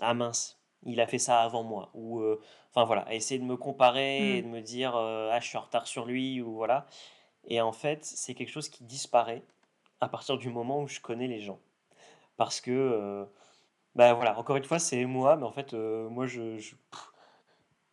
Ah 0.00 0.14
mince, 0.14 0.60
il 0.84 1.00
a 1.00 1.06
fait 1.06 1.18
ça 1.18 1.40
avant 1.42 1.62
moi. 1.64 1.90
Ou, 1.94 2.20
euh, 2.20 2.40
enfin 2.70 2.84
voilà, 2.84 3.02
à 3.02 3.14
essayer 3.14 3.40
de 3.40 3.44
me 3.44 3.56
comparer 3.56 4.38
et 4.38 4.42
Mm. 4.42 4.42
de 4.42 4.48
me 4.48 4.60
dire 4.62 4.96
euh, 4.96 5.30
Ah, 5.32 5.40
je 5.40 5.48
suis 5.48 5.58
en 5.58 5.62
retard 5.62 5.86
sur 5.86 6.06
lui, 6.06 6.40
ou 6.42 6.54
voilà. 6.54 6.86
Et 7.46 7.60
en 7.60 7.72
fait, 7.72 8.04
c'est 8.04 8.34
quelque 8.34 8.50
chose 8.50 8.68
qui 8.68 8.84
disparaît 8.84 9.44
à 10.00 10.08
partir 10.08 10.38
du 10.38 10.50
moment 10.50 10.82
où 10.82 10.88
je 10.88 11.00
connais 11.00 11.28
les 11.28 11.40
gens. 11.40 11.60
Parce 12.36 12.60
que, 12.60 12.70
euh, 12.72 13.24
bah 13.96 14.14
voilà, 14.14 14.38
encore 14.38 14.56
une 14.56 14.64
fois, 14.64 14.78
c'est 14.80 15.04
moi, 15.06 15.36
mais 15.36 15.44
en 15.44 15.52
fait, 15.52 15.74
euh, 15.74 16.08
moi, 16.10 16.26
je, 16.26 16.58
je- 16.58 16.76
pff, 16.92 17.12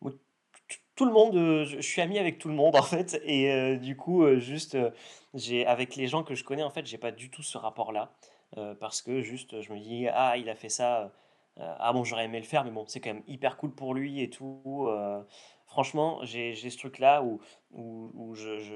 moi, 0.00 0.12
t- 0.12 0.76
tout 0.94 1.04
le 1.06 1.12
monde, 1.12 1.36
euh, 1.36 1.64
je, 1.64 1.76
je 1.76 1.80
suis 1.88 2.00
ami 2.02 2.18
avec 2.18 2.38
tout 2.38 2.48
le 2.48 2.54
monde, 2.54 2.76
en 2.78 2.82
fait, 2.82 3.20
et 3.24 3.52
euh, 3.52 3.76
du 3.76 3.96
coup, 3.96 4.22
euh, 4.24 4.38
juste, 4.38 4.74
euh, 4.74 4.90
j'ai, 5.36 5.66
avec 5.66 5.96
les 5.96 6.08
gens 6.08 6.24
que 6.24 6.34
je 6.34 6.44
connais, 6.44 6.64
en 6.64 6.70
fait, 6.70 6.86
j'ai 6.86 6.98
pas 6.98 7.12
du 7.12 7.30
tout 7.30 7.42
ce 7.44 7.58
rapport-là, 7.58 8.12
euh, 8.58 8.74
parce 8.74 9.02
que 9.02 9.22
juste, 9.22 9.60
je 9.62 9.72
me 9.72 9.78
dis, 9.80 10.08
ah, 10.12 10.36
il 10.38 10.48
a 10.50 10.56
fait 10.56 10.68
ça, 10.70 11.12
euh, 11.58 11.74
ah 11.78 11.92
bon, 11.92 12.04
j'aurais 12.04 12.24
aimé 12.26 12.38
le 12.40 12.46
faire, 12.46 12.64
mais 12.64 12.70
bon, 12.72 12.84
c'est 12.88 13.00
quand 13.00 13.14
même 13.14 13.24
hyper 13.28 13.56
cool 13.58 13.74
pour 13.74 13.94
lui 13.94 14.20
et 14.22 14.30
tout. 14.30 14.86
euh, 14.88 15.22
franchement, 15.66 16.20
j'ai, 16.24 16.54
ce 16.56 16.78
truc-là 16.78 17.22
où, 17.22 17.40
où, 17.72 18.10
où 18.14 18.34
je, 18.34 18.58
je- 18.58 18.74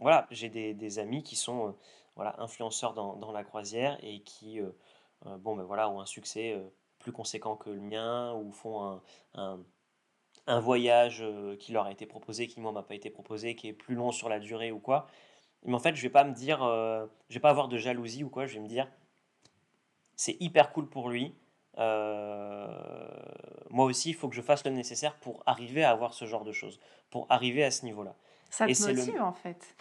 voilà, 0.00 0.26
j'ai 0.30 0.48
des, 0.50 0.74
des 0.74 0.98
amis 0.98 1.22
qui 1.22 1.36
sont, 1.36 1.74
voilà, 2.16 2.34
influenceurs 2.40 2.94
dans, 2.94 3.16
dans 3.16 3.32
la 3.32 3.44
croisière 3.44 3.98
et 4.02 4.20
qui, 4.22 4.60
bon, 5.38 5.56
ben 5.56 5.64
voilà, 5.64 5.90
ont 5.90 6.00
un 6.00 6.06
succès 6.06 6.56
plus 6.98 7.12
conséquent 7.12 7.56
que 7.56 7.70
le 7.70 7.80
mien, 7.80 8.34
ou 8.34 8.52
font 8.52 8.82
un, 8.84 9.02
un, 9.34 9.60
un 10.46 10.60
voyage 10.60 11.24
qui 11.58 11.72
leur 11.72 11.86
a 11.86 11.92
été 11.92 12.06
proposé, 12.06 12.46
qui 12.48 12.60
moi 12.60 12.72
m'a 12.72 12.82
pas 12.82 12.94
été 12.94 13.10
proposé, 13.10 13.54
qui 13.56 13.68
est 13.68 13.72
plus 13.72 13.94
long 13.94 14.12
sur 14.12 14.28
la 14.28 14.38
durée 14.40 14.72
ou 14.72 14.80
quoi. 14.80 15.06
Mais 15.64 15.74
en 15.74 15.78
fait, 15.78 15.94
je 15.94 16.02
vais 16.02 16.08
pas 16.10 16.24
me 16.24 16.32
dire, 16.32 16.62
euh, 16.62 17.06
je 17.28 17.34
vais 17.34 17.40
pas 17.40 17.50
avoir 17.50 17.68
de 17.68 17.76
jalousie 17.76 18.24
ou 18.24 18.30
quoi, 18.30 18.46
je 18.46 18.54
vais 18.54 18.60
me 18.60 18.68
dire, 18.68 18.88
c'est 20.16 20.36
hyper 20.40 20.72
cool 20.72 20.88
pour 20.88 21.08
lui. 21.10 21.34
euh, 21.78 22.66
moi 23.70 23.84
aussi, 23.84 24.10
il 24.10 24.14
faut 24.14 24.28
que 24.28 24.34
je 24.34 24.42
fasse 24.42 24.64
le 24.64 24.70
nécessaire 24.72 25.16
pour 25.16 25.42
arriver 25.46 25.84
à 25.84 25.90
avoir 25.90 26.14
ce 26.14 26.24
genre 26.24 26.44
de 26.44 26.52
choses, 26.52 26.80
pour 27.10 27.26
arriver 27.30 27.62
à 27.64 27.70
ce 27.70 27.84
niveau-là. 27.84 28.14
Ça 28.50 28.66
Et 28.68 28.72
te 28.74 28.82
le- 28.86 28.94
motive 28.96 29.22
en 29.22 29.32
fait 29.32 29.76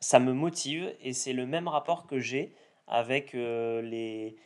Ça 0.00 0.18
me 0.18 0.32
motive 0.32 0.94
et 1.00 1.12
c'est 1.12 1.32
le 1.32 1.46
même 1.46 1.68
rapport 1.68 2.06
que 2.06 2.18
j'ai 2.18 2.54
avec 2.88 3.34
euh, 3.34 3.80
les, 3.82 4.36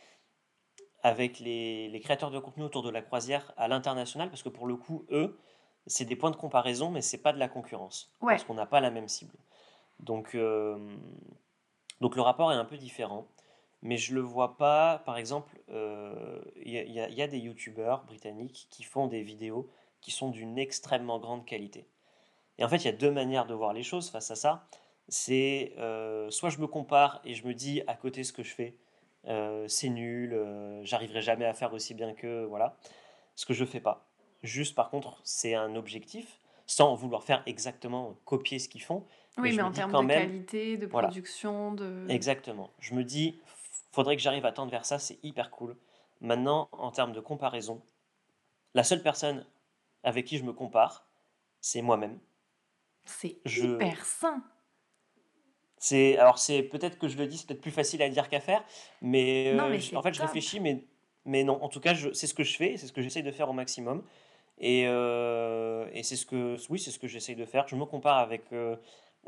avec 1.02 1.38
les, 1.40 1.88
les 1.88 2.00
créateurs 2.00 2.30
de 2.30 2.38
contenu 2.38 2.64
autour 2.64 2.82
de 2.82 2.90
la 2.90 3.00
croisière 3.02 3.52
à 3.56 3.66
l'international, 3.68 4.28
parce 4.28 4.42
que 4.42 4.48
pour 4.50 4.66
le 4.66 4.76
coup, 4.76 5.04
eux, 5.10 5.38
c'est 5.86 6.04
des 6.04 6.16
points 6.16 6.30
de 6.30 6.36
comparaison, 6.36 6.90
mais 6.90 7.00
c'est 7.00 7.18
pas 7.22 7.32
de 7.32 7.38
la 7.38 7.48
concurrence, 7.48 8.12
Ouais. 8.20 8.34
parce 8.34 8.44
qu'on 8.44 8.54
n'a 8.54 8.66
pas 8.66 8.80
la 8.80 8.90
même 8.90 9.08
cible. 9.08 9.34
Donc, 10.00 10.34
euh, 10.34 10.78
donc 12.00 12.16
le 12.16 12.22
rapport 12.22 12.52
est 12.52 12.56
un 12.56 12.64
peu 12.64 12.76
différent, 12.76 13.26
mais 13.82 13.96
je 13.96 14.14
le 14.14 14.20
vois 14.20 14.56
pas, 14.56 15.02
par 15.04 15.16
exemple, 15.18 15.60
euh, 15.70 16.40
il 16.64 16.72
y, 16.72 16.78
a- 16.78 17.08
il 17.08 17.14
y 17.14 17.22
a- 17.22 17.26
des 17.28 17.38
youtubeurs 17.38 18.04
britanniques 18.04 18.66
qui 18.70 18.82
font 18.84 19.06
des 19.06 19.22
vidéos 19.22 19.68
qui 20.00 20.10
sont 20.10 20.30
d'une 20.30 20.58
extrêmement 20.58 21.18
grande 21.18 21.44
qualité. 21.44 21.86
Et 22.58 22.64
en 22.64 22.68
fait, 22.68 22.78
il 22.78 22.86
y 22.86 22.88
a 22.88 22.92
deux 22.92 23.10
manières 23.12 23.46
de 23.46 23.54
voir 23.54 23.72
les 23.72 23.82
choses 23.84 24.10
face 24.10 24.30
à 24.30 24.36
ça. 24.36 24.66
C'est 25.08 25.74
euh, 25.78 26.30
soit 26.30 26.50
je 26.50 26.58
me 26.58 26.66
compare 26.66 27.20
et 27.24 27.34
je 27.34 27.46
me 27.46 27.54
dis 27.54 27.82
à 27.88 27.94
côté 27.94 28.24
ce 28.24 28.32
que 28.32 28.42
je 28.42 28.54
fais, 28.54 28.76
euh, 29.28 29.68
c'est 29.68 29.88
nul, 29.90 30.34
euh, 30.34 30.84
j'arriverai 30.84 31.22
jamais 31.22 31.46
à 31.46 31.54
faire 31.54 31.72
aussi 31.74 31.94
bien 31.94 32.14
que 32.14 32.44
voilà. 32.46 32.76
Ce 33.36 33.46
que 33.46 33.54
je 33.54 33.64
fais 33.64 33.80
pas. 33.80 34.06
Juste 34.42 34.74
par 34.74 34.90
contre, 34.90 35.20
c'est 35.24 35.54
un 35.54 35.74
objectif, 35.76 36.40
sans 36.66 36.94
vouloir 36.94 37.22
faire 37.24 37.42
exactement 37.46 38.14
copier 38.24 38.58
ce 38.58 38.68
qu'ils 38.68 38.82
font. 38.82 39.04
Oui, 39.38 39.54
mais 39.56 39.62
en 39.62 39.70
termes 39.72 39.92
de 39.92 40.06
même- 40.06 40.28
qualité, 40.28 40.76
de 40.76 40.86
Voilà. 40.86 41.08
production, 41.08 41.72
de... 41.72 42.06
Exactement. 42.08 42.70
Je 42.80 42.94
me 42.94 43.04
dis, 43.04 43.38
faudrait 43.92 44.16
que 44.16 44.22
j'arrive 44.22 44.44
à 44.46 44.52
tendre 44.52 44.70
vers 44.70 44.84
ça, 44.84 44.98
c'est 44.98 45.18
hyper 45.22 45.50
cool. 45.50 45.76
Maintenant, 46.20 46.68
en 46.72 46.90
termes 46.90 47.12
de 47.12 47.20
comparaison, 47.20 47.80
la 48.74 48.82
seule 48.84 49.02
personne 49.02 49.46
avec 50.02 50.26
qui 50.26 50.38
je 50.38 50.44
me 50.44 50.52
compare, 50.52 51.06
c'est 51.60 51.82
moi-même. 51.82 52.18
C'est 53.04 53.38
Je- 53.44 53.66
hyper 53.66 54.04
sain. 54.04 54.42
C'est 55.80 56.18
alors 56.18 56.38
c'est 56.38 56.62
peut-être 56.64 56.98
que 56.98 57.06
je 57.08 57.16
le 57.16 57.26
dis, 57.28 57.38
c'est 57.38 57.46
peut-être 57.46 57.60
plus 57.60 57.70
facile 57.70 58.02
à 58.02 58.08
dire 58.08 58.28
qu'à 58.28 58.40
faire, 58.40 58.64
mais, 59.00 59.52
Non, 59.54 59.64
euh, 59.64 59.70
mais 59.70 59.78
je- 59.78 59.90
c'est 59.90 59.96
en 59.96 60.02
fait 60.02 60.12
je 60.12 60.20
réfléchis, 60.20 60.58
mais 60.60 60.84
mais 61.24 61.44
non. 61.44 61.62
En 61.62 61.68
tout 61.68 61.78
cas, 61.80 61.94
je- 61.94 62.12
c'est 62.12 62.26
ce 62.26 62.34
que 62.34 62.42
je 62.42 62.56
fais, 62.56 62.76
c'est 62.76 62.86
ce 62.88 62.92
que 62.92 63.00
j'essaye 63.02 63.22
de 63.22 63.30
faire 63.30 63.48
au 63.48 63.52
maximum, 63.52 64.02
et, 64.58 64.84
euh, 64.88 65.86
et 65.92 66.02
c'est 66.02 66.16
ce 66.16 66.26
que 66.26 66.56
oui, 66.70 66.78
c'est 66.80 66.90
ce 66.90 66.98
que 66.98 67.06
j'essaye 67.06 67.36
de 67.36 67.44
faire. 67.44 67.68
Je 67.68 67.76
me 67.76 67.84
compare 67.84 68.18
avec 68.18 68.52
euh, 68.52 68.76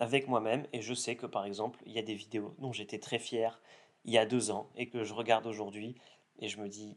avec 0.01 0.27
moi-même, 0.27 0.67
et 0.73 0.83
je 0.83 0.95
sais 0.95 1.15
que 1.15 1.27
par 1.27 1.45
exemple, 1.45 1.79
il 1.87 1.93
y 1.93 1.99
a 1.99 2.03
des 2.03 2.15
vidéos 2.15 2.55
dont 2.59 2.73
j'étais 2.73 2.99
très 2.99 3.19
fier 3.21 3.61
il 4.05 4.13
y 4.13 4.19
a 4.19 4.27
deux 4.27 4.51
ans 4.51 4.69
et 4.77 4.89
que 4.89 5.05
je 5.05 5.15
regarde 5.15 5.47
aujourd'hui, 5.47 5.95
et 6.41 6.49
je 6.49 6.59
me 6.59 6.69
dis 6.69 6.97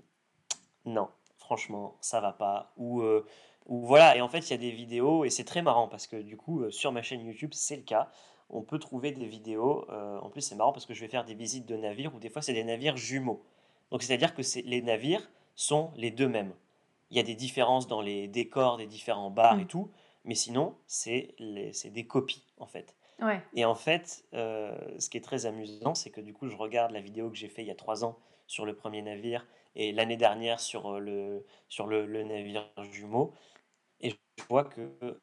non, 0.86 1.10
franchement, 1.38 1.98
ça 2.02 2.20
va 2.22 2.32
pas. 2.34 2.74
Ou, 2.78 3.02
euh, 3.02 3.26
ou 3.68 3.86
voilà, 3.86 4.16
et 4.18 4.22
en 4.22 4.28
fait, 4.30 4.40
il 4.50 4.52
y 4.52 4.54
a 4.54 4.58
des 4.58 4.72
vidéos, 4.72 5.26
et 5.26 5.30
c'est 5.30 5.44
très 5.44 5.62
marrant 5.62 5.88
parce 5.88 6.08
que 6.08 6.16
du 6.16 6.38
coup, 6.38 6.62
euh, 6.64 6.72
sur 6.72 6.92
ma 6.92 7.02
chaîne 7.02 7.26
YouTube, 7.26 7.52
c'est 7.54 7.76
le 7.76 7.84
cas. 7.84 8.10
On 8.50 8.62
peut 8.62 8.80
trouver 8.80 9.12
des 9.12 9.26
vidéos. 9.26 9.86
euh, 9.90 10.20
en 10.20 10.30
plus, 10.30 10.42
c'est 10.42 10.56
marrant 10.56 10.72
parce 10.74 10.86
que 10.86 10.94
je 10.94 11.02
vais 11.02 11.08
faire 11.08 11.26
des 11.26 11.34
visites 11.34 11.66
de 11.66 11.76
navires 11.76 12.14
où 12.16 12.20
des 12.20 12.30
fois, 12.30 12.42
c'est 12.42 12.54
des 12.54 12.64
navires 12.64 12.98
jumeaux. 12.98 13.44
Donc, 13.92 14.04
c'est-à-dire 14.04 14.34
que 14.36 14.42
les 14.66 14.82
navires 14.82 15.30
sont 15.56 15.92
les 15.96 16.12
deux 16.12 16.28
mêmes. 16.28 16.54
Il 17.12 17.18
y 17.18 17.20
a 17.20 17.24
des 17.24 17.36
différences 17.36 17.88
dans 17.88 18.02
les 18.02 18.28
décors 18.28 18.78
des 18.78 18.88
différents 18.88 19.30
bars 19.30 19.60
et 19.60 19.64
Mm. 19.64 19.68
tout, 19.68 19.90
mais 20.26 20.36
sinon, 20.36 20.76
c'est 20.88 21.36
des 21.40 22.06
copies 22.08 22.44
en 22.64 22.68
fait. 22.68 22.96
Ouais. 23.22 23.42
Et 23.54 23.66
en 23.66 23.76
fait, 23.76 24.26
euh, 24.34 24.76
ce 25.00 25.10
qui 25.10 25.18
est 25.18 25.22
très 25.22 25.46
amusant, 25.46 25.94
c'est 25.94 26.10
que 26.10 26.22
du 26.22 26.34
coup, 26.34 26.48
je 26.48 26.56
regarde 26.56 26.92
la 26.92 27.02
vidéo 27.02 27.30
que 27.30 27.36
j'ai 27.36 27.50
fait 27.50 27.62
il 27.62 27.68
y 27.68 27.72
a 27.72 27.76
trois 27.76 28.04
ans 28.04 28.18
sur 28.48 28.66
le 28.66 28.76
premier 28.76 29.02
navire 29.02 29.46
et 29.76 29.92
l'année 29.92 30.18
dernière 30.18 30.60
sur 30.60 30.96
euh, 30.96 31.00
le, 31.00 31.46
sur 31.70 31.86
le, 31.86 32.06
le 32.06 32.24
navire 32.24 32.68
jumeau. 32.92 33.34
Et 34.02 34.10
je 34.10 34.44
vois 34.50 34.66
qu'il 34.66 35.20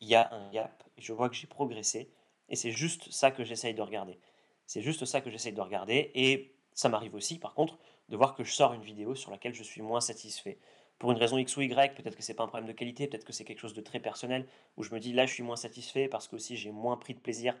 y 0.00 0.14
a 0.14 0.32
un 0.32 0.50
gap, 0.50 0.82
je 0.96 1.12
vois 1.12 1.28
que 1.28 1.36
j'ai 1.36 1.46
progressé. 1.46 2.10
Et 2.48 2.56
c'est 2.56 2.70
juste 2.70 3.10
ça 3.10 3.30
que 3.30 3.44
j'essaye 3.44 3.74
de 3.74 3.82
regarder. 3.82 4.18
C'est 4.66 4.82
juste 4.82 5.04
ça 5.04 5.20
que 5.20 5.30
j'essaye 5.30 5.52
de 5.52 5.60
regarder. 5.60 6.10
Et 6.14 6.54
ça 6.72 6.88
m'arrive 6.88 7.14
aussi, 7.14 7.38
par 7.38 7.54
contre, 7.54 7.78
de 8.08 8.16
voir 8.16 8.34
que 8.34 8.44
je 8.44 8.52
sors 8.52 8.72
une 8.72 8.82
vidéo 8.82 9.14
sur 9.14 9.30
laquelle 9.30 9.54
je 9.54 9.62
suis 9.62 9.82
moins 9.82 10.00
satisfait. 10.00 10.58
Pour 10.98 11.10
une 11.12 11.18
raison 11.18 11.38
X 11.38 11.56
ou 11.56 11.62
Y, 11.62 11.94
peut-être 11.94 12.16
que 12.16 12.22
c'est 12.22 12.34
pas 12.34 12.44
un 12.44 12.48
problème 12.48 12.68
de 12.68 12.72
qualité, 12.72 13.06
peut-être 13.08 13.24
que 13.24 13.32
c'est 13.32 13.44
quelque 13.44 13.58
chose 13.60 13.74
de 13.74 13.80
très 13.82 14.00
personnel, 14.00 14.46
où 14.76 14.82
je 14.82 14.94
me 14.94 15.00
dis 15.00 15.12
là 15.12 15.26
je 15.26 15.34
suis 15.34 15.42
moins 15.42 15.56
satisfait 15.56 16.08
parce 16.08 16.28
que 16.28 16.36
aussi 16.36 16.56
j'ai 16.56 16.70
moins 16.70 16.96
pris 16.96 17.14
de 17.14 17.20
plaisir 17.20 17.54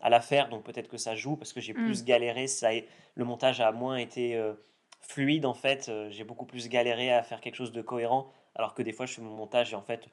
à 0.00 0.10
la 0.10 0.20
faire, 0.20 0.48
donc 0.48 0.64
peut-être 0.64 0.88
que 0.88 0.96
ça 0.96 1.14
joue 1.16 1.36
parce 1.36 1.52
que 1.52 1.60
j'ai 1.60 1.74
Mm. 1.74 1.84
plus 1.84 2.04
galéré, 2.04 2.46
ça 2.46 2.74
est- 2.74 2.86
le 3.14 3.24
montage 3.24 3.60
a 3.60 3.72
moins 3.72 3.96
été 3.96 4.36
euh, 4.36 4.54
fluide 5.00 5.44
en 5.46 5.54
fait, 5.54 5.88
euh, 5.88 6.08
j'ai 6.10 6.24
beaucoup 6.24 6.46
plus 6.46 6.68
galéré 6.68 7.12
à 7.12 7.22
faire 7.22 7.40
quelque 7.40 7.56
chose 7.56 7.72
de 7.72 7.82
cohérent, 7.82 8.32
alors 8.54 8.74
que 8.74 8.82
des 8.82 8.92
fois 8.92 9.06
je 9.06 9.14
fais 9.14 9.22
mon 9.22 9.34
montage 9.36 9.72
et 9.72 9.76
en 9.76 9.82
fait 9.82 10.08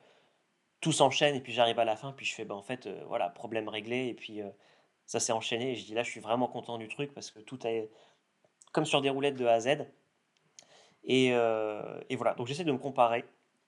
tout 0.82 0.92
s'enchaîne 0.92 1.36
et 1.36 1.42
puis 1.42 1.54
j'arrive 1.54 1.80
à 1.80 1.86
la 1.86 1.96
fin, 1.96 2.12
puis 2.12 2.26
je 2.26 2.36
fais 2.36 2.46
bah 2.46 2.56
en 2.56 2.62
fait 2.62 2.88
euh, 2.88 3.04
voilà, 3.08 3.30
problème 3.30 3.70
réglé 3.70 4.08
et 4.08 4.14
puis 4.14 4.42
ça 5.06 5.20
s'est 5.20 5.32
enchaîné 5.34 5.72
et 5.72 5.76
je 5.76 5.86
dis 5.86 5.94
là 5.94 6.04
je 6.04 6.12
suis 6.12 6.20
vraiment 6.20 6.48
content 6.48 6.78
du 6.78 6.88
truc 6.88 7.14
parce 7.14 7.32
que 7.32 7.40
tout 7.40 7.66
est 7.66 7.90
comme 8.72 8.86
sur 8.86 9.02
des 9.02 9.10
roulettes 9.10 9.38
de 9.38 9.46
A 9.46 9.54
à 9.54 9.60
Z. 9.60 9.86
Et, 11.06 11.34
euh, 11.34 12.00
et 12.10 12.15
voilà, 12.15 12.34
donc 12.34 12.48
j'essaie 12.48 12.63
de 12.63 12.72
me 12.72 12.80
comparer 12.80 13.26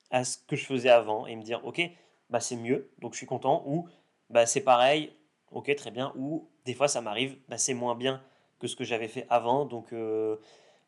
à 0.10 0.24
ce 0.24 0.40
que 0.40 0.56
je 0.56 0.66
faisais 0.66 0.90
avant 0.90 1.28
et 1.28 1.36
me 1.36 1.44
dire, 1.44 1.64
ok, 1.66 1.82
bah 2.30 2.40
c'est 2.40 2.56
mieux, 2.56 2.90
donc 3.00 3.14
je 3.14 3.18
suis 3.18 3.28
content, 3.28 3.64
ou 3.68 3.88
bah 4.30 4.46
c'est 4.46 4.62
pareil, 4.62 5.14
ok, 5.52 5.74
très 5.76 5.92
bien, 5.92 6.12
ou 6.16 6.50
des 6.66 6.74
fois 6.74 6.88
ça 6.88 7.00
m'arrive, 7.02 7.38
bah 7.48 7.58
c'est 7.58 7.76
moins 7.76 7.96
bien 7.96 8.24
que 8.60 8.68
ce 8.68 8.76
que 8.76 8.84
j'avais 8.84 9.08
fait 9.08 9.28
avant, 9.30 9.66
donc 9.66 9.94
euh, 9.94 10.38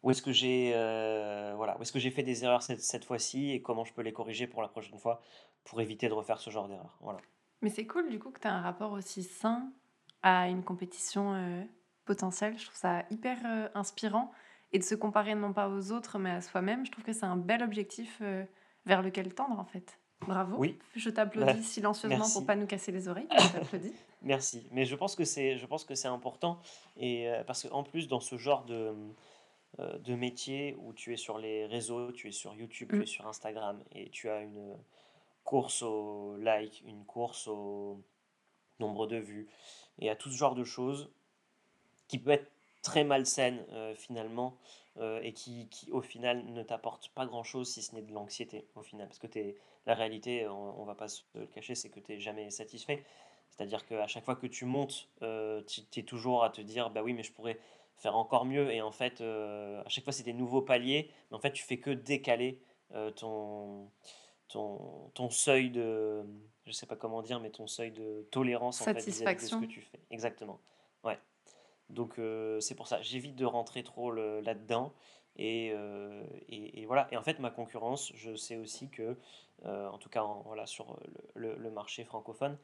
où 0.02 0.10
est-ce 0.10 0.24
que 0.24 0.32
j'ai 0.32 0.72
euh, 0.74 1.54
voilà, 1.56 1.78
est-ce 1.80 1.92
que 1.92 2.00
j'ai 2.00 2.10
fait 2.10 2.24
des 2.24 2.44
erreurs 2.44 2.64
cette, 2.64 2.82
cette 2.82 3.06
fois-ci 3.06 3.52
et 3.52 3.62
comment 3.62 3.86
je 3.86 3.94
peux 3.94 4.02
les 4.02 4.14
corriger 4.14 4.48
pour 4.48 4.64
la 4.64 4.70
prochaine 4.70 4.98
fois 4.98 5.22
pour 5.66 5.82
éviter 5.82 6.10
de 6.10 6.14
refaire 6.14 6.40
ce 6.40 6.50
genre 6.50 6.68
d'erreur? 6.68 6.98
Voilà. 7.02 7.20
Mais 7.62 7.70
c'est 7.70 7.86
cool 7.86 8.10
du 8.10 8.18
coup 8.18 8.32
que 8.32 8.40
tu 8.40 8.48
as 8.48 8.54
un 8.54 8.62
rapport 8.62 8.94
aussi 8.94 9.22
sain 9.22 9.72
à 10.24 10.48
une 10.48 10.64
compétition 10.64 11.68
potentielle. 12.06 12.58
Je 12.58 12.66
trouve 12.66 12.78
ça 12.78 13.04
hyper 13.12 13.38
inspirant. 13.76 14.32
Et 14.72 14.80
de 14.80 14.84
se 14.84 14.96
comparer 14.96 15.34
non 15.36 15.52
pas 15.54 15.68
aux 15.70 15.92
autres 15.92 16.20
mais 16.20 16.30
à 16.32 16.42
soi-même, 16.42 16.86
je 16.86 16.92
trouve 16.92 17.04
que 17.04 17.14
c'est 17.14 17.26
un 17.26 17.38
bel 17.38 17.64
objectif 17.64 18.20
euh, 18.22 18.44
vers 18.86 19.02
lequel 19.02 19.34
tendre 19.34 19.60
en 19.60 19.66
fait. 19.66 20.00
Bravo. 20.28 20.58
Oui. 20.58 20.78
Je 20.96 21.10
t'applaudis 21.10 21.54
Bah, 21.54 21.62
silencieusement 21.62 22.18
merci. 22.18 22.34
pour 22.34 22.46
pas 22.46 22.56
nous 22.56 22.68
casser 22.68 22.92
les 22.92 23.08
oreilles. 23.08 23.28
Je. 23.74 23.78
Merci, 24.22 24.68
mais 24.72 24.84
je 24.84 24.96
pense 24.98 25.16
que 25.16 25.24
c'est, 25.24 25.56
je 25.58 25.66
pense 25.66 25.86
que 25.86 25.96
c'est 25.96 26.10
important 26.10 26.60
et 26.98 27.30
euh, 27.30 27.42
parce 27.46 27.66
qu'en 27.70 27.84
plus 27.84 28.10
dans 28.10 28.20
ce 28.20 28.36
genre 28.38 28.66
de, 28.66 28.94
euh, 29.80 29.98
de 30.00 30.14
métier 30.14 30.76
où 30.82 30.92
tu 30.92 31.14
es 31.14 31.16
sur 31.18 31.38
les 31.38 31.66
réseaux, 31.68 32.12
tu 32.12 32.28
es 32.28 32.32
sur 32.34 32.54
YouTube, 32.54 32.90
tu 32.92 32.98
Mm. 32.98 33.02
es 33.04 33.06
sur 33.06 33.28
Instagram 33.28 33.82
et 33.94 34.10
tu 34.10 34.28
as 34.30 34.42
une 34.42 34.76
course 35.46 35.82
au 35.84 36.36
like, 36.38 36.84
une 36.86 37.06
course 37.06 37.48
au 37.48 38.04
nombre 38.82 39.08
de 39.08 39.16
vues 39.16 39.48
et 40.00 40.10
à 40.10 40.18
tout 40.18 40.30
ce 40.30 40.36
genre 40.38 40.54
de 40.56 40.66
choses 40.66 41.10
qui 42.10 42.20
peut 42.20 42.32
être 42.32 42.52
très 42.82 43.04
malsaine 43.04 43.66
euh, 43.72 43.94
finalement 43.96 44.58
euh, 44.98 45.22
et 45.22 45.34
qui, 45.34 45.68
qui 45.70 45.92
au 45.92 46.02
final 46.02 46.46
ne 46.46 46.64
t'apporte 46.64 47.10
pas 47.10 47.26
grand 47.26 47.44
chose 47.44 47.70
si 47.70 47.82
ce 47.82 47.96
n'est 47.96 48.02
de 48.02 48.14
l'anxiété 48.14 48.68
au 48.76 48.82
final. 48.82 49.08
Parce 49.08 49.20
que 49.20 49.28
la 49.86 49.94
réalité 49.94 50.48
on, 50.48 50.82
on 50.82 50.86
va 50.86 50.96
pas 50.96 51.08
se 51.08 51.24
le 51.36 51.46
cacher 51.48 51.76
c'est 51.76 51.90
que 51.90 52.00
tu 52.00 52.14
n'es 52.14 52.20
jamais 52.20 52.50
satisfait. 52.50 53.04
C'est-à-dire 53.50 53.86
qu'à 53.86 54.08
chaque 54.08 54.24
fois 54.24 54.36
que 54.36 54.48
tu 54.48 54.66
montes 54.66 55.10
euh, 55.22 55.62
tu 55.64 56.00
es 56.00 56.04
toujours 56.04 56.44
à 56.44 56.50
te 56.50 56.62
dire 56.62 56.90
bah 56.90 57.02
oui 57.04 57.14
mais 57.14 57.24
je 57.24 57.32
pourrais 57.32 57.60
faire 57.98 58.16
encore 58.16 58.46
mieux. 58.46 58.72
Et 58.72 58.82
en 58.82 58.92
fait 58.92 59.22
à 59.22 59.88
chaque 59.90 60.04
fois 60.04 60.14
c'est 60.14 60.24
des 60.24 60.34
nouveaux 60.34 60.62
paliers 60.62 61.12
mais 61.32 61.38
en 61.38 61.40
fait 61.40 61.52
tu 61.52 61.64
fais 61.64 61.78
que 61.78 61.92
décaler 61.92 62.62
ton, 63.16 63.90
ton, 64.48 65.12
ton 65.14 65.30
seuil 65.30 65.70
de 65.70 66.24
je 66.66 66.72
sais 66.72 66.86
pas 66.86 66.96
comment 66.96 67.22
dire 67.22 67.40
mais 67.40 67.50
ton 67.50 67.68
seuil 67.68 67.92
de 67.92 68.28
tolérance 68.32 68.82
en 68.82 68.86
fait 68.86 69.00
vis-à-vis 69.06 69.44
de 69.44 69.50
ce 69.50 69.56
que 69.56 69.66
tu 69.66 69.82
fais. 69.82 70.00
Exactement. 70.12 70.60
Ouais 71.04 71.18
donc 71.90 72.20
euh, 72.20 72.60
c'est 72.60 72.76
pour 72.76 72.88
ça, 72.88 73.02
j'évite 73.02 73.36
de 73.36 73.46
rentrer 73.46 73.84
trop 73.84 74.12
là-dedans. 74.12 74.94
Et, 75.36 75.72
euh, 75.74 76.24
et, 76.50 76.82
et 76.82 76.86
voilà. 76.86 77.08
Et 77.12 77.18
en 77.18 77.24
fait, 77.24 77.40
ma 77.40 77.50
concurrence, 77.50 78.12
je 78.16 78.36
sais 78.36 78.58
aussi 78.58 78.90
que, 78.90 79.18
euh, 79.66 79.88
en 79.90 79.98
tout 79.98 80.10
cas 80.10 80.24
voilà, 80.46 80.66
sur 80.66 81.00
le, 81.36 81.56
le- 81.56 81.72
marché 81.72 82.04
francophone, 82.04 82.58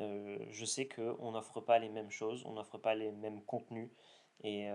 je 0.00 0.64
sais 0.64 0.88
qu'on 0.88 1.32
n'offre 1.32 1.60
pas 1.60 1.78
les 1.78 1.88
mêmes 1.90 2.10
choses, 2.10 2.44
on 2.46 2.52
n'offre 2.54 2.78
pas 2.78 2.94
les 2.94 3.10
mêmes 3.12 3.42
contenus. 3.42 3.90
Et, 4.42 4.68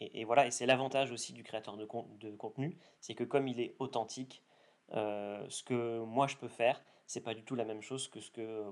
et, 0.00 0.24
voilà, 0.24 0.46
et 0.46 0.50
c'est 0.50 0.66
l'avantage 0.66 1.10
aussi 1.12 1.32
du 1.32 1.42
créateur 1.42 1.76
de, 1.76 1.84
con- 1.84 2.06
de 2.20 2.30
contenu, 2.30 2.76
c'est 3.00 3.14
que 3.14 3.24
comme 3.24 3.48
il 3.48 3.60
est 3.60 3.74
authentique, 3.78 4.42
ce 4.92 5.62
que 5.62 6.00
moi 6.00 6.26
je 6.26 6.36
peux 6.36 6.48
faire, 6.48 6.82
c'est 7.06 7.20
pas 7.22 7.34
du 7.34 7.42
tout 7.44 7.54
la 7.54 7.64
même 7.64 7.82
chose 7.82 8.08
que 8.08 8.20
ce 8.20 8.30
que, 8.30 8.64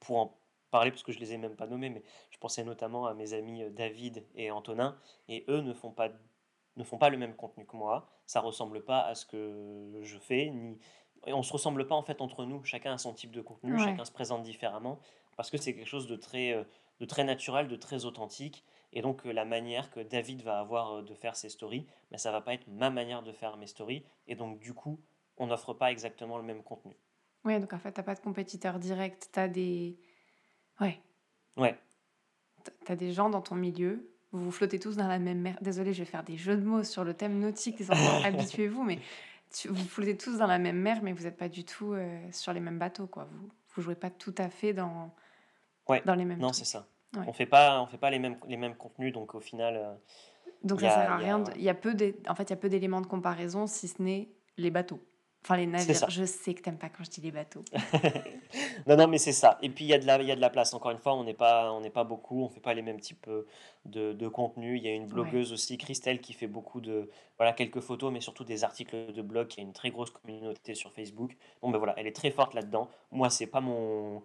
pour 0.00 0.18
en 0.18 0.38
parler, 0.72 0.90
parce 0.90 1.04
que 1.04 1.12
je 1.12 1.20
les 1.20 1.32
ai 1.32 1.38
même 1.38 1.54
pas 1.54 1.68
nommés, 1.68 1.90
mais 1.90 2.02
je 2.30 2.38
pensais 2.38 2.64
notamment 2.64 3.06
à 3.06 3.14
mes 3.14 3.34
amis 3.34 3.62
euh, 3.62 3.70
David 3.70 4.24
et 4.34 4.50
Antonin, 4.50 4.98
et 5.28 5.44
eux 5.48 5.60
ne 5.60 5.72
font 5.72 5.92
pas, 5.92 6.08
ne 6.76 6.82
font 6.82 6.98
pas 6.98 7.10
le 7.10 7.18
même 7.18 7.36
contenu 7.36 7.64
que 7.64 7.76
moi, 7.76 8.08
ça 8.26 8.40
ressemble 8.40 8.82
pas 8.84 9.02
à 9.02 9.14
ce 9.14 9.24
que 9.24 10.00
je 10.02 10.18
fais, 10.18 10.50
ni... 10.50 10.78
et 11.26 11.32
on 11.32 11.44
se 11.44 11.52
ressemble 11.52 11.86
pas 11.86 11.94
en 11.94 12.02
fait 12.02 12.20
entre 12.20 12.44
nous, 12.44 12.64
chacun 12.64 12.94
a 12.94 12.98
son 12.98 13.12
type 13.14 13.30
de 13.30 13.42
contenu, 13.42 13.74
Ouais. 13.74 13.84
chacun 13.84 14.04
se 14.04 14.10
présente 14.12 14.42
différemment, 14.42 14.98
parce 15.36 15.50
que 15.50 15.58
c'est 15.58 15.74
quelque 15.74 15.86
chose 15.86 16.08
de 16.08 16.16
très, 16.16 16.52
euh, 16.52 16.64
de 16.98 17.06
très 17.06 17.22
naturel, 17.24 17.68
de 17.68 17.76
très 17.76 18.04
authentique, 18.04 18.64
et 18.94 19.02
donc 19.02 19.24
euh, 19.26 19.32
la 19.32 19.44
manière 19.44 19.90
que 19.90 20.00
David 20.00 20.42
va 20.42 20.58
avoir 20.58 21.02
de 21.02 21.14
faire 21.14 21.36
ses 21.36 21.50
stories, 21.50 21.86
ben, 22.10 22.18
ça 22.18 22.32
va 22.32 22.40
pas 22.40 22.54
être 22.54 22.66
ma 22.66 22.90
manière 22.90 23.22
de 23.22 23.32
faire 23.32 23.56
mes 23.56 23.66
stories, 23.66 24.04
et 24.26 24.34
donc 24.34 24.58
du 24.58 24.72
coup, 24.74 24.98
on 25.36 25.46
n'offre 25.46 25.74
pas 25.74 25.90
exactement 25.90 26.38
le 26.38 26.44
même 26.44 26.62
contenu. 26.62 26.96
Ouais, 27.44 27.58
donc 27.58 27.72
en 27.72 27.78
fait, 27.78 27.92
t'as 27.92 28.02
pas 28.04 28.14
de 28.14 28.20
compétiteur 28.20 28.78
direct, 28.78 29.28
t'as 29.32 29.48
des. 29.48 29.98
Ouais, 30.82 31.00
Ouais, 31.56 31.78
t'as 32.84 32.96
des 32.96 33.12
gens 33.12 33.28
dans 33.30 33.40
ton 33.42 33.54
milieu, 33.54 34.08
vous 34.32 34.44
vous 34.44 34.50
flottez 34.52 34.78
tous 34.78 34.96
dans 34.96 35.08
la 35.08 35.18
même 35.18 35.40
mer. 35.40 35.56
Désolée, 35.60 35.92
je 35.92 36.00
vais 36.00 36.10
faire 36.10 36.22
des 36.24 36.36
jeux 36.36 36.56
de 36.56 36.62
mots 36.64 36.82
sur 36.84 37.04
le 37.04 37.14
thème 37.14 37.38
nautique, 37.38 37.80
enfants, 37.88 37.92
habituez-vous, 38.24 38.82
mais 38.82 38.98
tu- 39.50 39.68
vous 39.68 39.84
flottez 39.84 40.16
tous 40.16 40.38
dans 40.38 40.46
la 40.46 40.58
même 40.58 40.78
mer, 40.78 41.00
mais 41.02 41.12
vous 41.12 41.24
n'êtes 41.24 41.36
pas 41.36 41.48
du 41.48 41.64
tout 41.64 41.92
euh, 41.92 42.18
sur 42.32 42.52
les 42.52 42.60
mêmes 42.60 42.78
bateaux, 42.78 43.06
quoi. 43.06 43.24
Vous, 43.30 43.48
vous 43.74 43.82
jouez 43.82 43.94
pas 43.94 44.10
tout 44.10 44.34
à 44.38 44.48
fait 44.48 44.72
dans, 44.72 45.14
Ouais, 45.88 46.02
dans 46.06 46.14
les 46.14 46.24
mêmes 46.24 46.38
non, 46.38 46.52
c'est 46.52 46.64
ça. 46.64 46.86
Ouais. 47.16 47.24
On 47.26 47.32
fait 47.34 47.44
pas, 47.46 47.82
on 47.82 47.86
fait 47.86 47.98
pas 47.98 48.10
les 48.10 48.18
mêmes, 48.18 48.36
les 48.48 48.56
mêmes 48.56 48.74
contenus, 48.76 49.12
donc 49.12 49.34
au 49.34 49.40
final, 49.40 49.76
euh, 49.76 49.92
Donc 50.64 50.80
ça 50.80 50.86
a- 50.86 51.02
sert 51.02 51.12
à 51.12 51.16
rien. 51.18 51.38
de-. 51.40 51.52
Il 51.56 51.62
y 51.62 51.68
a 51.68 51.74
peu 51.74 51.92
d'é- 51.92 52.16
en 52.28 52.34
fait, 52.34 52.44
il 52.44 52.50
y 52.50 52.54
a 52.54 52.56
peu 52.56 52.70
d'éléments 52.70 53.02
de 53.02 53.06
comparaison 53.06 53.66
si 53.66 53.88
ce 53.88 54.00
n'est 54.00 54.30
les 54.56 54.70
bateaux. 54.70 55.00
Enfin, 55.44 55.56
les 55.56 55.66
navires. 55.66 56.08
Je 56.08 56.24
sais 56.24 56.54
que 56.54 56.62
t'aimes 56.62 56.78
pas 56.78 56.88
quand 56.88 57.02
je 57.04 57.10
dis 57.10 57.20
les 57.20 57.32
bateaux. 57.32 57.64
non, 58.86 58.96
non, 58.96 59.08
mais 59.08 59.18
c'est 59.18 59.32
ça. 59.32 59.58
Et 59.60 59.68
puis 59.70 59.84
il 59.84 59.88
y 59.88 59.94
a 59.94 59.98
de 59.98 60.06
la, 60.06 60.20
il 60.22 60.28
y 60.28 60.32
a 60.32 60.36
de 60.36 60.40
la 60.40 60.50
place. 60.50 60.72
Encore 60.74 60.92
une 60.92 60.98
fois, 60.98 61.14
on 61.14 61.24
n'est 61.24 61.34
pas, 61.34 61.72
on 61.72 61.82
pas 61.90 62.04
beaucoup, 62.04 62.42
on 62.42 62.48
fait 62.48 62.60
pas 62.60 62.74
les 62.74 62.82
mêmes 62.82 63.00
types 63.00 63.26
euh, 63.28 63.46
de, 63.84 64.12
de 64.12 64.28
contenus. 64.28 64.80
Il 64.80 64.84
y 64.86 64.88
a 64.88 64.94
une 64.94 65.06
blogueuse 65.06 65.52
aussi, 65.52 65.78
Christelle, 65.78 66.20
qui 66.20 66.32
fait 66.32 66.46
beaucoup 66.46 66.80
de, 66.80 67.10
voilà, 67.38 67.52
quelques 67.52 67.80
photos, 67.80 68.12
mais 68.12 68.20
surtout 68.20 68.44
des 68.44 68.62
articles 68.64 69.12
de 69.12 69.22
blog. 69.22 69.48
qui 69.48 69.60
a 69.60 69.62
une 69.64 69.72
très 69.72 69.90
grosse 69.90 70.10
communauté 70.10 70.74
sur 70.74 70.92
Facebook. 70.92 71.36
Bon, 71.60 71.70
ben 71.70 71.78
voilà, 71.78 71.94
elle 71.96 72.06
est 72.06 72.16
très 72.16 72.30
forte 72.30 72.54
là-dedans. 72.54 72.88
Moi, 73.10 73.28
c'est 73.28 73.46
pas 73.48 73.60
mon, 73.60 74.22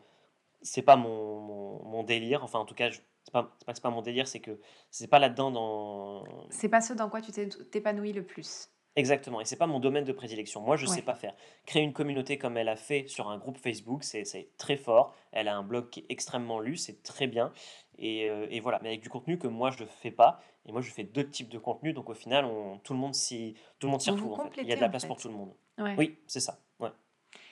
c'est 0.62 0.84
pas 0.84 0.96
mon, 0.96 1.40
mon, 1.42 1.84
mon 1.84 2.04
délire. 2.04 2.44
Enfin, 2.44 2.60
en 2.60 2.66
tout 2.66 2.76
cas, 2.76 2.90
je- 2.92 3.00
c'est 3.24 3.32
pas, 3.34 3.56
c'est 3.60 3.66
pas 3.66 3.74
pas 3.74 3.90
mon 3.90 4.02
délire, 4.02 4.28
c'est 4.28 4.40
que 4.40 4.60
c'est 4.92 5.08
pas 5.08 5.20
là-dedans 5.20 5.52
dans, 5.52 6.24
C'est 6.50 6.70
pas 6.70 6.80
ce 6.82 6.94
dans 6.94 7.10
quoi 7.10 7.22
tu 7.22 7.32
t'é- 7.32 7.50
t'épanouis 7.50 8.14
le 8.14 8.24
plus. 8.24 8.70
Exactement, 8.98 9.40
et 9.40 9.46
c'est 9.46 9.56
pas 9.58 9.68
mon 9.68 9.80
domaine 9.80 10.04
de 10.06 10.12
prédilection. 10.12 10.60
Moi, 10.60 10.76
je 10.76 10.88
Ouais. 10.88 10.96
sais 10.96 11.02
pas 11.04 11.14
faire. 11.16 11.34
Créer 11.68 11.84
une 11.84 11.94
communauté 11.94 12.38
comme 12.40 12.58
elle 12.58 12.68
a 12.68 12.76
fait 12.76 13.08
sur 13.08 13.30
un 13.30 13.38
groupe 13.38 13.58
Facebook, 13.58 14.04
c'est 14.04 14.50
très 14.58 14.76
fort. 14.76 15.16
Elle 15.32 15.48
a 15.48 15.56
un 15.56 15.62
blog 15.64 15.90
qui 15.92 16.00
est 16.02 16.06
extrêmement 16.10 16.60
lu, 16.60 16.78
c'est 16.78 17.04
très 17.04 17.28
bien. 17.28 17.54
Et, 18.00 18.30
euh, 18.30 18.48
et 18.50 18.60
voilà, 18.60 18.80
mais 18.82 18.90
avec 18.90 19.02
du 19.02 19.10
contenu 19.10 19.38
que 19.38 19.48
moi 19.48 19.70
je 19.70 19.86
fais 19.86 20.12
pas. 20.12 20.40
Et 20.66 20.72
moi, 20.72 20.82
je 20.82 20.92
fais 20.92 21.04
deux 21.04 21.30
types 21.30 21.48
de 21.48 21.60
contenu, 21.60 21.94
donc 21.94 22.10
au 22.10 22.14
final, 22.14 22.44
on, 22.44 22.80
tout 22.80 22.92
le 22.94 23.00
monde 23.00 23.14
s'y 23.16 23.56
retrouve. 23.82 24.34
En 24.34 24.50
fait. 24.50 24.62
Il 24.64 24.68
y 24.68 24.74
a 24.74 24.76
de 24.76 24.82
la 24.82 24.90
place 24.90 25.06
pour 25.06 25.16
tout 25.18 25.30
le 25.30 25.36
monde. 25.36 25.54
Ouais. 25.78 25.96
Oui, 25.98 26.18
c'est 26.28 26.42
ça. 26.42 26.60
Ouais. 26.80 26.90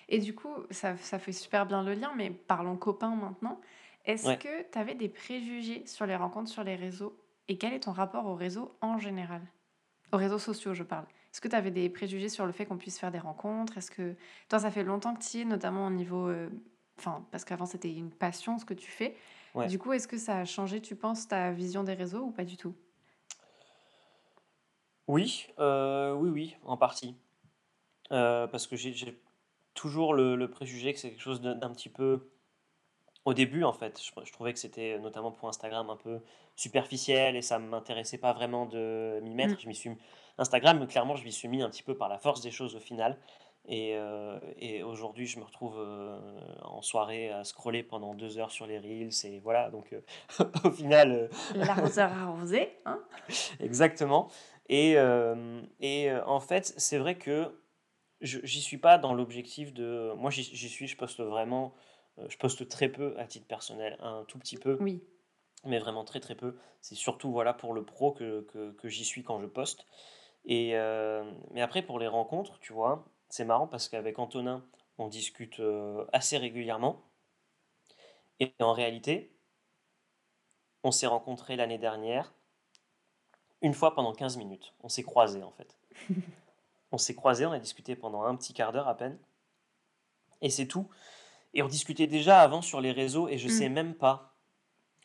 Et 0.10 0.18
du 0.20 0.36
coup, 0.36 0.54
ça, 0.72 0.98
ça 0.98 1.20
fait 1.20 1.32
super 1.32 1.66
bien 1.68 1.84
le 1.84 1.94
lien, 1.94 2.12
mais 2.18 2.30
parlons 2.32 2.76
copains 2.76 3.16
maintenant. 3.16 3.62
Est-ce 4.04 4.28
Ouais. 4.28 4.38
que 4.38 4.70
tu 4.72 4.78
avais 4.78 4.96
des 4.96 5.10
préjugés 5.10 5.86
sur 5.86 6.06
les 6.08 6.16
rencontres 6.16 6.50
sur 6.50 6.64
les 6.64 6.76
réseaux? 6.76 7.18
Et 7.48 7.58
quel 7.58 7.74
est 7.74 7.82
ton 7.82 7.92
rapport 7.92 8.26
aux 8.26 8.36
réseaux 8.36 8.76
en 8.82 8.98
général? 8.98 9.42
Aux 10.12 10.18
réseaux 10.18 10.40
sociaux, 10.40 10.74
je 10.74 10.84
parle. 10.84 11.06
Est-ce 11.36 11.42
que 11.42 11.50
tu 11.50 11.56
avais 11.58 11.70
des 11.72 11.90
préjugés 11.90 12.30
sur 12.30 12.46
le 12.46 12.54
fait 12.54 12.66
qu'on 12.66 12.78
puisse 12.78 12.98
faire 12.98 13.12
des 13.12 13.20
rencontres? 13.20 13.78
Est-ce 13.78 13.92
que 13.92 14.16
toi, 14.48 14.60
ça 14.60 14.72
fait 14.72 14.86
longtemps 14.86 15.14
que 15.14 15.22
tu 15.22 15.40
y 15.40 15.42
es, 15.42 15.46
notamment 15.46 15.86
au 15.88 15.90
niveau. 15.90 16.30
euh, 16.30 16.50
Enfin, 16.98 17.28
parce 17.30 17.44
qu'avant, 17.44 17.66
c'était 17.66 17.94
une 17.94 18.10
passion 18.10 18.58
ce 18.58 18.64
que 18.64 18.74
tu 18.74 18.90
fais. 18.90 19.18
Ouais. 19.54 19.68
Du 19.68 19.78
coup, 19.78 19.92
est-ce 19.92 20.08
que 20.08 20.18
ça 20.18 20.40
a 20.40 20.46
changé, 20.46 20.82
tu 20.82 20.96
penses, 20.96 21.28
ta 21.28 21.52
vision 21.52 21.84
des 21.84 21.94
réseaux 21.94 22.22
ou 22.24 22.32
pas 22.32 22.46
du 22.46 22.56
tout? 22.56 22.74
Oui, 25.08 25.48
euh, 25.60 26.14
oui, 26.14 26.30
oui, 26.30 26.58
en 26.64 26.78
partie. 26.78 27.18
Euh, 28.12 28.48
parce 28.48 28.68
que 28.68 28.78
j'ai 28.78 29.22
toujours 29.74 30.14
le, 30.14 30.38
le 30.38 30.50
préjugé 30.50 30.94
que 30.94 31.00
c'est 31.00 31.10
quelque 31.10 31.22
chose 31.22 31.42
d'un 31.42 31.72
petit 31.74 31.90
peu 31.90 32.32
Au 33.26 33.34
début, 33.34 33.64
en 33.64 33.74
fait, 33.74 34.00
je, 34.02 34.12
je 34.24 34.32
trouvais 34.32 34.54
que 34.54 34.60
c'était, 34.60 35.00
notamment 35.00 35.32
pour 35.32 35.50
Instagram, 35.50 35.90
un 35.90 35.98
peu 35.98 36.22
superficiel 36.56 37.36
et 37.36 37.42
ça 37.42 37.58
ne 37.60 37.68
m'intéressait 37.68 38.20
pas 38.20 38.34
vraiment 38.34 38.68
de 38.68 39.20
m'y 39.24 39.34
mettre. 39.34 39.56
Mm. 39.56 39.60
Je 39.62 39.68
m'y 39.68 39.76
suis, 39.76 39.92
Instagram, 40.38 40.86
clairement, 40.88 41.16
je 41.16 41.24
m'y 41.24 41.32
suis 41.32 41.48
mis 41.48 41.62
un 41.62 41.70
petit 41.70 41.84
peu 41.84 41.96
par 41.96 42.10
la 42.10 42.18
force 42.18 42.42
des 42.42 42.52
choses 42.52 42.76
au 42.76 42.80
final. 42.80 43.18
Et, 43.68 43.96
euh, 43.96 44.38
et 44.60 44.84
aujourd'hui, 44.84 45.26
je 45.26 45.40
me 45.40 45.44
retrouve 45.44 45.78
euh, 45.80 46.20
en 46.62 46.82
soirée 46.82 47.32
à 47.32 47.44
scroller 47.44 47.82
pendant 47.82 48.14
deux 48.14 48.38
heures 48.38 48.52
sur 48.52 48.68
les 48.68 48.78
Reels. 48.78 49.26
Et 49.26 49.40
voilà, 49.40 49.72
donc 49.72 49.94
euh, 49.94 50.02
au 50.64 50.70
final, 50.72 51.30
L'arroseur 51.56 52.12
arrosé, 52.12 52.78
hein 52.86 53.00
Exactement. 53.60 54.30
Et, 54.70 54.96
et 55.80 56.12
en 56.26 56.40
fait, 56.40 56.74
c'est 56.78 56.98
vrai 56.98 57.18
que 57.18 57.52
je 58.22 58.40
j'y 58.44 58.62
suis 58.62 58.80
pas 58.80 58.98
dans 58.98 59.14
l'objectif 59.14 59.74
de 59.74 60.12
moi 60.18 60.32
j'y 60.32 60.44
suis, 60.70 60.88
je 60.88 60.98
poste 60.98 61.20
vraiment, 61.20 61.76
je 62.28 62.36
poste 62.38 62.68
très 62.68 62.90
peu 62.90 63.14
à 63.20 63.26
titre 63.26 63.46
personnel, 63.46 63.96
un 64.00 64.24
tout 64.28 64.40
petit 64.40 64.58
peu, 64.58 64.78
Oui. 64.80 65.04
mais 65.66 65.78
vraiment 65.78 66.04
très, 66.04 66.20
très 66.20 66.34
peu. 66.34 66.56
C'est 66.82 66.96
surtout, 66.96 67.32
voilà, 67.32 67.54
pour 67.54 67.74
le 67.76 67.84
pro 67.84 68.12
que 68.12 68.42
que 68.52 68.72
que 68.72 68.90
j'y 68.90 69.06
suis 69.06 69.24
quand 69.24 69.40
je 69.40 69.46
poste 69.46 69.86
et 70.46 70.72
hem, 70.72 71.36
mais 71.52 71.62
après 71.62 71.82
pour 71.82 72.00
les 72.00 72.08
rencontres, 72.08 72.60
tu 72.60 72.74
vois, 72.74 73.06
c'est 73.30 73.46
marrant 73.46 73.68
parce 73.68 73.90
qu'avec 73.90 74.20
Antonin, 74.20 74.66
on 74.98 75.08
discute, 75.08 75.60
heu, 75.60 76.08
assez 76.14 76.38
régulièrement 76.38 77.02
et 78.40 78.54
en 78.62 78.72
réalité, 78.74 79.36
on 80.86 80.92
s'est 80.92 81.06
rencontrés 81.08 81.58
l'année 81.58 81.78
dernière, 81.78 82.34
une 83.62 83.74
fois 83.74 83.94
pendant 83.96 84.14
15 84.14 84.38
minutes. 84.38 84.74
On 84.82 84.88
s'est 84.90 85.04
croisés, 85.04 85.44
en 85.44 85.52
fait. 85.52 85.78
On 86.92 86.98
s'est 86.98 87.14
croisés, 87.14 87.46
on 87.46 87.52
a 87.52 87.60
discuté 87.60 87.96
pendant 87.96 88.24
un 88.24 88.36
petit 88.36 88.52
quart 88.54 88.72
d'heure 88.72 88.88
à 88.88 88.98
peine 88.98 89.20
et 90.42 90.50
c'est 90.50 90.68
tout 90.68 90.88
et 91.54 91.64
on 91.64 91.68
discutait 91.68 92.08
déjà 92.08 92.42
avant 92.42 92.62
sur 92.62 92.82
les 92.82 92.92
réseaux 92.92 93.28
et 93.30 93.38
je 93.38 93.48
sais 93.48 93.70
Mmh. 93.70 93.74
même 93.74 93.96
pas 93.96 94.36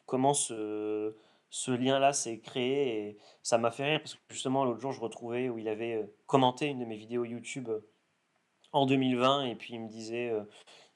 comment 0.06 0.34
ce 0.34 1.16
ce 1.50 1.70
lien-là 1.72 2.12
s'est 2.12 2.40
créé 2.40 3.08
et 3.08 3.18
ça 3.42 3.58
m'a 3.58 3.70
fait 3.72 3.84
rire 3.84 4.00
parce 4.00 4.14
que 4.14 4.20
justement 4.30 4.64
l'autre 4.64 4.80
jour 4.80 4.92
je 4.92 5.00
retrouvais 5.00 5.48
où 5.50 5.58
il 5.58 5.68
avait, 5.68 5.94
heu, 5.96 6.14
commenté 6.26 6.66
une 6.68 6.80
de 6.80 6.84
mes 6.86 6.96
vidéos 6.96 7.24
YouTube, 7.24 7.68
heu, 7.68 7.88
en 8.72 8.86
2020 8.86 9.44
et 9.46 9.56
puis 9.56 9.74
il 9.74 9.80
me 9.82 9.88
disait, 9.88 10.30
heu, 10.30 10.48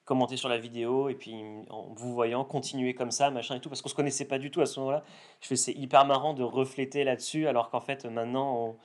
commenter 0.04 0.36
sur 0.38 0.48
la 0.50 0.58
vidéo 0.58 1.08
et 1.10 1.14
puis 1.16 1.34
en 1.70 1.94
vous 1.94 2.12
voyant 2.14 2.44
continuer 2.44 2.94
comme 2.94 3.10
ça 3.12 3.30
machin 3.30 3.56
et 3.56 3.60
tout 3.60 3.68
parce 3.70 3.82
qu'on 3.82 3.88
se 3.90 3.94
connaissait 3.96 4.26
pas 4.28 4.38
du 4.38 4.50
tout 4.50 4.60
à 4.62 4.66
ce 4.66 4.80
moment-là. 4.80 5.04
Je 5.42 5.48
fais: 5.48 5.56
«C'est 5.56 5.72
hyper 5.74 6.06
marrant 6.06 6.34
de 6.34 6.42
refléter 6.44 7.04
là-dessus 7.04 7.48
alors 7.48 7.70
qu'en 7.70 7.80
fait 7.80 8.04
maintenant 8.06 8.76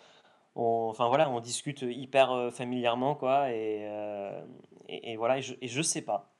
on 0.55 0.89
enfin 0.91 1.07
voilà, 1.09 1.30
on 1.32 1.39
discute, 1.41 1.84
hyper, 1.84 2.51
familièrement 2.53 3.15
quoi 3.15 3.51
et 3.51 3.88
et 4.89 5.17
voilà 5.17 5.39
et 5.39 5.67
je 5.67 5.82
sais 5.82 6.01
pas 6.03 6.32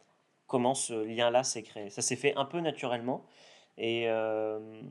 comment 0.48 0.76
ce 0.76 0.94
lien-là 1.06 1.44
s'est 1.44 1.64
créé. 1.64 1.90
Ça 1.92 2.02
s'est 2.02 2.16
fait 2.18 2.36
un 2.38 2.46
peu 2.46 2.60
naturellement 2.62 3.26
et 3.80 4.04
hem, 4.04 4.84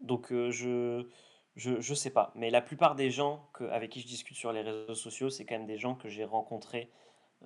donc 0.00 0.32
heu, 0.32 0.50
je 0.50 1.08
je 1.56 1.80
je 1.80 1.94
sais 1.94 2.10
pas. 2.10 2.32
Mais 2.34 2.50
la 2.50 2.60
plupart 2.62 2.94
des 2.96 3.10
gens 3.10 3.48
que 3.54 3.64
avec 3.64 3.90
qui 3.92 4.00
je 4.00 4.06
discute 4.06 4.36
sur 4.36 4.52
les 4.52 4.62
réseaux 4.62 4.94
sociaux, 4.94 5.30
c'est 5.30 5.44
quand 5.46 5.56
même 5.56 5.66
des 5.66 5.78
gens 5.78 5.94
que 5.94 6.08
j'ai 6.08 6.24
rencontrés, 6.24 6.90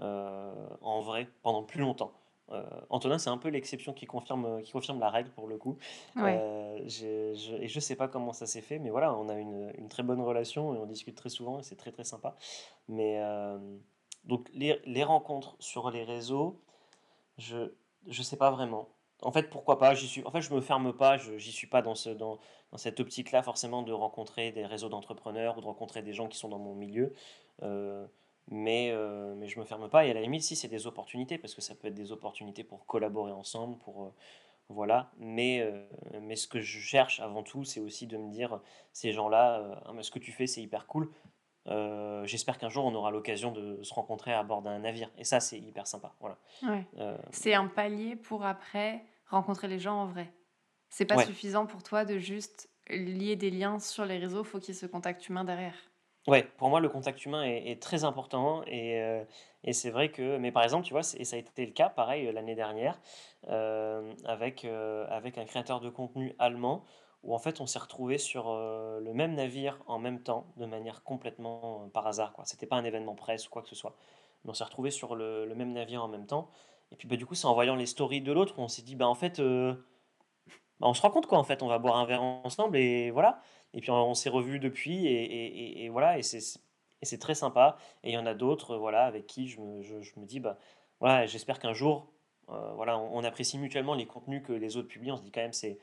heu, 0.00 0.02
en 0.82 1.00
vrai 1.02 1.28
pendant 1.42 1.64
plus 1.64 1.80
longtemps. 1.80 2.12
Antonin, 2.90 3.18
c'est 3.18 3.28
un 3.30 3.36
peu 3.38 3.48
l'exception 3.50 3.92
qui 3.92 4.06
confirme, 4.06 4.62
qui 4.62 4.72
confirme 4.72 5.00
la 5.00 5.10
règle 5.10 5.30
pour 5.30 5.48
le 5.48 5.58
coup. 5.58 5.76
Ouais. 6.16 6.42
Je 6.86 7.34
je 7.34 7.54
et 7.62 7.68
je 7.68 7.80
sais 7.80 7.96
pas 7.96 8.08
comment 8.08 8.32
ça 8.32 8.46
s'est 8.46 8.62
fait, 8.62 8.78
mais 8.78 8.90
voilà, 8.90 9.14
on 9.16 9.28
a 9.28 9.34
une, 9.34 9.72
une 9.76 9.88
très 9.88 10.02
bonne 10.02 10.20
relation 10.22 10.74
et 10.74 10.78
on 10.78 10.86
discute 10.86 11.16
très 11.16 11.28
souvent 11.28 11.58
et 11.60 11.62
c'est 11.62 11.76
très, 11.76 11.92
très 11.92 12.04
sympa. 12.04 12.36
Mais 12.88 13.20
donc 14.24 14.48
les 14.54 14.80
les 14.84 15.04
rencontres 15.04 15.56
sur 15.60 15.90
les 15.90 16.04
réseaux, 16.04 16.60
je 17.38 17.72
je 18.08 18.22
sais 18.22 18.38
pas 18.38 18.50
vraiment. 18.50 18.88
En 19.22 19.32
fait, 19.32 19.50
pourquoi 19.50 19.78
pas? 19.78 19.94
Suis 19.96 20.24
en 20.24 20.30
fait, 20.30 20.40
je 20.42 20.54
me 20.54 20.60
ferme 20.60 20.92
pas, 20.92 21.16
j'y 21.16 21.50
suis 21.52 21.66
pas 21.66 21.82
dans 21.82 21.94
ce 21.96 22.10
dans 22.10 22.38
cette 22.76 23.00
optique-là 23.00 23.42
forcément 23.42 23.82
de 23.82 23.92
rencontrer 23.92 24.52
des 24.52 24.64
réseaux 24.66 24.88
d'entrepreneurs 24.88 25.58
ou 25.58 25.60
de 25.60 25.66
rencontrer 25.66 26.02
des 26.02 26.12
gens 26.12 26.28
qui 26.28 26.38
sont 26.38 26.48
dans 26.48 26.58
mon 26.58 26.74
milieu. 26.74 27.14
Heu, 27.62 28.06
mais 28.50 28.90
heu, 28.92 29.34
mais 29.36 29.48
je 29.48 29.58
me 29.58 29.64
ferme 29.64 29.88
pas 29.88 30.06
et 30.06 30.10
à 30.10 30.14
la 30.14 30.20
limite, 30.22 30.42
si 30.42 30.54
c'est 30.56 30.68
des 30.68 30.86
opportunités, 30.86 31.36
parce 31.38 31.54
que 31.54 31.60
ça 31.60 31.74
peut 31.74 31.88
être 31.88 31.94
des 31.94 32.12
opportunités 32.12 32.62
pour 32.64 32.86
collaborer 32.86 33.32
ensemble, 33.32 33.76
pour, 33.78 34.04
heu, 34.04 34.12
voilà. 34.68 35.12
Mais 35.18 35.60
heu, 35.62 35.88
mais 36.22 36.36
ce 36.36 36.48
que 36.48 36.60
je 36.60 36.80
cherche 36.80 37.20
avant 37.20 37.42
tout, 37.44 37.64
c'est 37.64 37.80
aussi 37.80 38.06
de 38.08 38.18
me 38.18 38.30
dire: 38.30 38.60
«Ces 38.92 39.12
gens-là, 39.12 39.82
ah 39.86 39.92
ce 40.02 40.10
que 40.12 40.18
tu 40.20 40.32
fais, 40.32 40.46
c'est 40.48 40.62
hyper 40.62 40.86
cool. 40.88 41.10
Heu, 41.68 42.22
j'espère 42.26 42.58
qu'un 42.58 42.68
jour 42.70 42.84
on 42.86 42.94
aura 42.94 43.10
l'occasion 43.10 43.52
de 43.52 43.82
se 43.82 43.94
rencontrer 43.94 44.32
à 44.32 44.42
bord 44.44 44.62
d'un 44.62 44.78
navire» 44.80 45.10
et 45.18 45.24
ça, 45.24 45.40
c'est 45.40 45.58
hyper 45.60 45.86
sympa, 45.86 46.14
voilà. 46.20 46.38
Ouais. 46.62 46.86
Heu, 46.98 47.18
C'est 47.30 47.54
un 47.54 47.66
palier 47.68 48.16
pour 48.16 48.44
après 48.44 49.04
rencontrer 49.26 49.68
les 49.68 49.78
gens 49.78 49.96
en 50.02 50.06
vrai. 50.06 50.32
C'est 50.88 51.04
pas 51.04 51.18
ouais. 51.18 51.28
suffisant 51.28 51.66
pour 51.66 51.82
toi 51.82 52.04
de 52.04 52.18
juste 52.18 52.70
lier 52.88 53.36
des 53.36 53.50
liens 53.50 53.78
sur 53.80 54.06
les 54.06 54.18
réseaux, 54.18 54.44
faut 54.44 54.58
qu'il 54.58 54.74
y 54.74 54.76
ait 54.76 54.80
ce 54.80 54.86
contact 54.86 55.28
humain 55.28 55.44
derrière. 55.44 55.76
Ouais, 56.26 56.44
pour 56.58 56.68
moi, 56.68 56.80
le 56.80 56.90
contact 56.90 57.24
humain 57.24 57.42
est, 57.44 57.70
est 57.70 57.80
très 57.82 58.04
important 58.04 58.62
et, 58.66 59.00
euh, 59.00 59.24
et 59.64 59.72
c'est 59.72 59.88
vrai 59.90 60.10
que, 60.10 60.36
mais 60.36 60.52
par 60.52 60.62
exemple, 60.62 60.84
tu 60.86 60.92
vois, 60.92 61.00
et 61.16 61.24
ça 61.24 61.36
a 61.36 61.38
été 61.38 61.64
le 61.64 61.72
cas, 61.72 61.88
pareil, 61.88 62.26
euh, 62.26 62.32
l'année 62.32 62.54
dernière, 62.54 63.00
euh, 63.48 64.12
avec, 64.26 64.66
euh, 64.66 65.06
avec 65.08 65.38
un 65.38 65.46
créateur 65.46 65.80
de 65.80 65.88
contenu 65.88 66.34
allemand, 66.38 66.84
où 67.28 67.34
en 67.34 67.38
fait, 67.38 67.60
on 67.60 67.66
s'est 67.66 67.78
retrouvé 67.78 68.16
sur 68.16 68.48
euh, 68.48 69.00
le 69.00 69.12
même 69.12 69.34
navire 69.34 69.82
en 69.86 69.98
même 69.98 70.22
temps, 70.22 70.46
de 70.56 70.64
manière 70.64 71.02
complètement 71.04 71.82
euh, 71.84 71.88
par 71.90 72.06
hasard, 72.06 72.32
quoi. 72.32 72.46
C'était 72.46 72.64
pas 72.66 72.76
un 72.76 72.84
événement 72.84 73.14
presse 73.14 73.46
ou 73.46 73.50
quoi 73.50 73.60
que 73.60 73.68
ce 73.68 73.74
soit, 73.74 73.94
mais 74.44 74.50
on 74.50 74.54
s'est 74.54 74.64
retrouvé 74.64 74.90
sur 74.90 75.14
le, 75.14 75.46
même 75.54 75.72
navire 75.74 76.02
en 76.02 76.08
même 76.08 76.24
temps. 76.26 76.50
Et 76.90 76.96
puis, 76.96 77.06
bah, 77.06 77.16
du 77.16 77.26
coup, 77.26 77.34
c'est 77.34 77.46
en 77.46 77.52
voyant 77.52 77.76
les 77.76 77.84
stories 77.84 78.22
de 78.22 78.32
l'autre, 78.32 78.54
on 78.56 78.66
s'est 78.68 78.80
dit, 78.80 78.96
bah, 78.96 79.06
en 79.06 79.14
fait, 79.14 79.40
euh, 79.40 79.74
bah, 80.80 80.86
on 80.88 80.94
se 80.94 81.02
rend 81.02 81.10
compte 81.10 81.26
quoi 81.26 81.38
en 81.38 81.44
fait, 81.44 81.62
on 81.62 81.68
va 81.68 81.78
boire 81.78 81.96
un 81.96 82.06
verre 82.06 82.22
ensemble 82.22 82.76
et 82.78 83.10
voilà. 83.10 83.40
Et 83.74 83.80
puis 83.82 83.90
on, 83.90 84.14
s'est 84.14 84.30
revus 84.30 84.58
depuis 84.58 85.06
et, 85.06 85.10
et- 85.10 85.82
et- 85.82 85.84
et 85.84 85.88
voilà, 85.90 86.18
et 86.18 86.22
c'est 86.22 87.18
très 87.18 87.34
sympa. 87.34 87.76
Et 88.04 88.10
il 88.10 88.14
y 88.14 88.18
en 88.18 88.24
a 88.26 88.34
d'autres, 88.34 88.76
voilà, 88.76 89.04
avec 89.04 89.26
qui 89.26 89.48
je 89.48 89.60
me, 89.60 89.82
je, 89.82 90.18
me 90.18 90.24
dis, 90.24 90.40
bah 90.40 90.56
voilà, 91.00 91.26
j'espère 91.26 91.58
qu'un 91.58 91.74
jour, 91.74 92.10
voilà, 92.48 92.98
on 92.98 93.22
apprécie 93.24 93.58
mutuellement 93.58 93.94
les 93.94 94.06
contenus 94.06 94.42
que 94.42 94.52
les 94.54 94.76
autres 94.78 94.88
publient. 94.88 95.12
On 95.12 95.16
se 95.18 95.22
dit 95.22 95.30
quand 95.30 95.42
même, 95.42 95.52
c'est 95.52 95.78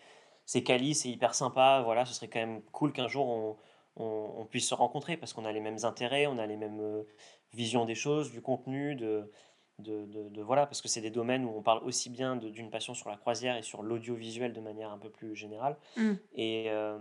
c'est 0.45 0.63
quali, 0.63 0.93
c'est 0.95 1.09
hyper 1.09 1.33
sympa, 1.35 1.81
voilà, 1.83 2.05
ce 2.05 2.13
serait 2.13 2.27
quand 2.27 2.39
même 2.39 2.61
cool 2.71 2.93
qu'un 2.93 3.07
jour 3.07 3.27
on, 3.27 3.57
on- 3.97 4.33
on 4.37 4.45
puisse 4.45 4.67
se 4.69 4.75
rencontrer 4.75 5.17
parce 5.17 5.33
qu'on 5.33 5.45
a 5.45 5.51
les 5.51 5.61
mêmes 5.61 5.79
intérêts, 5.83 6.27
on 6.27 6.37
a 6.37 6.45
les 6.45 6.57
mêmes 6.57 6.79
euh, 6.81 7.03
visions 7.53 7.85
des 7.85 7.95
choses, 7.95 8.31
du 8.31 8.41
contenu, 8.41 8.95
de, 8.95 9.31
de, 9.79 10.05
de- 10.05 10.29
de- 10.29 10.41
voilà, 10.41 10.65
parce 10.65 10.81
que 10.81 10.87
c'est 10.87 11.01
des 11.01 11.09
domaines 11.11 11.45
où 11.45 11.49
on 11.55 11.61
parle 11.61 11.83
aussi 11.83 12.09
bien 12.09 12.35
de- 12.35 12.49
d'une 12.49 12.69
passion 12.69 12.93
sur 12.93 13.09
la 13.09 13.17
croisière 13.17 13.55
et 13.57 13.61
sur 13.63 13.81
l'audiovisuel 13.83 14.53
de 14.53 14.61
manière 14.61 14.91
un 14.91 14.97
peu 14.97 15.09
plus 15.09 15.35
générale. 15.35 15.77
Mm. 15.97 16.13
Et, 16.33 16.65
euh, 16.69 16.99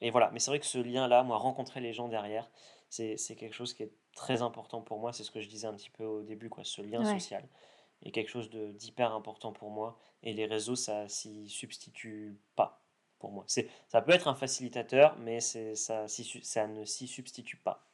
et 0.00 0.10
voilà, 0.10 0.30
mais 0.32 0.40
c'est 0.40 0.50
vrai 0.50 0.58
que 0.58 0.66
ce 0.66 0.78
lien-là, 0.78 1.22
moi, 1.22 1.36
rencontrer 1.38 1.80
les 1.80 1.92
gens 1.92 2.08
derrière, 2.08 2.50
c'est, 2.88 3.16
c'est 3.16 3.36
quelque 3.36 3.54
chose 3.54 3.72
qui 3.72 3.84
est 3.84 3.92
très 4.14 4.42
important 4.42 4.80
pour 4.82 4.98
moi. 4.98 5.12
C'est 5.12 5.22
ce 5.24 5.30
que 5.30 5.40
je 5.40 5.48
disais 5.48 5.66
un 5.66 5.74
petit 5.74 5.90
peu 5.90 6.04
au 6.04 6.22
début, 6.22 6.48
quoi, 6.50 6.64
ce 6.64 6.82
lien 6.82 7.04
Ouais. 7.04 7.18
social 7.18 7.48
est 8.04 8.10
quelque 8.10 8.30
chose 8.30 8.50
de, 8.50 8.72
d'hyper 8.72 9.12
important 9.12 9.52
pour 9.52 9.70
moi. 9.70 9.98
Et 10.22 10.32
les 10.32 10.46
réseaux, 10.46 10.76
ça 10.76 11.08
s'y 11.08 11.48
substitue 11.48 12.38
pas 12.56 12.82
pour 13.18 13.32
moi. 13.32 13.44
C'est, 13.46 13.68
ça 13.88 14.02
peut 14.02 14.12
être 14.12 14.28
un 14.28 14.34
facilitateur, 14.34 15.16
mais 15.18 15.40
c'est, 15.40 15.74
ça, 15.74 16.06
ça 16.08 16.66
ne 16.66 16.84
s'y 16.84 17.06
substitue 17.06 17.56
pas. 17.56 17.86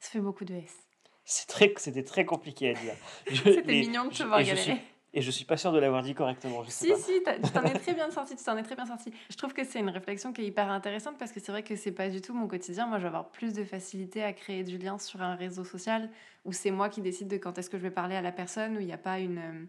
Ça 0.00 0.10
fait 0.10 0.20
beaucoup 0.20 0.44
de 0.44 0.54
S. 0.54 0.86
C'est 1.24 1.46
très, 1.46 1.72
c'était 1.76 2.04
très 2.04 2.24
compliqué 2.24 2.70
à 2.70 2.74
dire. 2.74 2.94
C'était 3.44 3.62
mignon 3.62 4.06
de 4.06 4.14
te 4.14 4.22
voir 4.22 4.42
galérer. 4.42 4.80
Et 5.12 5.22
je 5.22 5.30
suis 5.30 5.44
pas 5.44 5.56
sûr 5.56 5.72
de 5.72 5.78
l'avoir 5.78 6.02
dit 6.02 6.14
correctement. 6.14 6.62
Je 6.62 6.70
sais 6.70 6.86
Si, 6.86 6.90
pas. 7.24 7.34
si, 7.34 7.42
tu 7.42 7.50
t'en 7.52 7.62
es 7.64 7.72
très 7.78 7.94
bien 7.94 8.10
sorti, 8.10 8.36
tu 8.36 8.44
t'en 8.44 8.56
es 8.56 8.62
très 8.62 8.76
bien 8.76 8.86
sorti. 8.86 9.12
Je 9.30 9.36
trouve 9.36 9.52
que 9.52 9.64
c'est 9.64 9.80
une 9.80 9.88
réflexion 9.90 10.32
qui 10.32 10.42
est 10.42 10.46
hyper 10.46 10.70
intéressante 10.70 11.16
parce 11.18 11.32
que 11.32 11.40
c'est 11.40 11.50
vrai 11.52 11.62
que 11.62 11.74
c'est 11.76 11.92
pas 11.92 12.08
du 12.08 12.20
tout 12.20 12.32
mon 12.34 12.46
quotidien. 12.46 12.86
Moi, 12.86 12.98
je 12.98 13.02
vais 13.02 13.08
avoir 13.08 13.30
plus 13.30 13.52
de 13.52 13.64
facilité 13.64 14.22
à 14.22 14.32
créer 14.32 14.62
du 14.64 14.78
lien 14.78 14.98
sur 14.98 15.20
un 15.22 15.34
réseau 15.34 15.64
social 15.64 16.10
où 16.44 16.52
c'est 16.52 16.70
moi 16.70 16.88
qui 16.88 17.00
décide 17.00 17.28
de 17.28 17.36
quand 17.38 17.58
est-ce 17.58 17.68
que 17.70 17.76
je 17.76 17.82
vais 17.82 17.90
parler 17.90 18.14
à 18.16 18.22
la 18.22 18.32
personne, 18.32 18.76
où 18.76 18.80
il 18.80 18.86
n'y 18.86 18.92
a 18.92 18.98
pas 18.98 19.18
une, 19.18 19.38
euh, 19.38 19.64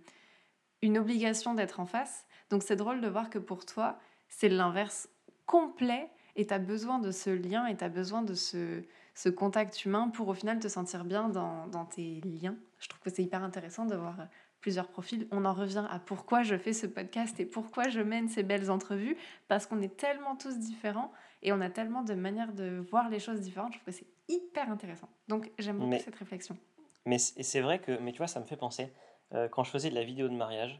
une 0.82 0.98
obligation 0.98 1.54
d'être 1.54 1.80
en 1.80 1.86
face. 1.86 2.26
Donc 2.50 2.64
c'est 2.64 2.76
drôle 2.76 3.02
de 3.02 3.08
voir 3.08 3.30
que 3.30 3.40
pour 3.40 3.66
toi, 3.66 3.98
c'est 4.30 4.50
l'inverse 4.50 5.10
complet 5.46 6.10
et 6.36 6.46
tu 6.48 6.54
as 6.54 6.60
besoin 6.60 7.00
de 7.00 7.12
ce 7.12 7.30
lien 7.30 7.66
et 7.66 7.76
tu 7.76 7.84
as 7.84 7.90
besoin 7.90 8.22
de 8.22 8.34
ce, 8.36 8.84
ce 9.16 9.28
contact 9.30 9.84
humain 9.86 10.10
pour 10.10 10.28
au 10.30 10.34
final 10.34 10.60
te 10.60 10.68
sentir 10.68 11.04
bien 11.04 11.28
dans, 11.30 11.68
dans 11.68 11.86
tes 11.86 12.22
liens. 12.22 12.56
Je 12.80 12.88
trouve 12.88 13.02
que 13.02 13.10
c'est 13.10 13.24
hyper 13.24 13.44
intéressant 13.44 13.86
de 13.86 13.96
voir 13.96 14.16
plusieurs 14.62 14.88
profils. 14.88 15.28
On 15.32 15.44
en 15.46 15.54
revient 15.54 15.86
à 15.90 16.00
pourquoi 16.00 16.44
je 16.44 16.56
fais 16.58 16.74
ce 16.74 16.86
podcast 16.88 17.40
et 17.40 17.46
pourquoi 17.46 17.90
je 17.90 18.00
mène 18.00 18.30
ces 18.30 18.44
belles 18.44 18.72
entrevues, 18.72 19.18
parce 19.48 19.66
qu'on 19.66 19.82
est 19.82 19.98
tellement 19.98 20.36
tous 20.38 20.58
différents 20.60 21.12
et 21.42 21.52
on 21.52 21.60
a 21.60 21.70
tellement 21.70 22.04
de 22.04 22.14
manières 22.14 22.54
de 22.54 22.78
voir 22.90 23.10
les 23.10 23.20
choses 23.20 23.42
différentes. 23.42 23.74
Je 23.74 23.80
trouve 23.80 23.94
que 23.94 24.00
c'est 24.00 24.08
hyper 24.28 24.70
intéressant. 24.72 25.10
Donc 25.28 25.52
j'aime 25.60 25.78
beaucoup 25.78 25.90
Mais, 25.90 26.00
cette 26.00 26.16
réflexion. 26.16 26.56
mais 27.06 27.18
c'est 27.18 27.62
vrai 27.62 27.80
que, 27.80 27.98
mais 27.98 28.12
tu 28.12 28.20
vois, 28.20 28.28
ça 28.28 28.40
me 28.40 28.46
fait 28.46 28.56
penser, 28.58 28.94
euh, 29.34 29.50
quand 29.50 29.64
je 29.64 29.72
faisais 29.72 29.90
de 29.90 29.96
la 29.96 30.04
vidéo 30.04 30.28
de 30.30 30.36
mariage, 30.36 30.80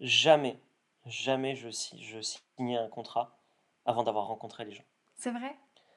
jamais, 0.00 0.60
jamais 1.06 1.54
je, 1.54 1.68
je 1.70 2.20
signais 2.20 2.76
un 2.76 2.88
contrat 2.88 3.38
avant 3.84 4.02
d'avoir 4.02 4.26
rencontré 4.26 4.64
les 4.64 4.72
gens. 4.72 4.84
C'est 5.14 5.30
vrai? 5.30 5.54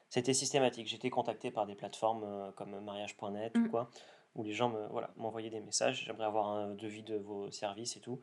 C'était 0.08 0.34
systématique. 0.34 0.86
J'étais 0.88 1.10
contacté 1.10 1.50
par 1.50 1.66
des 1.66 1.74
plateformes 1.74 2.24
euh, 2.24 2.52
comme 2.52 2.78
mariage.net 2.80 3.52
ou 3.56 3.60
Mm. 3.60 3.68
quoi, 3.70 3.90
où 4.34 4.42
les 4.42 4.52
gens 4.52 4.68
me, 4.68 4.86
voilà, 4.88 5.10
m'envoyaient 5.16 5.50
des 5.50 5.60
messages. 5.60 6.04
J'aimerais 6.04 6.26
avoir 6.26 6.48
un 6.48 6.74
devis 6.74 7.02
de 7.02 7.16
vos 7.16 7.50
services 7.50 7.96
et 7.96 8.00
tout. 8.00 8.20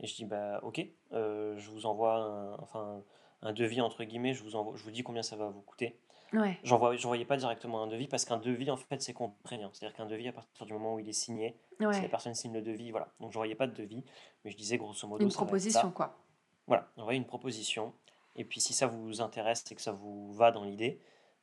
Et 0.00 0.06
je 0.06 0.14
dis, 0.14 0.24
bah 0.24 0.60
ok, 0.62 0.86
euh, 1.12 1.56
je 1.56 1.70
vous 1.70 1.86
envoie 1.86 2.14
un, 2.14 2.54
enfin, 2.60 3.02
un 3.42 3.52
devis 3.52 3.80
entre 3.80 4.04
guillemets, 4.04 4.34
je 4.34 4.42
vous, 4.42 4.56
envoie, 4.56 4.76
je 4.76 4.82
vous 4.82 4.90
dis 4.90 5.02
combien 5.02 5.22
ça 5.22 5.36
va 5.36 5.48
vous 5.48 5.62
coûter. 5.62 5.98
Ouais. 6.32 6.58
J'envoyais 6.62 7.24
pas 7.24 7.36
directement 7.36 7.82
un 7.82 7.86
devis 7.86 8.06
parce 8.06 8.24
qu'un 8.24 8.36
devis, 8.36 8.70
en 8.70 8.76
fait, 8.76 9.00
c'est 9.00 9.14
contraignant. 9.14 9.70
C'est-à-dire 9.72 9.96
qu'un 9.96 10.06
devis, 10.06 10.28
à 10.28 10.32
partir 10.32 10.66
du 10.66 10.72
moment 10.72 10.94
où 10.94 10.98
il 10.98 11.08
est 11.08 11.12
signé, 11.12 11.56
si 11.78 12.02
la 12.02 12.08
personne 12.08 12.34
signe 12.34 12.52
le 12.52 12.62
devis, 12.62 12.90
voilà. 12.90 13.08
Donc, 13.20 13.32
j'envoyais 13.32 13.54
pas 13.54 13.66
de 13.66 13.74
devis, 13.74 14.04
mais 14.44 14.50
je 14.50 14.56
disais 14.56 14.76
grosso 14.76 15.06
modo, 15.08 15.24
Une 15.24 15.30
ça 15.30 15.38
proposition, 15.38 15.90
quoi. 15.90 16.18
Voilà, 16.66 16.86
envoyez 16.98 17.18
une 17.18 17.26
proposition. 17.26 17.94
Et 18.36 18.44
puis, 18.44 18.60
si 18.60 18.74
ça 18.74 18.86
vous 18.86 19.22
intéresse 19.22 19.64
et 19.70 19.74
que 19.74 19.80
ça 19.80 19.92
vous 19.92 20.32
va 20.34 20.50
dans 20.50 20.64
l'idée, 20.64 21.00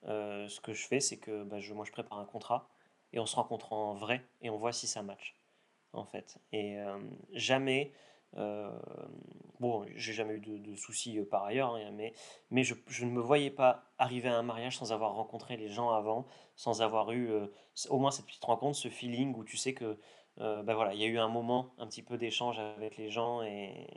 euh, 0.07 0.47
ce 0.47 0.61
que 0.61 0.71
je 0.71 0.85
fais, 0.85 0.99
c'est 0.99 1.17
que 1.17 1.43
bah, 1.43 1.59
je, 1.59 1.73
moi, 1.73 1.83
je 1.83 1.91
prépare 1.91 2.19
un 2.19 2.25
contrat 2.25 2.69
et 3.13 3.19
on 3.19 3.25
se 3.25 3.35
rencontre 3.35 3.73
en 3.73 3.93
vrai 3.93 4.25
et 4.41 4.49
on 4.49 4.57
voit 4.57 4.73
si 4.73 4.87
ça 4.87 5.01
match, 5.01 5.35
en 5.93 6.05
fait. 6.05 6.37
Et 6.51 6.77
euh, 6.79 6.97
jamais, 7.33 7.91
euh, 8.37 8.69
bon, 9.59 9.85
j'ai 9.95 10.13
jamais 10.13 10.35
eu 10.35 10.39
de, 10.39 10.75
soucis 10.75 11.19
euh, 11.19 11.25
par 11.25 11.43
ailleurs, 11.45 11.75
hein, 11.75 11.91
mais, 11.93 12.13
mais 12.51 12.63
je, 12.63 12.75
je, 12.87 13.05
ne 13.05 13.11
me 13.11 13.21
voyais 13.21 13.51
pas 13.51 13.83
arriver 13.97 14.29
à 14.29 14.37
un 14.37 14.43
mariage 14.43 14.77
sans 14.77 14.91
avoir 14.91 15.13
rencontré 15.13 15.57
les 15.57 15.69
gens 15.69 15.91
avant, 15.91 16.25
sans 16.55 16.81
avoir 16.81 17.11
eu 17.11 17.29
au 17.89 17.99
moins 17.99 18.11
cette 18.11 18.25
petite 18.25 18.45
rencontre, 18.45 18.77
ce 18.77 18.89
feeling 18.89 19.35
où 19.35 19.43
tu 19.43 19.57
sais 19.57 19.73
que, 19.73 19.97
ben 20.37 20.73
voilà, 20.73 20.93
il 20.93 20.99
y 20.99 21.03
a 21.03 21.07
eu 21.07 21.17
un 21.17 21.29
moment 21.29 21.73
un 21.77 21.87
petit 21.87 22.01
peu 22.01 22.17
d'échange 22.17 22.59
avec 22.59 22.97
les 22.97 23.09
gens 23.09 23.41
et, 23.41 23.87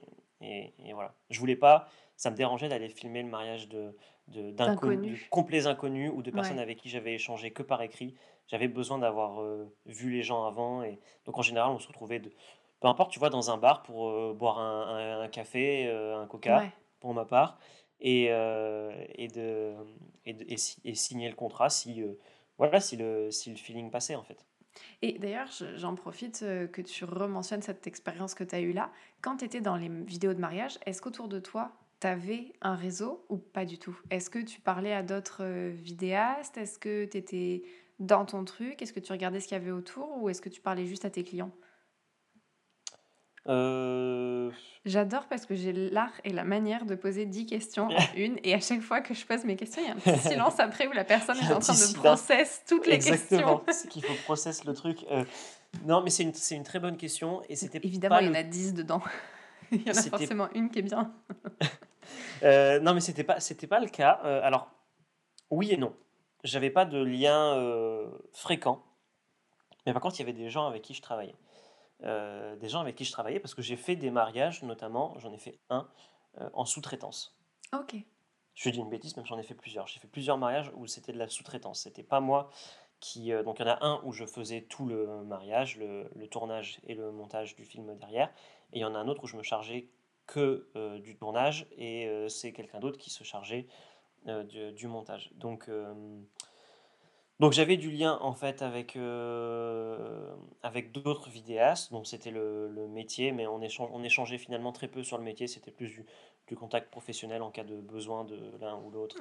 et, 0.41 0.73
et, 0.85 0.93
voilà. 0.93 1.15
Je 1.31 1.41
voulais 1.41 1.57
pas, 1.57 1.89
ça 2.17 2.31
me 2.31 2.37
dérangeait 2.37 2.69
d'aller 2.69 2.89
filmer 2.89 3.23
le 3.23 3.29
mariage 3.29 3.69
de, 3.69 3.95
d'inconnus, 4.29 5.27
complets 5.31 5.67
inconnus 5.67 6.11
ou 6.15 6.23
de 6.23 6.31
personnes 6.31 6.59
avec 6.59 6.79
qui 6.79 6.89
j'avais 6.89 7.15
échangé 7.15 7.51
que 7.51 7.63
par 7.63 7.83
écrit. 7.83 8.15
J'avais 8.49 8.69
besoin 8.69 8.99
d'avoir 8.99 9.41
euh, 9.43 9.67
vu 9.87 10.11
les 10.11 10.23
gens 10.23 10.45
avant. 10.47 10.83
Et 10.83 10.99
donc 11.27 11.39
en 11.39 11.43
général, 11.43 11.71
on 11.71 11.79
se 11.79 11.87
retrouvait, 11.87 12.19
de, 12.19 12.33
peu 12.81 12.89
importe, 12.89 13.13
tu 13.13 13.19
vois, 13.19 13.31
dans 13.31 13.51
un 13.51 13.59
bar 13.59 13.83
pour 13.83 14.09
euh, 14.09 14.35
boire 14.35 14.59
un, 14.59 15.29
café, 15.29 15.87
euh, 15.87 16.21
un 16.21 16.27
coca, 16.27 16.65
pour 16.99 17.15
ma 17.15 17.25
part, 17.25 17.59
et, 18.01 18.25
et, 18.25 19.29
de, 19.29 19.75
et, 20.25 20.37
et, 20.85 20.95
signer 20.95 21.29
le 21.29 21.35
contrat 21.35 21.69
si, 21.69 22.03
voilà, 22.57 22.81
si, 22.81 22.97
le, 22.97 23.31
si 23.31 23.51
le 23.51 23.57
feeling 23.57 23.91
passait 23.91 24.15
en 24.15 24.23
fait. 24.23 24.45
Et 25.03 25.19
d'ailleurs, 25.19 25.49
j'en 25.77 25.97
profite 25.97 26.41
que 26.41 26.83
tu 26.83 27.05
rementionnes 27.05 27.63
cette 27.63 27.87
expérience 27.87 28.35
que 28.35 28.45
tu 28.45 28.55
as 28.55 28.61
eue 28.61 28.73
là. 28.73 28.91
Quand 29.21 29.39
tu 29.39 29.45
étais 29.45 29.61
dans 29.61 29.77
les 29.77 29.89
vidéos 29.89 30.35
de 30.35 30.39
mariage, 30.39 30.79
est-ce 30.87 31.03
qu'autour 31.03 31.27
de 31.29 31.41
toi, 31.41 31.73
tu 32.01 32.07
avais 32.07 32.53
un 32.61 32.77
réseau 32.77 33.25
ou 33.29 33.37
pas 33.37 33.65
du 33.65 33.79
tout? 33.79 33.99
Est-ce 34.11 34.31
que 34.31 34.39
tu 34.39 34.61
parlais 34.61 34.93
à 34.93 35.03
d'autres 35.03 35.45
vidéastes? 35.71 36.57
Est-ce 36.57 36.79
que 36.79 37.05
tu 37.05 37.17
étais 37.17 37.63
dans 37.99 38.25
ton 38.25 38.45
truc? 38.45 38.83
Est-ce 38.83 38.93
que 38.93 39.01
tu 39.01 39.13
regardais 39.13 39.41
ce 39.41 39.49
qu'il 39.49 39.57
y 39.57 39.61
avait 39.61 39.71
autour 39.71 40.23
ou 40.23 40.29
est-ce 40.29 40.41
que 40.41 40.49
tu 40.49 40.61
parlais 40.61 40.87
juste 40.87 41.05
à 41.05 41.11
tes 41.11 41.25
clients? 41.25 41.53
Euh. 43.49 44.51
J'adore 44.85 45.27
parce 45.27 45.47
que 45.47 45.55
j'ai 45.55 45.73
l'art 45.73 46.13
et 46.25 46.33
la 46.33 46.45
manière 46.45 46.85
de 46.85 46.95
poser 46.95 47.25
10 47.25 47.47
questions 47.47 47.89
en 47.89 47.99
une 48.17 48.39
et 48.45 48.55
à 48.55 48.61
chaque 48.61 48.83
fois 48.83 49.01
que 49.01 49.15
je 49.15 49.25
pose 49.25 49.45
mes 49.45 49.57
questions, 49.57 49.81
il 49.83 49.89
y 49.89 49.91
a 49.91 49.95
un 49.95 49.97
petit 49.97 50.29
silence 50.29 50.61
après 50.61 50.87
où 50.87 50.93
la 50.93 51.05
personne 51.05 51.39
est 51.39 51.53
en 51.53 51.59
train 51.59 51.73
de 51.73 51.95
processer 51.95 52.61
toutes 52.69 52.87
les 52.87 52.95
Exactement. 52.95 53.59
questions. 53.59 53.83
c'est 53.83 53.89
qu'il 53.89 54.05
faut 54.05 54.23
processer 54.25 54.65
le 54.67 54.75
truc. 54.75 55.05
Euh, 55.11 55.25
non, 55.87 56.03
mais 56.03 56.11
c'est 56.11 56.25
une, 56.25 56.33
une, 56.51 56.63
très 56.63 56.79
bonne 56.79 56.97
question 56.97 57.43
et 57.49 57.57
c'était 57.57 57.81
Évidemment, 57.83 58.19
il 58.21 58.27
y 58.27 58.31
en 58.31 58.35
a 58.35 58.43
10 58.43 58.75
dedans. 58.75 59.03
il 59.73 59.87
y 59.87 59.91
en 59.91 59.97
a 59.97 60.03
forcément 60.03 60.49
une 60.55 60.71
qui 60.71 60.81
est 60.81 60.83
bien. 60.83 61.13
Euh, 62.43 62.81
non, 62.81 62.95
mais 62.95 63.01
c'était 63.01 63.25
pas, 63.25 63.39
pas 63.69 63.81
le 63.81 63.89
cas. 63.89 64.11
Alors, 64.43 64.71
oui 65.51 65.73
et 65.73 65.77
non. 65.77 65.95
J'avais 66.45 66.71
pas 66.71 66.85
de 66.85 66.99
lien 66.99 67.57
euh, 67.57 68.09
fréquent. 68.33 68.83
Mais 69.87 69.93
par 69.93 70.03
contre, 70.03 70.17
il 70.17 70.21
y 70.21 70.23
avait 70.23 70.33
des 70.33 70.51
gens 70.51 70.67
avec 70.67 70.83
qui 70.83 70.95
je 70.95 71.03
travaillais. 71.03 71.37
des 72.01 72.69
gens 72.69 72.81
avec 72.81 72.95
qui 72.95 73.05
je 73.05 73.13
travaillais 73.13 73.41
parce 73.41 73.55
que 73.55 73.63
j'ai 73.63 73.77
fait 73.77 73.97
des 73.97 74.11
mariages, 74.11 74.63
notamment, 74.63 75.19
j'en 75.19 75.33
ai 75.33 75.39
fait 75.39 75.59
un 75.71 75.89
en 76.53 76.65
sous-traitance. 76.65 77.37
Ok. 77.73 77.97
Je 78.55 78.71
dis 78.71 78.79
une 78.79 78.91
bêtise, 78.91 79.17
même 79.17 79.25
j'en 79.25 79.39
ai 79.39 79.43
fait 79.43 79.55
plusieurs. 79.55 79.87
J'ai 79.87 79.99
fait 79.99 80.09
plusieurs 80.09 80.37
mariages 80.37 80.71
où 80.77 80.87
c'était 80.87 81.13
de 81.13 81.19
la 81.19 81.29
sous-traitance. 81.29 81.83
C'était 81.83 82.03
pas 82.03 82.21
moi 82.21 82.51
qui. 83.01 83.33
donc 83.45 83.59
il 83.59 83.67
y 83.67 83.71
en 83.71 83.73
a 83.73 83.85
un 83.85 84.01
où 84.05 84.13
je 84.13 84.27
faisais 84.27 84.63
tout 84.63 84.87
le 84.87 85.25
mariage, 85.25 85.79
le, 85.79 86.11
le, 86.15 86.29
tournage 86.29 86.81
et 86.85 86.95
le 86.95 87.11
montage 87.11 87.57
du 87.57 87.65
film 87.65 87.97
derrière. 87.97 88.29
Et 88.73 88.79
il 88.79 88.83
y 88.83 88.85
en 88.85 88.95
a 88.95 88.99
un 88.99 89.09
autre 89.09 89.25
où 89.25 89.27
je 89.27 89.37
me 89.37 89.43
chargeais 89.43 89.89
que 90.29 90.69
euh, 90.77 91.01
du 91.01 91.17
tournage 91.17 91.67
et 91.77 92.07
euh, 92.07 92.29
c'est 92.29 92.53
quelqu'un 92.53 92.79
d'autre 92.79 92.99
qui 92.99 93.11
se 93.11 93.25
chargeait 93.25 93.67
euh, 94.27 94.73
du, 94.73 94.87
montage. 94.87 95.31
Donc, 95.35 95.71
donc 97.41 97.53
j'avais 97.53 97.77
du 97.77 97.91
lien 97.91 98.19
en 98.21 98.33
fait 98.35 98.63
avec, 98.63 98.99
avec 100.63 100.93
d'autres 100.93 101.31
vidéastes, 101.31 101.93
donc 101.93 102.07
c'était 102.07 102.31
le, 102.31 102.89
métier, 102.89 103.33
mais 103.33 103.47
on, 103.47 103.61
échange, 103.63 103.91
on 103.93 104.03
échangeait 104.03 104.39
finalement 104.39 104.73
très 104.73 104.89
peu 104.89 105.03
sur 105.03 105.19
le 105.19 105.25
métier, 105.25 105.47
c'était 105.47 105.71
plus 105.71 105.89
du, 105.89 106.05
du, 106.47 106.57
contact 106.57 106.91
professionnel 106.91 107.43
en 107.43 107.51
cas 107.51 107.65
de 107.65 107.81
besoin 107.81 108.25
de 108.25 108.39
l'un 108.61 108.77
ou 108.77 108.91
l'autre. 108.91 109.17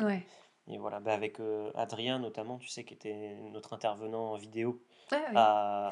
Et 0.70 0.78
voilà, 0.78 1.00
bah 1.00 1.14
avec 1.14 1.38
Adrien 1.76 2.20
notamment, 2.20 2.58
tu 2.58 2.68
sais, 2.68 2.84
qui 2.84 2.94
était 2.94 3.38
notre 3.54 3.74
intervenant 3.74 4.34
en 4.34 4.36
vidéo 4.36 4.82
ah 5.12 5.22
à, 5.36 5.92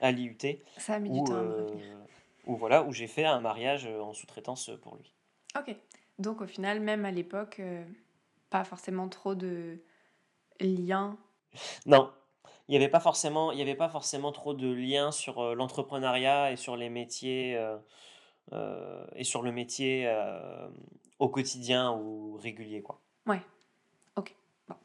à 0.00 0.10
l'IUT. 0.10 0.38
Ça 0.78 0.94
a 0.94 0.98
mis 0.98 1.10
du 1.10 1.22
temps 1.22 1.34
à 1.34 1.40
où, 2.46 2.56
voilà, 2.56 2.82
où 2.82 2.92
j'ai 2.92 3.06
fait 3.06 3.24
un 3.24 3.40
mariage 3.40 3.86
euh, 3.86 4.00
en 4.00 4.12
sous-traitance 4.12 4.68
euh, 4.68 4.76
pour 4.76 4.96
lui. 4.96 5.12
Ok. 5.58 5.74
Donc 6.18 6.40
au 6.40 6.46
final, 6.46 6.80
même 6.80 7.04
à 7.04 7.10
l'époque, 7.10 7.56
euh, 7.60 7.84
pas 8.54 8.64
forcément 8.64 9.08
trop 9.08 9.34
de 9.34 9.82
liens. 10.60 11.16
Non, 11.86 12.12
il 12.68 12.72
n'y 12.72 12.76
avait 12.76 12.88
pas 12.88 13.00
forcément, 13.00 13.50
il 13.50 13.58
y 13.58 13.62
avait 13.62 13.74
pas 13.74 13.88
forcément 13.88 14.30
trop 14.30 14.54
de 14.54 14.72
liens 14.72 15.10
sur 15.10 15.54
l'entrepreneuriat 15.56 16.52
et 16.52 16.56
sur 16.56 16.76
les 16.76 16.88
métiers 16.88 17.60
et 18.52 19.24
sur 19.24 19.42
le 19.42 19.50
métier 19.50 20.08
au 21.18 21.28
quotidien 21.28 21.92
ou 21.92 22.36
régulier, 22.36 22.82
quoi. 22.82 23.00
Ouais. 23.26 23.40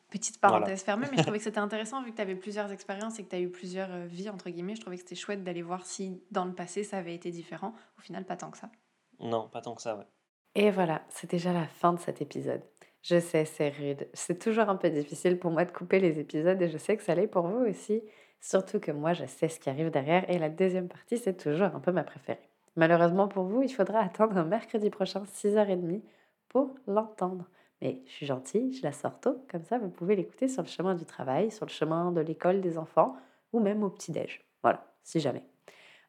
Petite 0.09 0.41
parenthèse 0.41 0.82
fermée, 0.82 1.05
mais 1.11 1.17
je 1.17 1.22
trouvais 1.22 1.38
que 1.38 1.43
c'était 1.43 1.59
intéressant 1.59 2.01
vu 2.01 2.11
que 2.11 2.15
tu 2.15 2.22
avais 2.22 2.36
plusieurs 2.36 2.72
expériences 2.72 3.20
et 3.20 3.24
que 3.24 3.30
tu 3.30 3.36
as 3.36 3.39
eu 3.39 3.49
plusieurs 3.49 3.91
euh, 3.91 4.05
vies, 4.07 4.30
entre 4.30 4.49
guillemets. 4.49 4.76
Je 4.76 4.82
trouvais 4.82 4.95
que 4.95 5.03
c'était 5.03 5.15
chouette 5.15 5.43
d'aller 5.43 5.61
voir 5.61 5.86
si 5.86 6.24
dans 6.32 6.45
le 6.45 6.53
passé 6.53 6.84
ça 6.84 6.97
avait 6.97 7.13
été 7.13 7.30
différent. 7.30 7.76
Au 7.99 8.01
final, 8.01 8.26
pas 8.26 8.36
tant 8.36 8.49
que 8.49 8.57
ça. 8.57 8.72
Non, 9.20 9.47
pas 9.47 9.61
tant 9.61 9.76
que 9.76 9.84
ça, 9.84 9.95
ouais. 9.95 10.07
Et 10.55 10.72
voilà, 10.72 11.03
c'est 11.09 11.30
déjà 11.30 11.53
la 11.53 11.67
fin 11.67 11.93
de 11.93 11.99
cet 11.99 12.22
épisode. 12.22 12.63
Je 13.02 13.20
sais, 13.20 13.45
c'est 13.45 13.70
rude. 13.70 14.08
C'est 14.14 14.39
toujours 14.39 14.70
un 14.70 14.76
peu 14.76 14.89
difficile 14.89 15.39
pour 15.39 15.52
moi 15.52 15.66
de 15.66 15.72
couper 15.72 16.00
les 16.00 16.20
épisodes 16.20 16.62
et 16.62 16.68
je 16.68 16.78
sais 16.78 16.97
que 16.97 17.04
ça 17.04 17.16
l'est 17.16 17.28
pour 17.28 17.47
vous 17.47 17.66
aussi. 17.66 18.04
Surtout 18.41 18.80
que 18.80 18.91
moi, 18.91 19.14
je 19.14 19.26
sais 19.26 19.47
ce 19.47 19.60
qui 19.60 19.70
arrive 19.70 19.89
derrière 19.89 20.30
et 20.30 20.38
la 20.38 20.50
deuxième 20.50 20.88
partie, 20.88 21.18
c'est 21.18 21.38
toujours 21.38 21.76
un 21.76 21.80
peu 21.80 21.91
ma 21.91 22.04
préférée. 22.04 22.50
Malheureusement 22.76 23.28
pour 23.28 23.43
vous, 23.45 23.62
il 23.62 23.74
faudra 23.74 24.00
attendre 24.04 24.38
un 24.38 24.45
mercredi 24.45 24.89
prochain, 24.89 25.24
6h30, 25.24 26.02
pour 26.50 26.76
l'entendre. 26.88 27.45
Mais 27.82 28.02
je 28.08 28.12
suis 28.12 28.26
gentille, 28.26 28.74
je 28.74 28.84
la 28.84 28.91
sors 28.91 29.20
tôt, 29.20 29.45
comme 29.50 29.64
ça 29.64 29.78
vous 29.78 29.89
pouvez 29.89 30.16
l'écouter 30.16 30.50
sur 30.50 30.64
le 30.64 30.68
chemin 30.68 30.95
du 30.95 31.06
travail, 31.06 31.50
sur 31.52 31.66
le 31.66 31.72
chemin 31.72 32.12
de 32.12 32.20
l'école 32.20 32.60
des 32.60 32.78
enfants 32.78 33.16
ou 33.54 33.60
même 33.62 33.84
au 33.84 33.89
petit-déj. 33.89 34.43
Voilà, 34.62 34.86
si 35.04 35.20
jamais. 35.22 35.43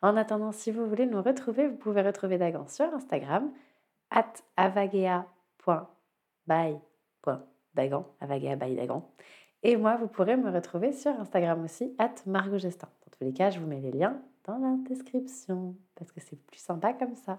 En 0.02 0.16
attendant, 0.16 0.50
si 0.50 0.70
vous 0.70 0.86
voulez 0.86 1.06
nous 1.06 1.22
retrouver, 1.22 1.68
vous 1.68 1.76
pouvez 1.76 2.02
retrouver 2.02 2.38
Dagan 2.38 2.66
sur 2.66 2.86
Instagram, 2.94 3.52
at 4.10 4.32
avagea.by.dagan, 6.50 8.04
avagea 8.20 8.56
by 8.56 8.74
Dagan. 8.74 9.02
Et 9.62 9.76
moi, 9.76 9.96
vous 9.96 10.08
pourrez 10.08 10.36
me 10.36 10.50
retrouver 10.50 10.92
sur 10.92 11.12
Instagram 11.12 11.62
aussi, 11.64 11.94
at 11.98 12.14
Margot 12.26 12.58
Gestin. 12.58 12.88
Dans 13.04 13.16
tous 13.16 13.24
les 13.24 13.32
cas, 13.32 13.50
je 13.50 13.60
vous 13.60 13.66
mets 13.66 13.80
les 13.80 13.92
liens 13.92 14.20
dans 14.44 14.58
la 14.58 14.76
description, 14.88 15.76
parce 15.94 16.12
que 16.12 16.20
c'est 16.20 16.36
plus 16.46 16.58
sympa 16.58 16.94
comme 16.94 17.14
ça. 17.14 17.38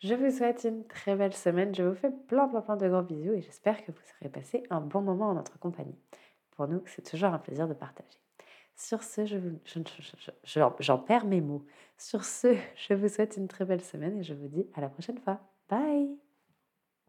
Je 0.00 0.14
vous 0.14 0.30
souhaite 0.30 0.64
une 0.64 0.86
très 0.86 1.16
belle 1.16 1.32
semaine. 1.32 1.74
Je 1.74 1.82
vous 1.82 1.94
fais 1.94 2.10
plein, 2.10 2.48
plein, 2.48 2.60
plein 2.60 2.76
de 2.76 2.88
gros 2.88 3.02
bisous 3.02 3.32
et 3.32 3.40
j'espère 3.40 3.82
que 3.84 3.92
vous 3.92 3.98
aurez 4.20 4.30
passé 4.30 4.62
un 4.68 4.80
bon 4.80 5.00
moment 5.00 5.30
en 5.30 5.34
notre 5.34 5.58
compagnie. 5.58 5.96
Pour 6.50 6.68
nous, 6.68 6.82
c'est 6.86 7.02
toujours 7.02 7.30
un 7.30 7.38
plaisir 7.38 7.66
de 7.66 7.74
partager. 7.74 8.18
Sur 8.74 9.02
ce, 9.02 9.24
je 9.24 9.38
j'en 10.80 10.98
perds 10.98 11.24
mes 11.24 11.40
mots. 11.40 11.64
Sur 11.96 12.24
ce, 12.24 12.54
je 12.76 12.92
vous 12.92 13.08
souhaite 13.08 13.38
une 13.38 13.48
très 13.48 13.64
belle 13.64 13.82
semaine 13.82 14.18
et 14.18 14.22
je 14.22 14.34
vous 14.34 14.48
dis 14.48 14.66
à 14.74 14.82
la 14.82 14.90
prochaine 14.90 15.18
fois. 15.18 15.40
Bye 15.70 16.25